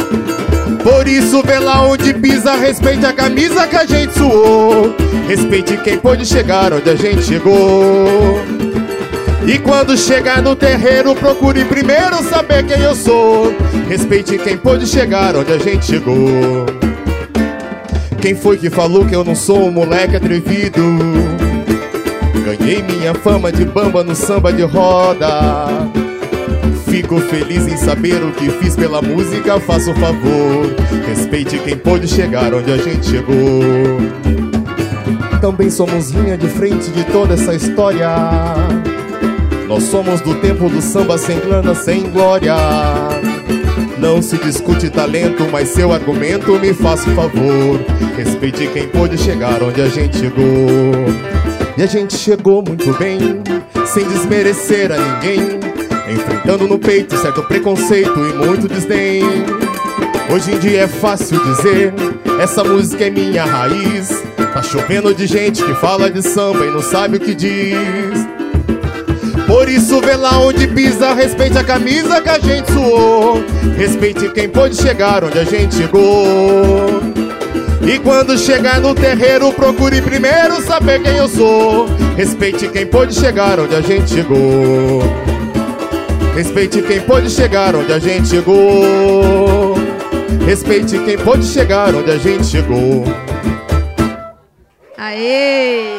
Por 0.86 1.08
isso, 1.08 1.42
vê 1.42 1.58
lá 1.58 1.82
onde 1.84 2.14
pisa, 2.14 2.54
respeite 2.54 3.04
a 3.04 3.12
camisa 3.12 3.66
que 3.66 3.74
a 3.74 3.84
gente 3.84 4.16
suou. 4.16 4.94
Respeite 5.26 5.76
quem 5.78 5.98
pôde 5.98 6.24
chegar 6.24 6.72
onde 6.72 6.88
a 6.88 6.94
gente 6.94 7.24
chegou. 7.24 8.38
E 9.44 9.58
quando 9.58 9.96
chegar 9.96 10.40
no 10.40 10.54
terreiro, 10.54 11.12
procure 11.16 11.64
primeiro 11.64 12.22
saber 12.22 12.64
quem 12.64 12.80
eu 12.80 12.94
sou. 12.94 13.52
Respeite 13.88 14.38
quem 14.38 14.56
pôde 14.56 14.86
chegar 14.86 15.34
onde 15.34 15.52
a 15.52 15.58
gente 15.58 15.86
chegou. 15.86 16.66
Quem 18.22 18.36
foi 18.36 18.56
que 18.56 18.70
falou 18.70 19.04
que 19.04 19.16
eu 19.16 19.24
não 19.24 19.34
sou 19.34 19.66
um 19.66 19.72
moleque 19.72 20.14
atrevido? 20.14 20.82
Ganhei 22.44 22.80
minha 22.84 23.12
fama 23.12 23.50
de 23.50 23.64
bamba 23.64 24.04
no 24.04 24.14
samba 24.14 24.52
de 24.52 24.62
roda. 24.62 26.05
Fico 26.88 27.20
feliz 27.20 27.66
em 27.66 27.76
saber 27.76 28.22
o 28.22 28.32
que 28.32 28.48
fiz 28.48 28.76
pela 28.76 29.02
música, 29.02 29.60
faça 29.60 29.90
o 29.90 29.94
favor. 29.94 30.74
Respeite 31.06 31.58
quem 31.58 31.76
pôde 31.76 32.06
chegar 32.06 32.54
onde 32.54 32.72
a 32.72 32.76
gente 32.76 33.06
chegou. 33.06 33.98
Também 35.40 35.68
somos 35.68 36.10
linha 36.10 36.38
de 36.38 36.48
frente 36.48 36.90
de 36.90 37.04
toda 37.04 37.34
essa 37.34 37.54
história. 37.54 38.08
Nós 39.68 39.82
somos 39.84 40.20
do 40.20 40.36
tempo 40.36 40.68
do 40.68 40.80
samba 40.80 41.18
sem 41.18 41.38
grana, 41.40 41.74
sem 41.74 42.08
glória. 42.10 42.54
Não 43.98 44.22
se 44.22 44.38
discute 44.38 44.88
talento, 44.88 45.46
mas 45.50 45.70
seu 45.70 45.92
argumento 45.92 46.58
me 46.58 46.72
faça 46.72 47.10
o 47.10 47.14
favor. 47.14 47.80
Respeite 48.16 48.68
quem 48.68 48.86
pôde 48.88 49.18
chegar 49.18 49.62
onde 49.62 49.82
a 49.82 49.88
gente 49.88 50.18
chegou. 50.18 50.44
E 51.76 51.82
a 51.82 51.86
gente 51.86 52.16
chegou 52.16 52.62
muito 52.62 52.92
bem, 52.98 53.18
sem 53.84 54.06
desmerecer 54.08 54.90
a 54.92 54.96
ninguém. 54.96 55.75
Enfrentando 56.16 56.66
no 56.66 56.78
peito 56.78 57.16
certo 57.16 57.42
preconceito 57.42 58.18
e 58.18 58.46
muito 58.46 58.66
desdém. 58.66 59.22
Hoje 60.32 60.54
em 60.54 60.58
dia 60.58 60.80
é 60.80 60.88
fácil 60.88 61.38
dizer, 61.44 61.94
essa 62.40 62.64
música 62.64 63.04
é 63.04 63.10
minha 63.10 63.44
raiz. 63.44 64.24
Tá 64.52 64.62
chovendo 64.62 65.14
de 65.14 65.26
gente 65.26 65.62
que 65.62 65.74
fala 65.74 66.10
de 66.10 66.22
samba 66.22 66.64
e 66.64 66.70
não 66.70 66.82
sabe 66.82 67.18
o 67.18 67.20
que 67.20 67.34
diz. 67.34 68.26
Por 69.46 69.68
isso 69.68 70.00
vê 70.00 70.16
lá 70.16 70.40
onde 70.40 70.66
pisa, 70.66 71.12
respeite 71.12 71.56
a 71.58 71.62
camisa 71.62 72.20
que 72.20 72.28
a 72.28 72.38
gente 72.38 72.72
suou. 72.72 73.44
Respeite 73.76 74.28
quem 74.30 74.48
pôde 74.48 74.76
chegar 74.76 75.22
onde 75.22 75.38
a 75.38 75.44
gente 75.44 75.76
chegou. 75.76 77.02
E 77.86 77.98
quando 78.00 78.36
chegar 78.36 78.80
no 78.80 78.94
terreiro, 78.94 79.52
procure 79.52 80.02
primeiro 80.02 80.60
saber 80.62 81.00
quem 81.02 81.16
eu 81.16 81.28
sou. 81.28 81.86
Respeite 82.16 82.66
quem 82.68 82.86
pôde 82.86 83.14
chegar 83.14 83.60
onde 83.60 83.74
a 83.74 83.80
gente 83.80 84.10
chegou. 84.10 85.02
Respeite 86.36 86.82
quem 86.82 87.00
pôde 87.00 87.30
chegar 87.30 87.74
onde 87.74 87.90
a 87.90 87.98
gente 87.98 88.28
chegou. 88.28 89.74
Respeite 90.44 91.02
quem 91.02 91.16
pôde 91.16 91.46
chegar 91.46 91.94
onde 91.94 92.10
a 92.10 92.18
gente 92.18 92.44
chegou. 92.44 93.04
Aê! 94.98 95.96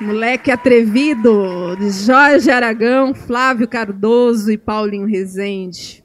Moleque 0.00 0.50
atrevido, 0.50 1.76
de 1.76 1.90
Jorge 1.90 2.50
Aragão, 2.50 3.14
Flávio 3.14 3.68
Cardoso 3.68 4.50
e 4.50 4.56
Paulinho 4.56 5.06
Rezende. 5.06 6.02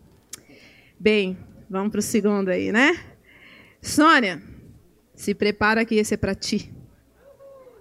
Bem, 0.99 1.37
vamos 1.69 1.91
para 1.91 1.99
o 1.99 2.03
segundo 2.03 2.49
aí, 2.49 2.69
né? 2.69 2.99
Sônia, 3.81 4.43
se 5.15 5.33
prepara 5.33 5.85
que 5.85 5.95
esse 5.95 6.15
é 6.15 6.17
para 6.17 6.35
ti. 6.35 6.69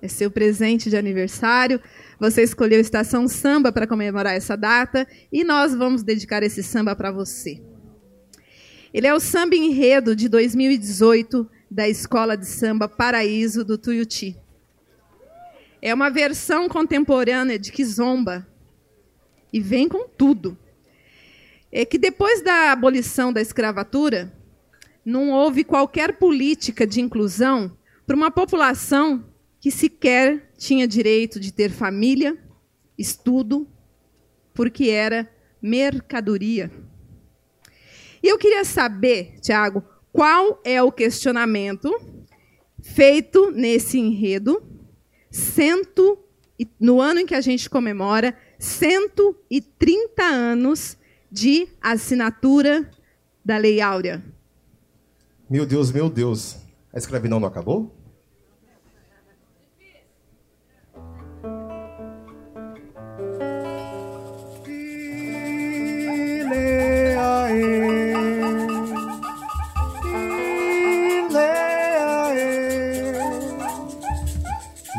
É 0.01 0.07
seu 0.07 0.31
presente 0.31 0.89
de 0.89 0.97
aniversário. 0.97 1.81
Você 2.19 2.43
escolheu 2.43 2.81
Estação 2.81 3.27
Samba 3.27 3.73
para 3.73 3.87
comemorar 3.87 4.35
essa 4.35 4.57
data 4.57 5.07
e 5.33 5.45
nós 5.45 5.75
vamos 5.75 6.03
dedicar 6.03 6.43
esse 6.43 6.63
samba 6.63 6.95
para 6.95 7.11
você. 7.11 7.63
Ele 8.93 9.07
é 9.07 9.15
o 9.15 9.19
samba 9.19 9.57
enredo 9.57 10.15
de 10.15 10.29
2018 10.29 11.51
da 11.71 11.89
Escola 11.89 12.37
de 12.37 12.47
Samba 12.47 12.89
Paraíso 12.89 13.65
do 13.65 13.77
Tuiuti. 13.77 14.37
É 15.83 15.93
uma 15.93 16.09
versão 16.09 16.69
contemporânea 16.69 17.59
de 17.59 17.73
Kizomba 17.73 18.47
e 19.53 19.61
vem 19.61 19.89
com 19.89 20.09
tudo. 20.09 20.57
É 21.73 21.85
que 21.85 21.99
depois 21.99 22.41
da 22.41 22.71
abolição 22.71 23.33
da 23.33 23.41
escravatura, 23.41 24.33
não 25.05 25.31
houve 25.31 25.65
qualquer 25.65 26.17
política 26.17 26.87
de 26.87 27.01
inclusão 27.01 27.77
para 28.07 28.17
uma 28.17 28.31
população 28.31 29.25
que 29.61 29.71
sequer 29.71 30.53
tinha 30.65 30.89
direito 30.89 31.39
de 31.39 31.53
ter 31.53 31.71
família, 31.71 32.39
estudo, 32.97 33.69
porque 34.55 34.89
era 34.89 35.31
mercadoria. 35.61 36.71
E 38.23 38.29
eu 38.29 38.39
queria 38.39 38.65
saber, 38.65 39.39
Tiago, 39.43 39.85
qual 40.11 40.63
é 40.65 40.83
o 40.83 40.91
questionamento 40.91 41.91
feito 42.83 43.51
nesse 43.51 43.99
enredo 43.99 44.63
cento, 45.31 46.19
no 46.81 46.99
ano 46.99 47.21
em 47.21 47.27
que 47.27 47.35
a 47.35 47.43
gente 47.43 47.69
comemora 47.69 48.35
130 48.59 50.23
anos 50.23 50.97
de 51.31 51.69
assinatura 51.83 52.91
da 53.45 53.59
Lei 53.59 53.83
Áurea. 53.83 54.25
Meu 55.51 55.67
Deus, 55.67 55.93
meu 55.93 56.09
Deus. 56.09 56.57
A 56.91 56.97
escravidão 56.97 57.39
não 57.39 57.49
acabou? 57.49 57.94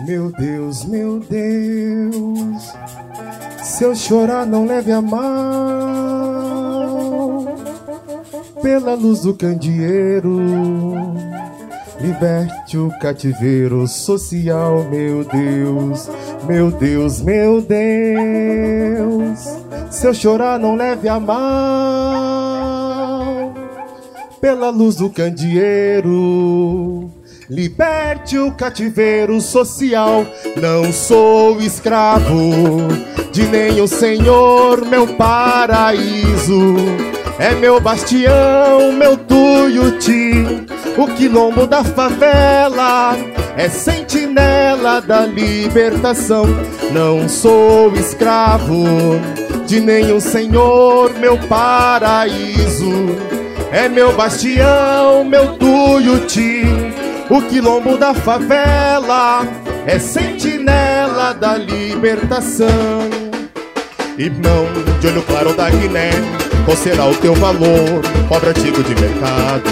Meu 0.06 0.32
Deus, 0.32 0.86
meu 0.86 1.20
Deus, 1.20 2.74
se 3.64 3.84
eu 3.84 3.95
chorar 3.95 4.45
não 4.45 4.66
leve 4.66 4.91
a 4.91 5.01
mal. 5.01 5.95
pela 8.66 8.95
luz 8.95 9.22
do 9.22 9.34
candeeiro. 9.36 10.39
Liberte 12.01 12.78
o 12.80 12.89
cativeiro 12.99 13.88
social, 13.88 14.84
meu 14.89 15.24
Deus, 15.24 16.10
meu 16.47 16.72
Deus, 16.72 17.22
meu 17.22 17.62
Deus. 17.62 19.39
Se 19.91 20.08
eu 20.08 20.14
chorar, 20.16 20.60
não 20.60 20.76
leve 20.76 21.08
a 21.08 21.20
mal. 21.20 22.24
Pela 24.46 24.70
luz 24.70 24.98
do 24.98 25.10
candeeiro. 25.10 27.10
Liberte 27.50 28.38
o 28.38 28.52
cativeiro 28.52 29.41
social. 29.41 30.24
Não 30.56 30.93
sou 30.93 31.60
escravo 31.60 32.52
de 33.32 33.41
nenhum 33.48 33.88
senhor, 33.88 34.86
meu 34.86 35.08
paraíso. 35.08 36.76
É 37.39 37.56
meu 37.56 37.82
bastião, 37.82 38.91
meu 38.91 39.18
tuiuti, 39.18 40.46
o 40.96 41.08
quilombo 41.16 41.66
da 41.66 41.84
favela. 41.84 43.18
É 43.58 43.68
sentinela 43.68 45.02
da 45.02 45.26
libertação. 45.26 46.46
Não 46.91 47.28
sou 47.28 47.91
escravo 47.96 48.86
de 49.66 49.80
nenhum 49.80 50.20
senhor, 50.20 51.12
meu 51.18 51.36
paraíso. 51.48 53.43
É 53.72 53.89
meu 53.89 54.13
bastião, 54.13 55.24
meu 55.24 55.55
tuiuti, 55.57 56.63
o 57.30 57.41
quilombo 57.41 57.97
da 57.97 58.13
favela. 58.13 59.45
É 59.86 59.99
sentinela 59.99 61.34
da 61.34 61.57
libertação. 61.57 62.68
Irmão 64.18 64.66
de 65.01 65.07
olho 65.07 65.22
claro 65.24 65.53
da 65.53 65.70
Guiné, 65.70 66.11
qual 66.63 66.78
será 66.78 67.05
o 67.05 67.16
teu 67.16 67.36
valor, 67.36 68.01
pobre 68.30 68.49
artigo 68.49 68.82
de 68.82 68.95
mercado? 68.95 69.70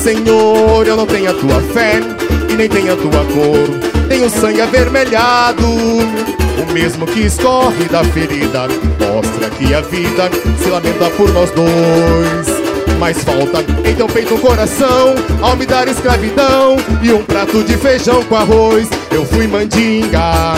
Senhor, 0.00 0.86
eu 0.86 0.96
não 0.96 1.06
tenho 1.06 1.30
a 1.30 1.34
tua 1.34 1.60
fé 1.72 2.00
e 2.48 2.54
nem 2.54 2.68
tenho 2.68 2.92
a 2.92 2.96
tua 2.96 3.24
cor, 3.34 4.08
tenho 4.08 4.30
sangue 4.30 4.60
avermelhado. 4.60 5.66
O 5.66 6.72
mesmo 6.72 7.06
que 7.06 7.20
escorre 7.20 7.84
da 7.90 8.04
ferida 8.04 8.68
mostra 9.00 9.50
que 9.50 9.74
a 9.74 9.80
vida 9.80 10.30
se 10.62 10.70
lamenta 10.70 11.10
por 11.10 11.28
nós 11.32 11.50
dois. 11.50 12.61
Mas 13.02 13.18
falta. 13.24 13.64
Em 13.84 13.96
teu 13.96 14.06
peito 14.06 14.36
um 14.36 14.38
coração 14.38 15.16
Ao 15.42 15.56
me 15.56 15.66
dar 15.66 15.88
escravidão 15.88 16.76
E 17.02 17.12
um 17.12 17.24
prato 17.24 17.64
de 17.64 17.76
feijão 17.76 18.22
com 18.22 18.36
arroz. 18.36 18.88
Eu 19.10 19.26
fui 19.26 19.48
mandinga, 19.48 20.54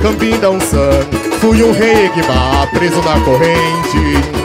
cambinda 0.00 0.46
san 0.60 1.00
Fui 1.40 1.60
um 1.60 1.72
rei 1.72 2.06
Eguibá, 2.06 2.68
preso 2.72 3.02
na 3.02 3.18
corrente. 3.24 4.38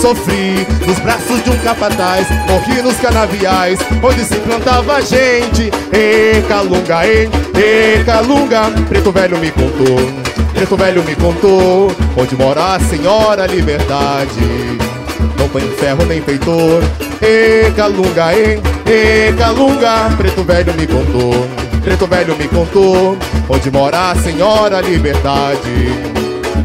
Sofri 0.00 0.64
nos 0.86 1.00
braços 1.00 1.42
de 1.42 1.50
um 1.50 1.58
capataz 1.58 2.28
Morri 2.48 2.80
nos 2.80 2.96
canaviais 2.98 3.80
Onde 4.00 4.24
se 4.24 4.36
plantava 4.36 5.02
gente. 5.02 5.68
E 5.92 6.42
calunga, 6.46 7.04
e, 7.08 7.28
e 7.58 8.04
calunga 8.04 8.70
Preto 8.88 9.10
velho 9.10 9.36
me 9.38 9.50
contou. 9.50 9.98
Preto 10.54 10.76
velho 10.76 11.02
me 11.02 11.16
contou 11.16 11.90
Onde 12.16 12.36
mora 12.36 12.76
a 12.76 12.80
senhora 12.80 13.48
liberdade 13.48 14.89
não 15.40 15.48
tem 15.48 15.62
ferro 15.70 16.04
nem 16.04 16.20
feitor. 16.20 16.82
E 17.22 17.70
calunga, 17.72 18.34
e, 18.34 19.32
calunga, 19.38 20.14
preto 20.16 20.44
velho 20.44 20.74
me 20.74 20.86
contou. 20.86 21.48
Preto 21.82 22.06
velho 22.06 22.36
me 22.36 22.46
contou, 22.46 23.16
onde 23.48 23.70
mora 23.70 24.10
a 24.10 24.14
senhora 24.16 24.80
liberdade. 24.82 25.88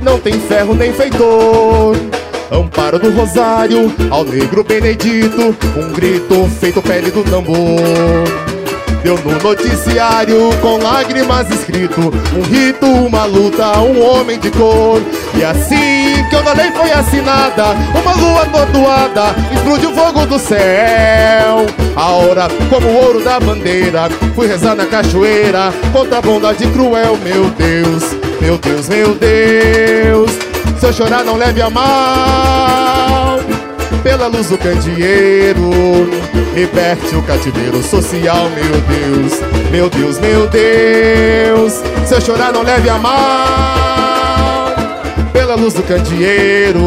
Não 0.01 0.19
tem 0.19 0.34
ferro 0.34 0.76
nem 0.76 0.91
feitor. 0.91 1.95
Amparo 2.51 2.99
do 2.99 3.09
Rosário, 3.11 3.91
ao 4.11 4.23
negro 4.23 4.63
Benedito, 4.63 5.55
um 5.78 5.93
grito 5.93 6.47
feito 6.59 6.82
pele 6.82 7.11
do 7.11 7.23
tambor. 7.23 8.54
Deu 9.03 9.19
no 9.23 9.38
noticiário 9.39 10.49
com 10.61 10.77
lágrimas 10.77 11.49
escrito 11.51 12.11
Um 12.36 12.41
rito, 12.41 12.86
uma 12.86 13.25
luta, 13.25 13.79
um 13.79 14.03
homem 14.03 14.39
de 14.39 14.49
cor. 14.51 14.99
E 15.36 15.43
assim 15.43 16.23
que 16.29 16.36
a 16.36 16.53
lei 16.53 16.71
foi 16.71 16.91
assinada 16.91 17.75
Uma 18.01 18.13
lua 18.15 18.41
atordoada 18.41 19.36
explode 19.53 19.86
o 19.86 19.93
fogo 19.93 20.25
do 20.25 20.39
céu. 20.39 21.65
A 21.95 22.09
hora 22.11 22.47
como 22.69 22.88
o 22.88 23.05
ouro 23.05 23.23
da 23.23 23.39
bandeira 23.39 24.09
Fui 24.33 24.47
rezar 24.47 24.75
na 24.75 24.86
cachoeira 24.86 25.73
Contra 25.93 26.17
a 26.17 26.21
bondade 26.21 26.67
cruel, 26.67 27.17
meu 27.23 27.49
Deus 27.51 28.03
Meu 28.41 28.57
Deus, 28.57 28.89
meu 28.89 29.15
Deus. 29.15 30.31
Se 30.79 30.86
eu 30.86 30.93
chorar 30.93 31.23
não 31.23 31.36
leve 31.36 31.61
a 31.61 31.69
mal 31.69 33.04
Pela 34.05 34.27
luz 34.27 34.49
do 34.49 34.57
candeeiro. 34.59 35.71
Liberte 36.53 37.15
o 37.15 37.23
cativeiro 37.23 37.81
social, 37.81 38.49
meu 38.51 38.79
Deus 38.81 39.41
Meu 39.71 39.89
Deus, 39.89 40.19
meu 40.19 40.47
Deus. 40.47 41.73
Se 42.05 42.13
eu 42.13 42.21
chorar 42.21 42.53
não 42.53 42.61
leve 42.61 42.87
a 42.87 42.99
mal. 42.99 44.75
Pela 45.33 45.55
luz 45.55 45.73
do 45.73 45.81
candeeiro 45.81 46.79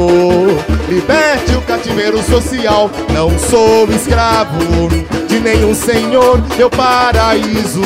Liberte 0.88 1.56
o 1.56 1.60
cativeiro 1.62 2.22
social. 2.22 2.88
Não 3.12 3.36
sou 3.36 3.88
escravo 3.90 4.88
de 5.26 5.40
nenhum 5.40 5.74
senhor 5.74 6.40
Meu 6.56 6.70
paraíso 6.70 7.82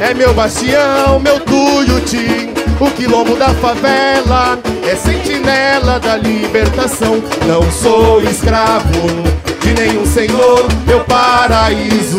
é 0.00 0.14
meu 0.14 0.32
bastião, 0.32 1.18
meu 1.20 1.40
tuiuti 1.40 2.59
O 2.80 2.90
quilombo 2.92 3.36
da 3.36 3.50
favela 3.50 4.58
é 4.90 4.96
sentinela 4.96 6.00
da 6.00 6.16
libertação 6.16 7.22
Não 7.46 7.70
sou 7.70 8.22
escravo 8.22 9.40
de 9.60 9.74
nenhum 9.74 10.06
senhor, 10.06 10.66
meu 10.86 11.00
paraíso. 11.04 12.18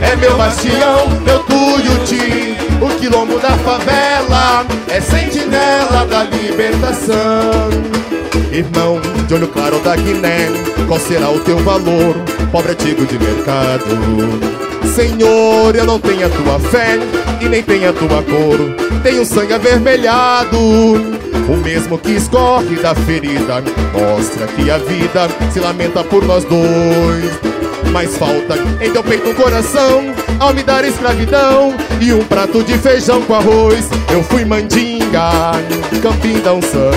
É 0.00 0.16
meu 0.16 0.36
bastião, 0.36 1.08
meu 1.24 1.40
tuiuti, 1.40 2.56
o 2.80 2.88
quilombo 2.98 3.38
da 3.38 3.50
favela, 3.50 4.64
é 4.88 5.00
sentinela 5.00 6.06
da 6.06 6.24
libertação. 6.24 7.68
Irmão 8.52 9.00
de 9.26 9.34
olho 9.34 9.48
claro 9.48 9.78
da 9.80 9.96
Guiné, 9.96 10.48
qual 10.86 11.00
será 11.00 11.28
o 11.30 11.40
teu 11.40 11.58
valor, 11.58 12.14
pobre 12.50 12.70
artigo 12.70 13.04
de 13.04 13.18
mercado? 13.18 14.67
Senhor, 14.88 15.74
eu 15.74 15.84
não 15.84 15.98
tenho 15.98 16.26
a 16.26 16.30
tua 16.30 16.58
fé 16.70 16.98
e 17.40 17.48
nem 17.48 17.62
tenho 17.62 17.90
a 17.90 17.92
tua 17.92 18.22
cor, 18.22 18.58
tenho 19.02 19.24
sangue 19.24 19.54
avermelhado. 19.54 20.58
O 21.48 21.56
mesmo 21.56 21.96
que 21.96 22.12
escorre 22.12 22.76
da 22.76 22.94
ferida. 22.94 23.62
Mostra 23.92 24.46
que 24.48 24.70
a 24.70 24.76
vida 24.78 25.28
se 25.50 25.60
lamenta 25.60 26.04
por 26.04 26.24
nós 26.24 26.44
dois. 26.44 27.38
Mas 27.90 28.16
falta 28.18 28.54
em 28.84 28.92
teu 28.92 29.02
peito 29.02 29.30
um 29.30 29.34
coração 29.34 30.02
Ao 30.38 30.52
me 30.52 30.62
dar 30.62 30.84
escravidão 30.84 31.74
E 32.02 32.12
um 32.12 32.22
prato 32.22 32.62
de 32.62 32.76
feijão 32.76 33.22
com 33.22 33.34
arroz. 33.34 33.88
Eu 34.12 34.22
fui 34.22 34.44
mandinga, 34.44 35.52
campim 36.02 36.38
da 36.40 36.52
unção. 36.52 36.90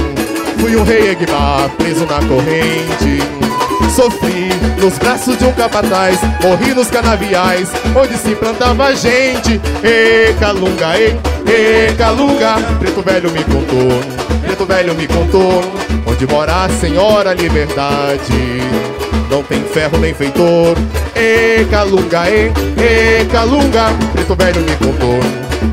Fui 0.60 0.76
um 0.76 0.84
rei 0.84 1.12
Eguibá, 1.12 1.70
preso 1.78 2.06
na 2.06 2.20
corrente 2.28 3.41
Sofri 3.90 4.50
nos 4.82 4.98
braços 4.98 5.38
de 5.38 5.46
um 5.46 5.52
capataz 5.54 6.20
Morri 6.42 6.74
nos 6.74 6.90
canaviais 6.90 7.70
Onde 7.96 8.18
se 8.18 8.36
plantava 8.36 8.96
gente. 8.96 9.60
E 9.84 10.34
calunga, 10.40 10.98
e, 10.98 11.18
e 11.50 11.94
calunga. 11.98 12.56
Preto 12.80 13.02
velho 13.02 13.32
me 13.32 13.44
contou 13.44 14.22
preto 14.42 14.66
velho 14.66 14.96
me 14.96 15.08
contou 15.08 15.62
Onde 16.06 16.28
mora 16.28 16.66
a 16.66 16.70
senhora 16.70 17.34
liberdade. 17.34 18.62
Não 19.30 19.42
tem 19.44 19.64
ferro 19.64 19.98
nem 19.98 20.14
feitor. 20.14 20.76
E 21.16 21.66
calunga, 21.66 22.30
e, 22.30 22.52
e 22.78 23.26
calunga. 23.26 23.86
Preto 24.12 24.36
velho 24.36 24.62
me 24.62 24.76
contou 24.76 25.20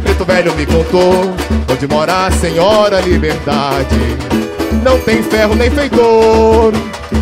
Preto 0.03 0.25
velho 0.25 0.55
me 0.55 0.67
contou 0.67 1.35
Onde 1.71 1.87
mora 1.89 2.27
a 2.27 2.31
senhora 2.31 3.01
liberdade. 3.01 3.97
Não 4.85 4.99
tem 5.01 5.23
ferro 5.23 5.55
nem 5.55 5.71
feitor 5.71 6.73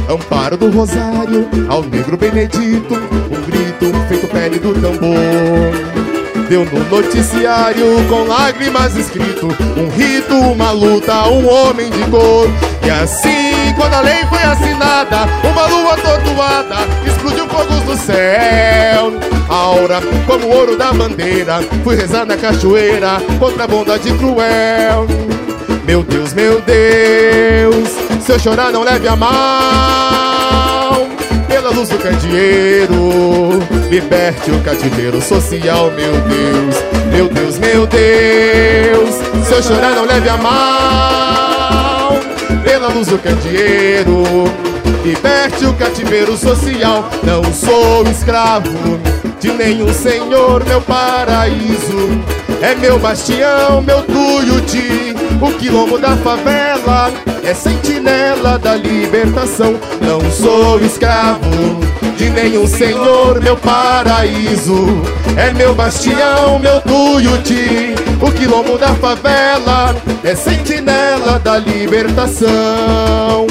Amparo 0.09 0.57
do 0.57 0.71
Rosário 0.71 1.49
Ao 1.69 1.83
negro 1.83 2.17
Benedito 2.17 2.95
Um 2.95 3.43
grito 3.43 3.93
feito 4.09 4.27
pele 4.29 4.59
do 4.59 4.73
tambor. 4.75 5.97
Deu 6.49 6.65
no 6.65 6.85
noticiário 6.85 8.05
com 8.09 8.25
lágrimas 8.25 8.95
escrito 8.97 9.49
Um 9.77 9.89
rito, 9.91 10.35
uma 10.35 10.71
luta, 10.71 11.27
um 11.29 11.49
homem 11.49 11.91
de 11.91 12.05
cor. 12.11 12.49
E 12.85 12.91
assim, 12.91 13.75
quando 13.77 13.95
a 13.95 14.01
lei 14.01 14.25
foi 14.29 14.43
assinada 14.43 15.27
Uma 15.45 15.67
lua 15.67 15.95
atordoada 15.95 16.77
explodiu 17.07 17.49
fogos 17.49 17.81
do 17.83 17.97
céu. 17.97 19.13
Aura, 19.49 20.01
como 20.27 20.47
o 20.47 20.51
ouro 20.51 20.77
da 20.77 20.93
bandeira 20.93 21.61
Fui 21.83 21.97
rezar 21.97 22.25
na 22.25 22.37
cachoeira 22.37 23.21
contra 23.39 23.65
a 23.65 23.67
bondade 23.67 24.13
cruel 24.15 25.07
Meu 25.87 26.03
Deus, 26.03 26.33
meu 26.35 26.61
Deus 26.61 27.89
Se 28.21 28.33
eu 28.33 28.39
chorar 28.39 28.73
não 28.73 28.83
leve 28.83 29.07
a 29.07 29.15
mal 29.15 31.07
Pela 31.49 31.71
luz 31.71 31.89
do 31.89 31.99
candeeiro 31.99 33.61
Liberte 33.89 34.51
o 34.51 34.61
cativeiro 34.63 35.23
social, 35.23 35.93
meu 35.93 36.13
Deus 36.13 36.77
Meu 37.13 37.29
Deus, 37.29 37.59
meu 37.59 37.87
Deus 37.87 39.15
Se 39.47 39.53
eu 39.55 39.63
chorar 39.63 39.95
não 39.95 40.05
leve 40.05 40.29
a 40.29 40.37
mal 40.37 42.19
Pela 42.65 42.89
luz 42.89 43.07
do 43.07 43.19
candeeiro 43.19 44.25
liberte 45.07 45.65
o 45.65 45.73
cativeiro 45.75 46.37
social. 46.37 47.09
Não 47.23 47.45
sou 47.55 48.03
escravo 48.09 48.99
de 49.39 49.53
nenhum 49.53 49.93
senhor, 49.93 50.65
meu 50.65 50.81
paraíso. 50.81 52.09
É 52.61 52.75
meu 52.75 52.99
bastião, 52.99 53.83
meu 53.83 54.03
tuiuti, 54.03 55.15
o 55.41 55.53
quilombo 55.59 55.99
da 55.99 56.17
favela 56.17 57.13
é 57.45 57.55
sentinela 57.55 58.59
da 58.59 58.75
libertação. 58.75 59.75
Não 60.01 60.21
sou 60.31 60.81
escravo 60.81 61.41
de 62.17 62.31
nenhum 62.31 62.67
senhor, 62.67 63.41
meu 63.41 63.57
paraíso. 63.57 64.87
É 65.37 65.53
meu 65.53 65.75
bastião, 65.75 66.59
meu 66.59 66.81
tuiuti, 66.81 67.95
o 68.21 68.33
quilombo 68.33 68.79
da 68.79 68.95
favela 68.95 69.95
é 70.25 70.35
sentinela 70.35 71.39
da 71.39 71.59
libertação. 71.59 73.47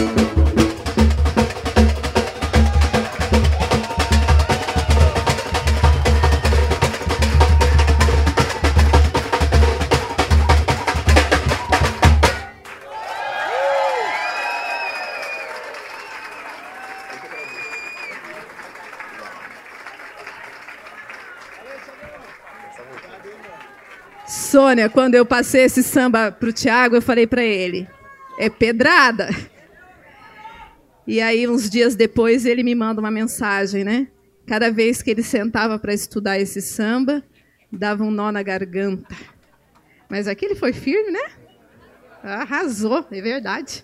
Sônia, 24.76 24.90
quando 24.90 25.16
eu 25.16 25.26
passei 25.26 25.62
esse 25.62 25.82
samba 25.82 26.34
para 26.34 26.50
o 26.50 26.52
Tiago, 26.52 26.98
eu 26.98 27.02
falei 27.02 27.26
para 27.26 27.42
ele: 27.42 27.88
é 28.38 28.50
pedrada. 28.50 29.30
E 31.08 31.22
aí, 31.22 31.48
uns 31.48 31.70
dias 31.70 31.96
depois, 31.96 32.46
ele 32.46 32.62
me 32.62 32.76
manda 32.76 33.00
uma 33.00 33.10
mensagem, 33.10 33.86
né? 33.86 34.08
Cada 34.46 34.70
vez 34.70 35.02
que 35.02 35.10
ele 35.10 35.24
sentava 35.24 35.80
para 35.80 35.94
estudar 35.94 36.38
esse 36.42 36.62
samba, 36.62 37.24
dava 37.72 38.04
um 38.04 38.12
nó 38.12 38.34
na 38.34 38.44
garganta. 38.44 39.16
Mas 40.10 40.28
aqui 40.28 40.44
ele 40.44 40.56
foi 40.56 40.74
firme, 40.74 41.10
né? 41.10 41.24
Arrasou, 42.22 43.08
é 43.10 43.22
verdade. 43.22 43.82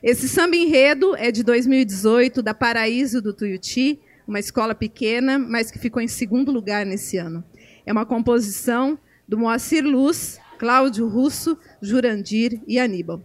Esse 0.00 0.28
samba 0.28 0.54
enredo 0.54 1.16
é 1.16 1.32
de 1.32 1.42
2018, 1.42 2.42
da 2.44 2.54
Paraíso 2.54 3.20
do 3.20 3.32
Tuiuti, 3.32 3.98
uma 4.24 4.38
escola 4.38 4.72
pequena, 4.72 5.36
mas 5.36 5.68
que 5.68 5.80
ficou 5.80 6.00
em 6.00 6.06
segundo 6.06 6.52
lugar 6.52 6.86
nesse 6.86 7.16
ano. 7.16 7.42
É 7.84 7.90
uma 7.90 8.06
composição 8.06 8.96
do 9.26 9.38
Moacir 9.38 9.84
Luz, 9.84 10.40
Cláudio 10.58 11.08
Russo, 11.08 11.58
Jurandir 11.80 12.60
e 12.66 12.78
Aníbal. 12.78 13.22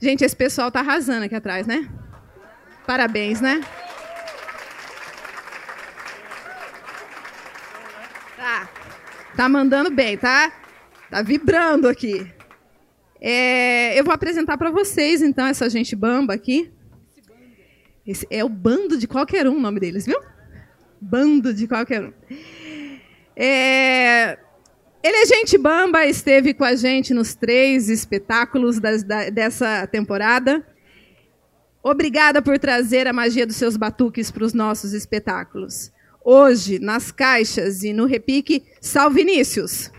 Gente, 0.00 0.24
esse 0.24 0.36
pessoal 0.36 0.70
tá 0.70 0.80
arrasando 0.80 1.24
aqui 1.24 1.34
atrás, 1.34 1.66
né? 1.66 1.88
Parabéns, 2.86 3.40
né? 3.40 3.60
Tá. 8.36 8.68
Tá 9.36 9.48
mandando 9.48 9.90
bem, 9.90 10.16
tá? 10.16 10.52
Tá 11.10 11.22
vibrando 11.22 11.88
aqui. 11.88 12.30
É, 13.20 13.98
eu 13.98 14.04
vou 14.04 14.14
apresentar 14.14 14.56
para 14.56 14.70
vocês, 14.70 15.22
então, 15.22 15.46
essa 15.46 15.68
gente 15.68 15.96
bamba 15.96 16.34
aqui. 16.34 16.70
Esse 18.06 18.26
é 18.30 18.44
o 18.44 18.48
bando 18.48 18.96
de 18.96 19.08
qualquer 19.08 19.48
um, 19.48 19.56
o 19.56 19.60
nome 19.60 19.80
deles, 19.80 20.06
viu? 20.06 20.20
Bando 21.00 21.52
de 21.52 21.66
qualquer 21.66 22.04
um. 22.04 22.12
É, 23.34 24.38
ele 25.06 25.18
é 25.18 25.26
gente 25.26 25.56
bamba, 25.56 26.04
esteve 26.04 26.52
com 26.52 26.64
a 26.64 26.74
gente 26.74 27.14
nos 27.14 27.32
três 27.32 27.88
espetáculos 27.88 28.80
das, 28.80 29.04
da, 29.04 29.30
dessa 29.30 29.86
temporada. 29.86 30.66
Obrigada 31.80 32.42
por 32.42 32.58
trazer 32.58 33.06
a 33.06 33.12
magia 33.12 33.46
dos 33.46 33.54
seus 33.54 33.76
batuques 33.76 34.32
para 34.32 34.42
os 34.42 34.52
nossos 34.52 34.92
espetáculos. 34.92 35.92
Hoje, 36.24 36.80
nas 36.80 37.12
caixas 37.12 37.84
e 37.84 37.92
no 37.92 38.04
repique, 38.04 38.64
salve 38.80 39.20
Vinícius. 39.20 39.92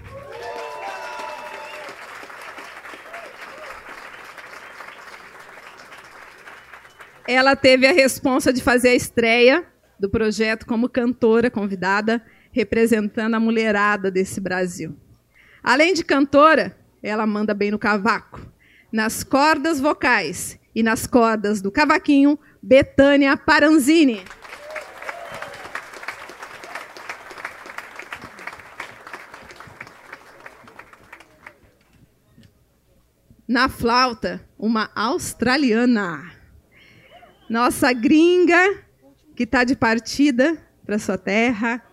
Ela 7.25 7.55
teve 7.55 7.87
a 7.87 7.93
responsa 7.93 8.51
de 8.51 8.61
fazer 8.61 8.89
a 8.89 8.95
estreia 8.95 9.65
do 9.97 10.09
projeto 10.09 10.65
como 10.65 10.89
cantora 10.89 11.49
convidada 11.49 12.21
representando 12.57 13.35
a 13.35 13.39
mulherada 13.39 14.09
desse 14.09 14.41
Brasil. 14.41 14.97
Além 15.61 15.93
de 15.93 16.03
cantora, 16.03 16.75
ela 17.03 17.27
manda 17.27 17.53
bem 17.53 17.69
no 17.69 17.77
cavaco, 17.77 18.41
nas 18.91 19.23
cordas 19.23 19.79
vocais 19.79 20.59
e 20.73 20.81
nas 20.81 21.05
cordas 21.05 21.61
do 21.61 21.71
cavaquinho, 21.71 22.39
Betânia 22.59 23.37
Paranzini. 23.37 24.23
Na 33.47 33.69
flauta, 33.69 34.43
uma 34.57 34.89
australiana. 34.95 36.31
Nossa 37.47 37.93
gringa, 37.93 38.83
que 39.35 39.43
está 39.43 39.63
de 39.63 39.75
partida 39.75 40.57
para 40.83 40.97
sua 40.97 41.19
terra, 41.19 41.83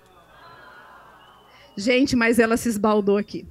Gente, 1.77 2.14
mas 2.14 2.39
ela 2.39 2.57
se 2.57 2.68
esbaldou 2.68 3.16
aqui. 3.16 3.47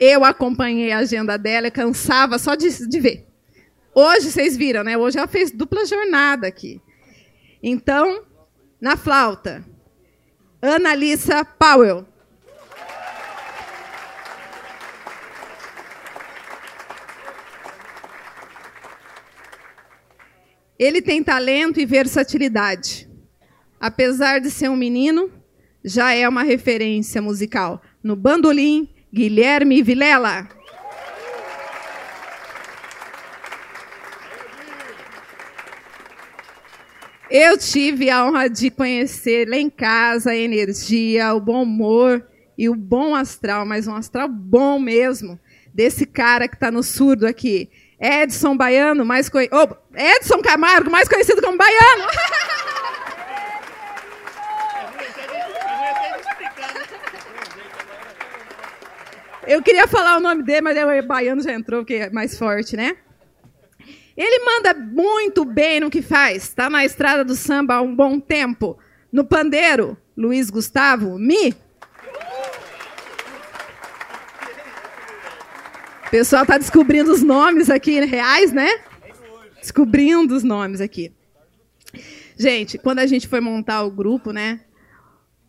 Eu 0.00 0.24
acompanhei 0.24 0.92
a 0.92 0.98
agenda 0.98 1.36
dela, 1.36 1.70
cansava 1.70 2.38
só 2.38 2.54
de, 2.54 2.88
de 2.88 3.00
ver. 3.00 3.26
Hoje, 3.94 4.30
vocês 4.30 4.56
viram, 4.56 4.82
né? 4.82 4.96
Hoje 4.96 5.18
ela 5.18 5.28
fez 5.28 5.50
dupla 5.50 5.84
jornada 5.84 6.46
aqui. 6.46 6.80
Então, 7.62 8.24
na 8.80 8.96
flauta, 8.96 9.64
Annalisa 10.62 11.44
Powell. 11.44 12.06
Ele 20.78 21.02
tem 21.02 21.22
talento 21.22 21.78
e 21.78 21.84
versatilidade. 21.84 23.06
Apesar 23.78 24.40
de 24.40 24.50
ser 24.50 24.70
um 24.70 24.76
menino, 24.76 25.30
já 25.84 26.12
é 26.12 26.28
uma 26.28 26.42
referência 26.42 27.20
musical. 27.20 27.80
No 28.02 28.14
bandolim, 28.16 28.88
Guilherme 29.12 29.82
Vilela. 29.82 30.48
Eu 37.30 37.56
tive 37.56 38.10
a 38.10 38.24
honra 38.26 38.50
de 38.50 38.70
conhecer 38.70 39.48
lá 39.48 39.56
em 39.56 39.70
casa 39.70 40.30
a 40.30 40.36
energia, 40.36 41.32
o 41.32 41.40
bom 41.40 41.62
humor 41.62 42.26
e 42.58 42.68
o 42.68 42.74
bom 42.74 43.14
astral, 43.14 43.64
mas 43.64 43.86
um 43.86 43.94
astral 43.94 44.28
bom 44.28 44.80
mesmo, 44.80 45.38
desse 45.72 46.04
cara 46.04 46.48
que 46.48 46.56
está 46.56 46.72
no 46.72 46.82
surdo 46.82 47.26
aqui. 47.26 47.70
Edson 48.00 48.56
Baiano, 48.56 49.04
mais 49.04 49.28
co... 49.28 49.38
oh, 49.38 49.96
Edson 49.96 50.42
Camargo, 50.42 50.90
mais 50.90 51.08
conhecido 51.08 51.40
como 51.40 51.56
Baiano. 51.56 52.04
Eu 59.50 59.60
queria 59.60 59.88
falar 59.88 60.16
o 60.16 60.20
nome 60.20 60.44
dele, 60.44 60.60
mas 60.60 60.78
o 60.78 61.08
baiano 61.08 61.42
já 61.42 61.52
entrou, 61.52 61.80
porque 61.80 61.94
é 61.94 62.10
mais 62.10 62.38
forte, 62.38 62.76
né? 62.76 62.96
Ele 64.16 64.44
manda 64.44 64.72
muito 64.72 65.44
bem 65.44 65.80
no 65.80 65.90
que 65.90 66.00
faz. 66.00 66.44
Está 66.44 66.70
na 66.70 66.84
estrada 66.84 67.24
do 67.24 67.34
samba 67.34 67.74
há 67.74 67.80
um 67.82 67.92
bom 67.92 68.20
tempo. 68.20 68.78
No 69.10 69.24
pandeiro, 69.24 69.98
Luiz 70.16 70.50
Gustavo, 70.50 71.18
Mi. 71.18 71.52
O 76.06 76.10
pessoal 76.12 76.42
está 76.42 76.56
descobrindo 76.56 77.10
os 77.10 77.24
nomes 77.24 77.68
aqui 77.68 77.98
reais, 78.04 78.52
né? 78.52 78.68
Descobrindo 79.60 80.32
os 80.32 80.44
nomes 80.44 80.80
aqui. 80.80 81.12
Gente, 82.38 82.78
quando 82.78 83.00
a 83.00 83.06
gente 83.06 83.26
foi 83.26 83.40
montar 83.40 83.82
o 83.82 83.90
grupo, 83.90 84.30
né? 84.30 84.60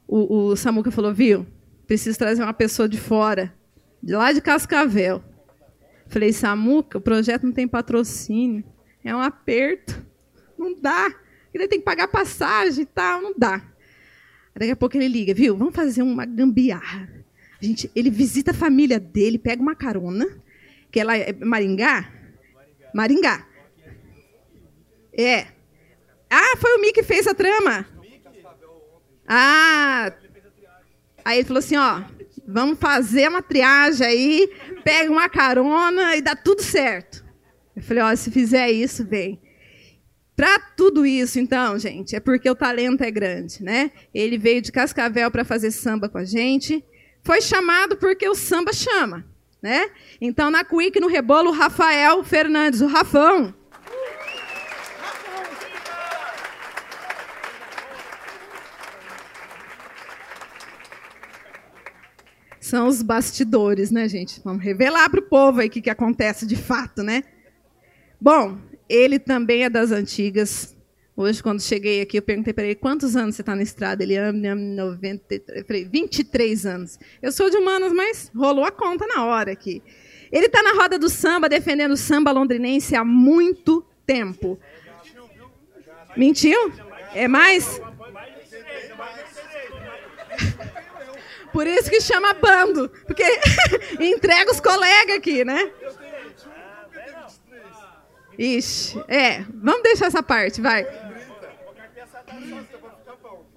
O, 0.08 0.48
o 0.48 0.56
Samuca 0.56 0.90
falou, 0.90 1.14
viu? 1.14 1.46
Preciso 1.86 2.18
trazer 2.18 2.42
uma 2.42 2.52
pessoa 2.52 2.90
de 2.90 3.00
fora 3.00 3.61
de 4.02 4.14
lá 4.14 4.32
de 4.32 4.42
Cascavel. 4.42 5.24
Falei, 6.08 6.34
Samuca, 6.34 6.98
o 6.98 7.02
projeto 7.02 7.44
não 7.44 7.54
tem 7.54 7.68
patrocínio. 7.68 8.64
É 9.04 9.16
um 9.16 9.22
aperto. 9.22 10.06
Não 10.58 10.80
dá. 10.80 11.14
Ele 11.54 11.68
tem 11.68 11.80
que 11.80 11.86
pagar 11.86 12.08
passagem 12.08 12.84
e 12.84 12.86
tal, 12.86 13.22
não 13.22 13.34
dá. 13.38 13.62
Daqui 14.56 14.72
a 14.72 14.76
pouco 14.76 14.98
ele 14.98 15.08
liga, 15.08 15.34
viu? 15.34 15.56
Vamos 15.56 15.76
fazer 15.76 16.02
uma 16.02 16.26
gambiarra. 16.26 17.10
A 17.62 17.66
gente, 17.66 17.90
ele 17.96 18.10
visita 18.10 18.52
a 18.52 18.54
família 18.54 19.00
dele, 19.00 19.38
pega 19.38 19.62
uma 19.62 19.76
carona, 19.76 20.28
que 20.92 21.00
é 21.00 21.04
lá 21.04 21.18
é 21.18 21.32
Maringá. 21.34 22.12
Maringá. 22.94 23.46
É. 25.14 25.48
Ah, 26.30 26.58
foi 26.58 26.76
o 26.76 26.82
Mi 26.82 26.92
que 26.92 27.04
fez 27.04 27.28
a 27.28 27.34
trama. 27.34 27.86
Ah. 29.28 30.14
Aí 31.24 31.40
ele 31.40 31.48
falou 31.48 31.60
assim, 31.60 31.78
ó, 31.78 32.02
Vamos 32.52 32.80
fazer 32.80 33.30
uma 33.30 33.42
triagem 33.42 34.06
aí, 34.06 34.50
pega 34.84 35.12
uma 35.12 35.30
carona 35.30 36.16
e 36.16 36.22
dá 36.22 36.36
tudo 36.36 36.62
certo. 36.62 37.24
Eu 37.76 37.82
falei, 37.82 38.04
ó, 38.04 38.16
se 38.16 38.30
fizer 38.30 38.70
isso, 38.70 39.06
vem. 39.06 39.40
Para 40.36 40.60
tudo 40.76 41.06
isso, 41.06 41.40
então, 41.40 41.78
gente, 41.78 42.16
é 42.16 42.20
porque 42.20 42.50
o 42.50 42.56
talento 42.56 43.04
é 43.04 43.12
grande, 43.12 43.64
né? 43.64 43.92
Ele 44.14 44.38
veio 44.38 44.62
de 44.62 44.72
Cascavel 44.72 45.30
para 45.30 45.46
fazer 45.46 45.72
samba 45.72 46.10
com 46.10 46.18
a 46.18 46.26
gente. 46.26 46.84
Foi 47.24 47.42
chamado 47.42 47.96
porque 47.98 48.28
o 48.28 48.36
samba 48.36 48.74
chama, 48.74 49.26
né? 49.62 49.90
Então, 50.20 50.50
na 50.50 50.64
Quick, 50.64 51.00
no 51.00 51.08
Rebolo, 51.08 51.50
o 51.50 51.54
Rafael 51.54 52.24
Fernandes, 52.24 52.82
o 52.82 52.88
Rafão. 52.88 53.54
São 62.72 62.88
os 62.88 63.02
bastidores, 63.02 63.92
né, 63.92 64.08
gente? 64.08 64.40
Vamos 64.46 64.64
revelar 64.64 65.10
para 65.10 65.20
o 65.20 65.24
povo 65.24 65.60
aí 65.60 65.68
o 65.68 65.70
que, 65.70 65.82
que 65.82 65.90
acontece 65.90 66.48
de 66.48 66.56
fato, 66.56 67.04
né? 67.04 67.22
Bom, 68.20 68.58
ele 68.88 69.20
também 69.20 69.66
é 69.66 69.70
das 69.70 69.92
antigas. 69.92 70.74
Hoje, 71.14 71.44
quando 71.44 71.62
cheguei 71.62 72.00
aqui, 72.00 72.18
eu 72.18 72.22
perguntei 72.22 72.54
para 72.54 72.64
ele 72.64 72.76
quantos 72.76 73.18
anos 73.18 73.36
você 73.36 73.42
está 73.42 73.58
na 73.58 73.62
estrada. 73.62 74.04
Ele 74.04 74.16
ama 74.16 74.56
93, 74.56 75.68
falei, 75.68 75.84
23 75.84 76.66
anos. 76.66 76.98
Eu 77.22 77.34
sou 77.34 77.50
de 77.50 77.58
humanas, 77.58 77.92
mas 77.92 78.32
rolou 78.34 78.64
a 78.64 78.72
conta 78.72 79.06
na 79.06 79.26
hora 79.26 79.52
aqui. 79.52 79.84
Ele 80.32 80.46
está 80.46 80.64
na 80.64 80.72
roda 80.72 80.98
do 80.98 81.10
samba, 81.10 81.50
defendendo 81.50 81.92
o 81.92 81.98
samba 81.98 82.32
londrinense 82.32 82.96
há 82.96 83.04
muito 83.04 83.86
tempo. 84.06 84.58
Mentiu? 86.16 86.72
É 87.14 87.28
mais? 87.28 87.82
Por 91.52 91.68
isso 91.68 91.90
que 91.90 92.00
chama 92.00 92.34
bando, 92.34 92.90
porque 93.06 93.24
entrega 94.00 94.52
os 94.52 94.60
colegas 94.60 95.18
aqui, 95.18 95.44
né? 95.44 95.72
Ixi, 98.38 99.04
é. 99.08 99.46
Vamos 99.54 99.84
deixar 99.84 100.08
essa 100.08 100.24
parte, 100.24 100.62
vai. 100.62 100.88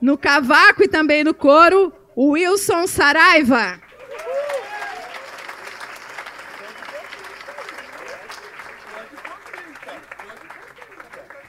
No 0.00 0.18
cavaco 0.18 0.82
e 0.82 0.88
também 0.88 1.24
no 1.24 1.32
coro, 1.32 1.92
o 2.14 2.30
Wilson 2.30 2.86
Saraiva. 2.86 3.80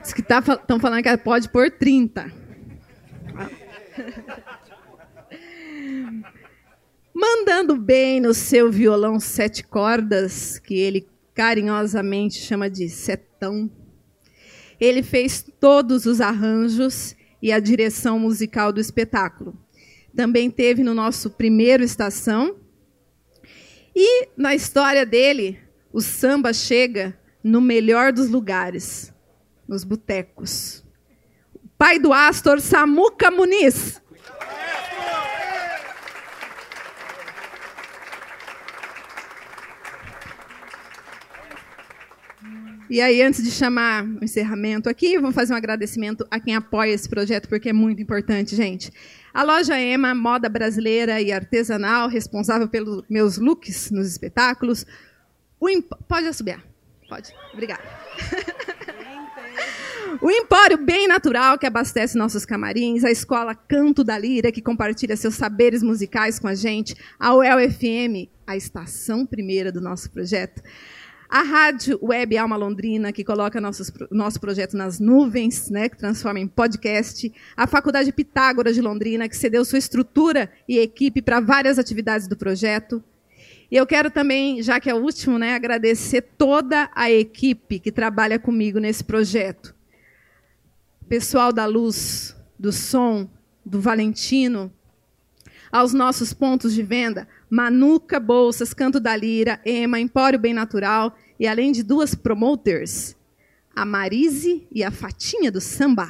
Diz 0.01 0.13
que 0.13 0.21
estão 0.21 0.41
tá, 0.41 0.79
falando 0.79 1.03
que 1.03 1.17
pode 1.17 1.49
pôr 1.49 1.71
30. 1.71 2.31
Mandando 7.17 7.77
bem 7.77 8.19
no 8.19 8.33
seu 8.33 8.69
violão 8.69 9.21
sete 9.21 9.63
cordas, 9.63 10.59
que 10.59 10.73
ele 10.73 11.07
carinhosamente 11.33 12.41
chama 12.41 12.69
de 12.69 12.89
setão. 12.89 13.71
Ele 14.77 15.01
fez 15.01 15.45
todos 15.57 16.05
os 16.05 16.19
arranjos 16.19 17.15
e 17.41 17.53
a 17.53 17.59
direção 17.61 18.19
musical 18.19 18.73
do 18.73 18.81
espetáculo. 18.81 19.57
Também 20.13 20.51
teve 20.51 20.83
no 20.83 20.93
nosso 20.93 21.29
primeiro 21.29 21.85
estação. 21.85 22.57
E 23.95 24.27
na 24.35 24.53
história 24.53 25.05
dele, 25.05 25.57
o 25.93 26.01
samba 26.01 26.51
chega 26.51 27.17
no 27.41 27.61
melhor 27.61 28.11
dos 28.11 28.29
lugares, 28.29 29.13
nos 29.65 29.85
botecos. 29.85 30.83
O 31.53 31.69
pai 31.77 31.97
do 31.97 32.11
Astor, 32.11 32.59
Samuca 32.59 33.31
Muniz. 33.31 34.01
E 42.89 43.01
aí, 43.01 43.21
antes 43.21 43.43
de 43.43 43.51
chamar 43.51 44.05
o 44.05 44.23
encerramento 44.23 44.87
aqui, 44.87 45.17
vamos 45.17 45.33
fazer 45.33 45.53
um 45.53 45.57
agradecimento 45.57 46.25
a 46.29 46.39
quem 46.39 46.55
apoia 46.55 46.91
esse 46.91 47.09
projeto, 47.09 47.49
porque 47.49 47.69
é 47.69 47.73
muito 47.73 48.01
importante, 48.01 48.55
gente. 48.55 48.91
A 49.33 49.43
loja 49.43 49.79
Ema, 49.79 50.13
moda 50.13 50.47
brasileira 50.47 51.19
e 51.19 51.31
artesanal, 51.31 52.07
responsável 52.07 52.67
pelos 52.67 53.03
meus 53.09 53.37
looks 53.37 53.89
nos 53.91 54.07
espetáculos. 54.07 54.85
Imp... 55.61 55.91
Pode 56.07 56.27
assobiar. 56.27 56.63
Pode. 57.09 57.33
Obrigada. 57.53 57.83
O 60.21 60.31
Empório 60.31 60.77
Bem 60.77 61.07
Natural, 61.07 61.57
que 61.57 61.65
abastece 61.65 62.17
nossos 62.17 62.45
camarins, 62.45 63.03
a 63.03 63.11
Escola 63.11 63.53
Canto 63.53 64.03
da 64.03 64.17
Lira, 64.17 64.51
que 64.51 64.61
compartilha 64.61 65.17
seus 65.17 65.35
saberes 65.35 65.83
musicais 65.83 66.39
com 66.39 66.47
a 66.47 66.55
gente, 66.55 66.95
a 67.19 67.35
UEL 67.35 67.69
FM, 67.69 68.29
a 68.47 68.55
estação 68.55 69.25
primeira 69.25 69.71
do 69.71 69.81
nosso 69.81 70.09
projeto, 70.09 70.61
a 71.35 71.41
Rádio 71.41 71.99
Web 72.01 72.37
Alma 72.37 72.55
Londrina, 72.55 73.11
que 73.11 73.21
coloca 73.21 73.59
nossos, 73.59 73.91
nosso 74.09 74.39
projeto 74.39 74.77
nas 74.77 75.01
nuvens, 75.01 75.69
né, 75.69 75.89
que 75.89 75.97
transforma 75.97 76.39
em 76.39 76.47
podcast. 76.47 77.29
A 77.57 77.67
Faculdade 77.67 78.09
Pitágoras 78.13 78.73
de 78.73 78.81
Londrina, 78.81 79.27
que 79.27 79.35
cedeu 79.35 79.65
sua 79.65 79.77
estrutura 79.77 80.49
e 80.65 80.79
equipe 80.79 81.21
para 81.21 81.41
várias 81.41 81.77
atividades 81.77 82.25
do 82.25 82.37
projeto. 82.37 83.03
E 83.69 83.75
eu 83.75 83.85
quero 83.85 84.09
também, 84.09 84.63
já 84.63 84.79
que 84.79 84.89
é 84.89 84.95
o 84.95 85.03
último, 85.03 85.37
né, 85.37 85.55
agradecer 85.55 86.21
toda 86.21 86.89
a 86.95 87.11
equipe 87.11 87.79
que 87.79 87.91
trabalha 87.91 88.39
comigo 88.39 88.79
nesse 88.79 89.03
projeto. 89.03 89.75
Pessoal 91.09 91.51
da 91.51 91.65
luz, 91.65 92.33
do 92.57 92.71
som, 92.71 93.29
do 93.65 93.81
Valentino, 93.81 94.71
aos 95.69 95.91
nossos 95.91 96.31
pontos 96.31 96.73
de 96.73 96.81
venda, 96.81 97.27
Manuca 97.49 98.21
Bolsas, 98.21 98.73
Canto 98.73 99.01
da 99.01 99.13
Lira, 99.17 99.59
Ema, 99.65 99.99
Empório 99.99 100.39
Bem 100.39 100.53
Natural 100.53 101.13
e 101.39 101.47
além 101.47 101.71
de 101.71 101.83
duas 101.83 102.15
promoters, 102.15 103.15
a 103.75 103.85
Marise 103.85 104.67
e 104.71 104.83
a 104.83 104.91
Fatinha 104.91 105.51
do 105.51 105.59
Samba. 105.59 106.07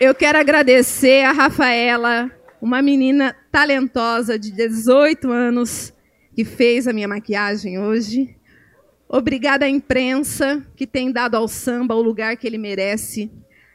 Eu 0.00 0.14
quero 0.14 0.38
agradecer 0.38 1.24
a 1.24 1.32
Rafaela, 1.32 2.30
uma 2.60 2.82
menina 2.82 3.36
talentosa 3.52 4.38
de 4.38 4.50
18 4.50 5.30
anos 5.30 5.92
que 6.34 6.44
fez 6.44 6.88
a 6.88 6.92
minha 6.92 7.06
maquiagem 7.06 7.78
hoje. 7.78 8.34
Obrigada 9.08 9.66
à 9.66 9.68
imprensa 9.68 10.66
que 10.74 10.86
tem 10.86 11.12
dado 11.12 11.36
ao 11.36 11.46
samba 11.46 11.94
o 11.94 12.02
lugar 12.02 12.36
que 12.36 12.46
ele 12.46 12.58
merece 12.58 13.30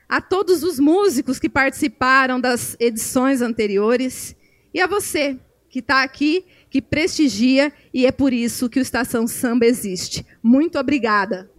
a 0.09 0.19
todos 0.19 0.63
os 0.63 0.79
músicos 0.79 1.37
que 1.37 1.49
participaram 1.49 2.39
das 2.39 2.75
edições 2.79 3.41
anteriores 3.41 4.35
e 4.73 4.81
a 4.81 4.87
você 4.87 5.37
que 5.69 5.79
está 5.79 6.03
aqui, 6.03 6.45
que 6.69 6.81
prestigia 6.81 7.71
e 7.93 8.05
é 8.05 8.11
por 8.11 8.33
isso 8.33 8.69
que 8.69 8.79
o 8.79 8.81
Estação 8.81 9.27
Samba 9.27 9.65
existe. 9.65 10.25
Muito 10.41 10.77
obrigada. 10.77 11.49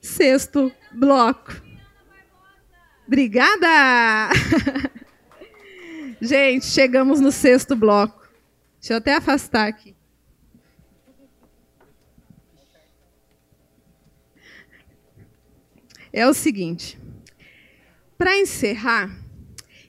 Sexto 0.00 0.72
bloco. 0.92 1.52
Obrigada! 3.06 4.30
Gente, 6.20 6.64
chegamos 6.66 7.20
no 7.20 7.30
sexto 7.30 7.76
bloco. 7.76 8.26
Deixa 8.80 8.94
eu 8.94 8.98
até 8.98 9.14
afastar 9.14 9.68
aqui. 9.68 9.93
É 16.14 16.26
o 16.28 16.32
seguinte: 16.32 16.98
para 18.16 18.38
encerrar, 18.38 19.10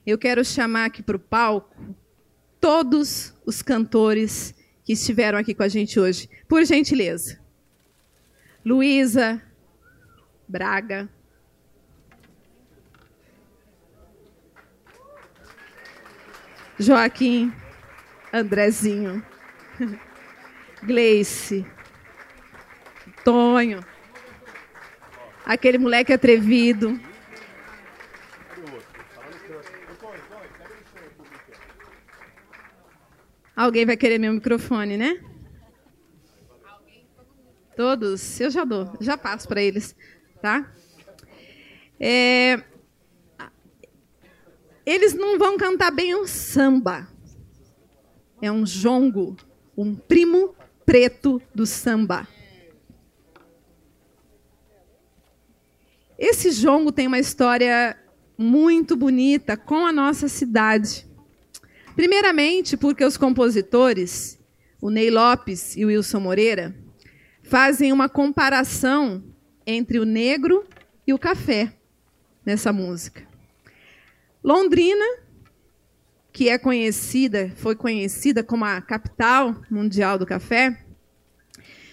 eu 0.05 0.17
quero 0.17 0.43
chamar 0.43 0.85
aqui 0.85 1.03
para 1.03 1.15
o 1.15 1.19
palco 1.19 1.95
todos 2.59 3.33
os 3.45 3.61
cantores 3.61 4.55
que 4.83 4.93
estiveram 4.93 5.37
aqui 5.37 5.53
com 5.53 5.61
a 5.61 5.67
gente 5.67 5.99
hoje, 5.99 6.27
por 6.47 6.65
gentileza. 6.65 7.39
Luísa 8.65 9.39
Braga. 10.47 11.07
Joaquim 16.79 17.53
Andrezinho. 18.33 19.23
Gleice. 20.83 21.65
Tonho 23.23 23.94
aquele 25.45 25.77
moleque 25.77 26.11
atrevido. 26.11 26.99
Alguém 33.55 33.85
vai 33.85 33.95
querer 33.95 34.17
meu 34.17 34.33
microfone, 34.33 34.97
né? 34.97 35.23
Todos? 37.75 38.39
Eu 38.39 38.49
já 38.49 38.65
dou, 38.65 38.91
já 38.99 39.17
passo 39.17 39.47
para 39.47 39.61
eles, 39.61 39.95
tá? 40.41 40.69
É, 41.99 42.61
eles 44.85 45.13
não 45.13 45.37
vão 45.37 45.57
cantar 45.57 45.91
bem 45.91 46.15
um 46.15 46.27
samba. 46.27 47.07
É 48.41 48.51
um 48.51 48.65
jongo, 48.65 49.37
um 49.77 49.95
primo 49.95 50.53
preto 50.85 51.41
do 51.53 51.65
samba. 51.65 52.27
Esse 56.17 56.51
jongo 56.51 56.91
tem 56.91 57.07
uma 57.07 57.19
história 57.19 57.97
muito 58.37 58.95
bonita 58.95 59.57
com 59.57 59.85
a 59.85 59.91
nossa 59.91 60.29
cidade. 60.29 61.05
Primeiramente, 61.93 62.77
porque 62.77 63.03
os 63.03 63.17
compositores, 63.17 64.39
o 64.81 64.89
Ney 64.89 65.09
Lopes 65.09 65.75
e 65.75 65.83
o 65.83 65.87
Wilson 65.89 66.19
Moreira, 66.21 66.75
fazem 67.43 67.91
uma 67.91 68.07
comparação 68.07 69.23
entre 69.67 69.99
o 69.99 70.05
negro 70.05 70.65
e 71.05 71.13
o 71.13 71.19
café 71.19 71.73
nessa 72.45 72.71
música. 72.71 73.23
Londrina, 74.43 75.05
que 76.31 76.49
é 76.49 76.57
conhecida, 76.57 77.51
foi 77.57 77.75
conhecida 77.75 78.43
como 78.43 78.63
a 78.63 78.81
capital 78.81 79.61
mundial 79.69 80.17
do 80.17 80.25
café, 80.25 80.85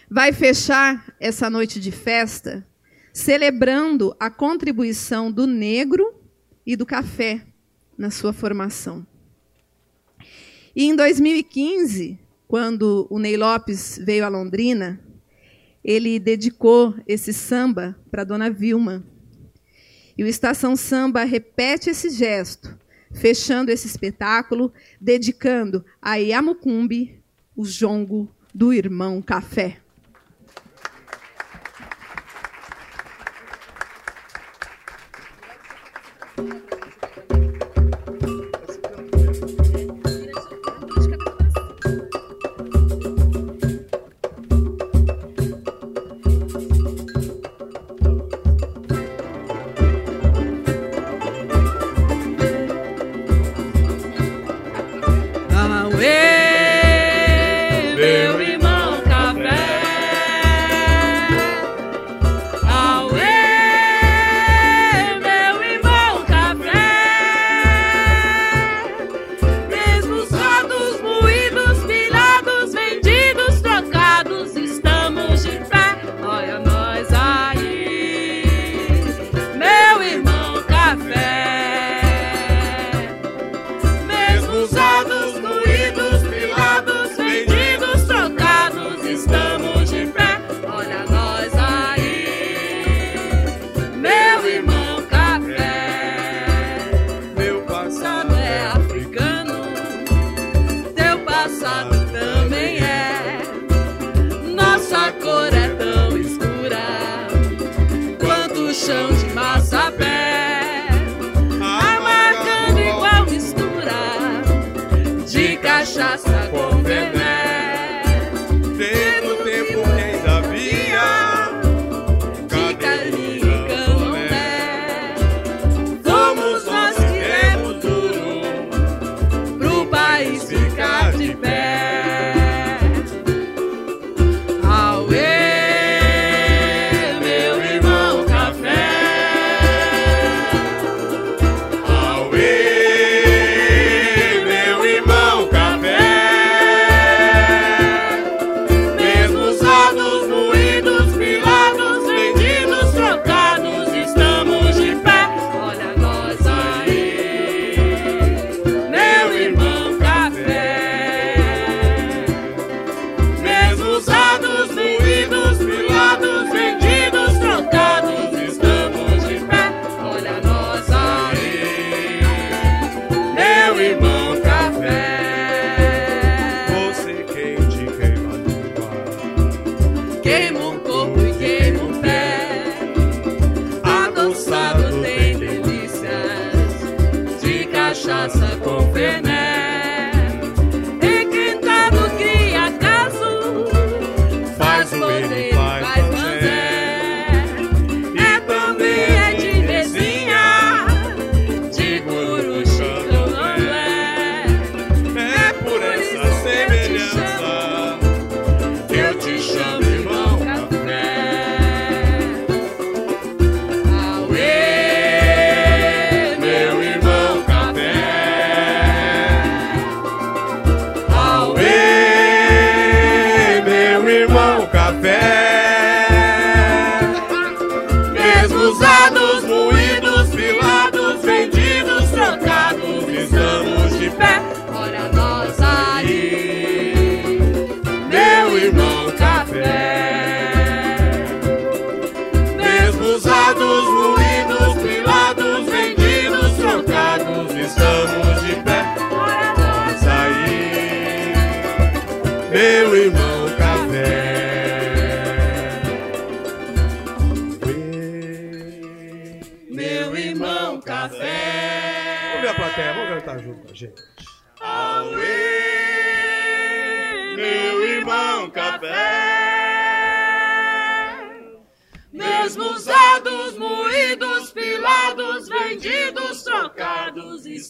vai 0.08 0.32
fechar 0.32 1.12
essa 1.18 1.48
noite 1.48 1.80
de 1.80 1.90
festa 1.90 2.66
celebrando 3.12 4.16
a 4.18 4.30
contribuição 4.30 5.30
do 5.30 5.46
negro 5.46 6.14
e 6.64 6.76
do 6.76 6.86
café 6.86 7.46
na 7.96 8.10
sua 8.10 8.32
formação. 8.32 9.06
E 10.74 10.84
em 10.84 10.96
2015, 10.96 12.18
quando 12.48 13.06
o 13.10 13.18
Ney 13.18 13.36
Lopes 13.36 14.00
veio 14.02 14.24
a 14.24 14.28
Londrina, 14.28 15.00
ele 15.84 16.18
dedicou 16.18 16.94
esse 17.06 17.32
samba 17.32 17.96
para 18.10 18.24
Dona 18.24 18.50
Vilma. 18.50 19.04
E 20.16 20.22
o 20.22 20.26
Estação 20.26 20.76
Samba 20.76 21.24
repete 21.24 21.90
esse 21.90 22.10
gesto, 22.10 22.78
fechando 23.12 23.70
esse 23.70 23.86
espetáculo, 23.86 24.72
dedicando 25.00 25.84
a 26.00 26.16
Yamucumbi 26.16 27.22
o 27.56 27.64
jongo 27.64 28.30
do 28.54 28.72
irmão 28.72 29.20
Café. 29.20 29.81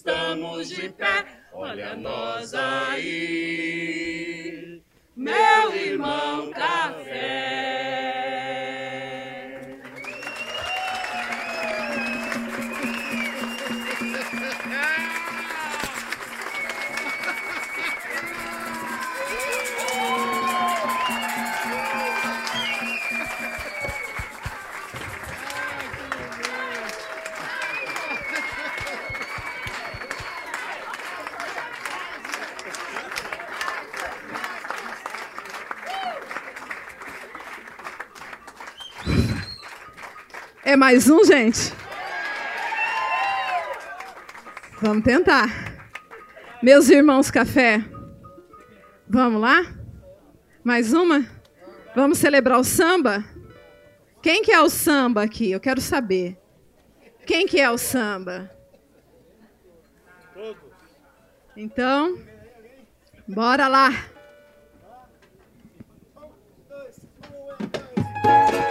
Estamos 0.03 0.69
de 0.69 0.89
pé. 0.89 1.25
Olha 1.53 1.95
nós 1.95 2.53
aí, 2.55 4.03
meu 5.15 5.77
irmão 5.77 6.51
café. 6.51 7.92
É 40.73 40.77
mais 40.77 41.11
um, 41.11 41.23
gente? 41.23 41.71
Vamos 44.81 45.05
tentar. 45.05 45.51
Meus 46.63 46.89
irmãos 46.89 47.31
café. 47.31 47.85
Vamos 49.07 49.43
lá? 49.43 49.67
Mais 50.65 50.95
uma? 50.95 51.27
Vamos 51.95 52.17
celebrar 52.17 52.59
o 52.59 52.65
samba? 52.65 53.23
Quem 54.23 54.43
que 54.43 54.51
é 54.51 54.63
o 54.63 54.71
samba 54.71 55.23
aqui? 55.23 55.51
Eu 55.51 55.61
quero 55.61 55.79
saber. 55.79 56.39
Quem 57.27 57.47
que 57.47 57.61
é 57.61 57.71
o 57.71 57.77
samba? 57.77 58.51
Então, 61.55 62.19
bora 63.29 63.69
lá. 63.69 63.91
Eu 68.55 68.62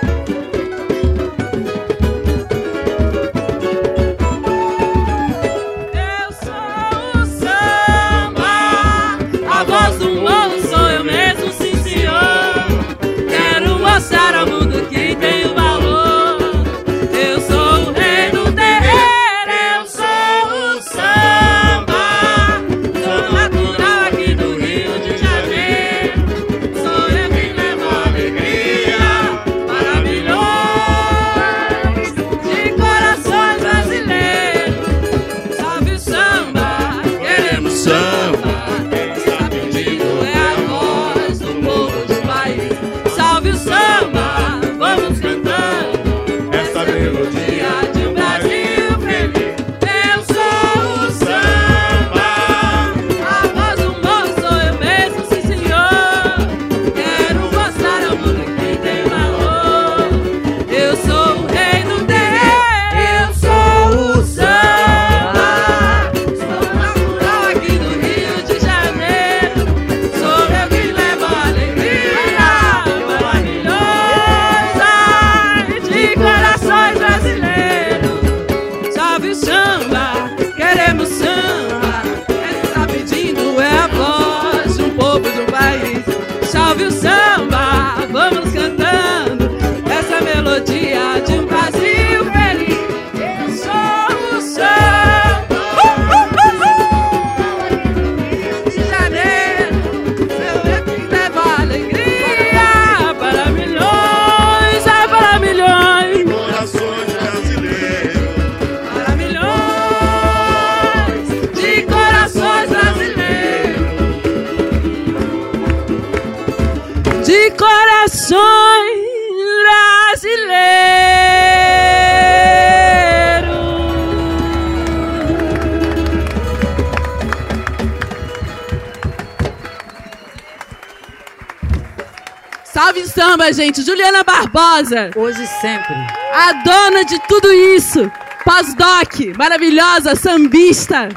samba, 133.12 133.52
gente! 133.52 133.82
Juliana 133.84 134.24
Barbosa. 134.24 135.12
Hoje 135.16 135.44
e 135.44 135.48
sempre. 135.48 135.94
A 136.34 136.54
dona 136.54 137.04
de 137.04 137.20
tudo 137.28 137.52
isso. 137.52 138.12
Pós-doc, 138.44 139.38
maravilhosa, 139.38 140.16
sambista. 140.16 141.10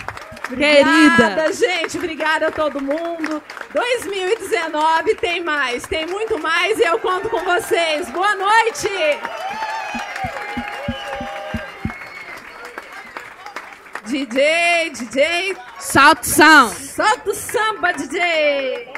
Querida. 0.49 0.91
Obrigada, 0.91 1.53
gente. 1.53 1.97
Obrigada 1.97 2.49
a 2.49 2.51
todo 2.51 2.83
mundo. 2.83 3.43
2019 3.73 5.15
tem 5.15 5.43
mais, 5.43 5.85
tem 5.85 6.07
muito 6.07 6.39
mais 6.39 6.79
e 6.79 6.83
eu 6.83 6.99
conto 6.99 7.31
com 7.31 7.41
vocês. 7.45 8.11
Boa 8.11 8.35
noite. 8.35 8.89
DJ, 14.07 14.91
DJ. 14.91 15.57
Salto. 15.79 16.27
Solta 16.27 17.31
o 17.31 17.35
samba, 17.35 17.93
DJ. 17.93 18.94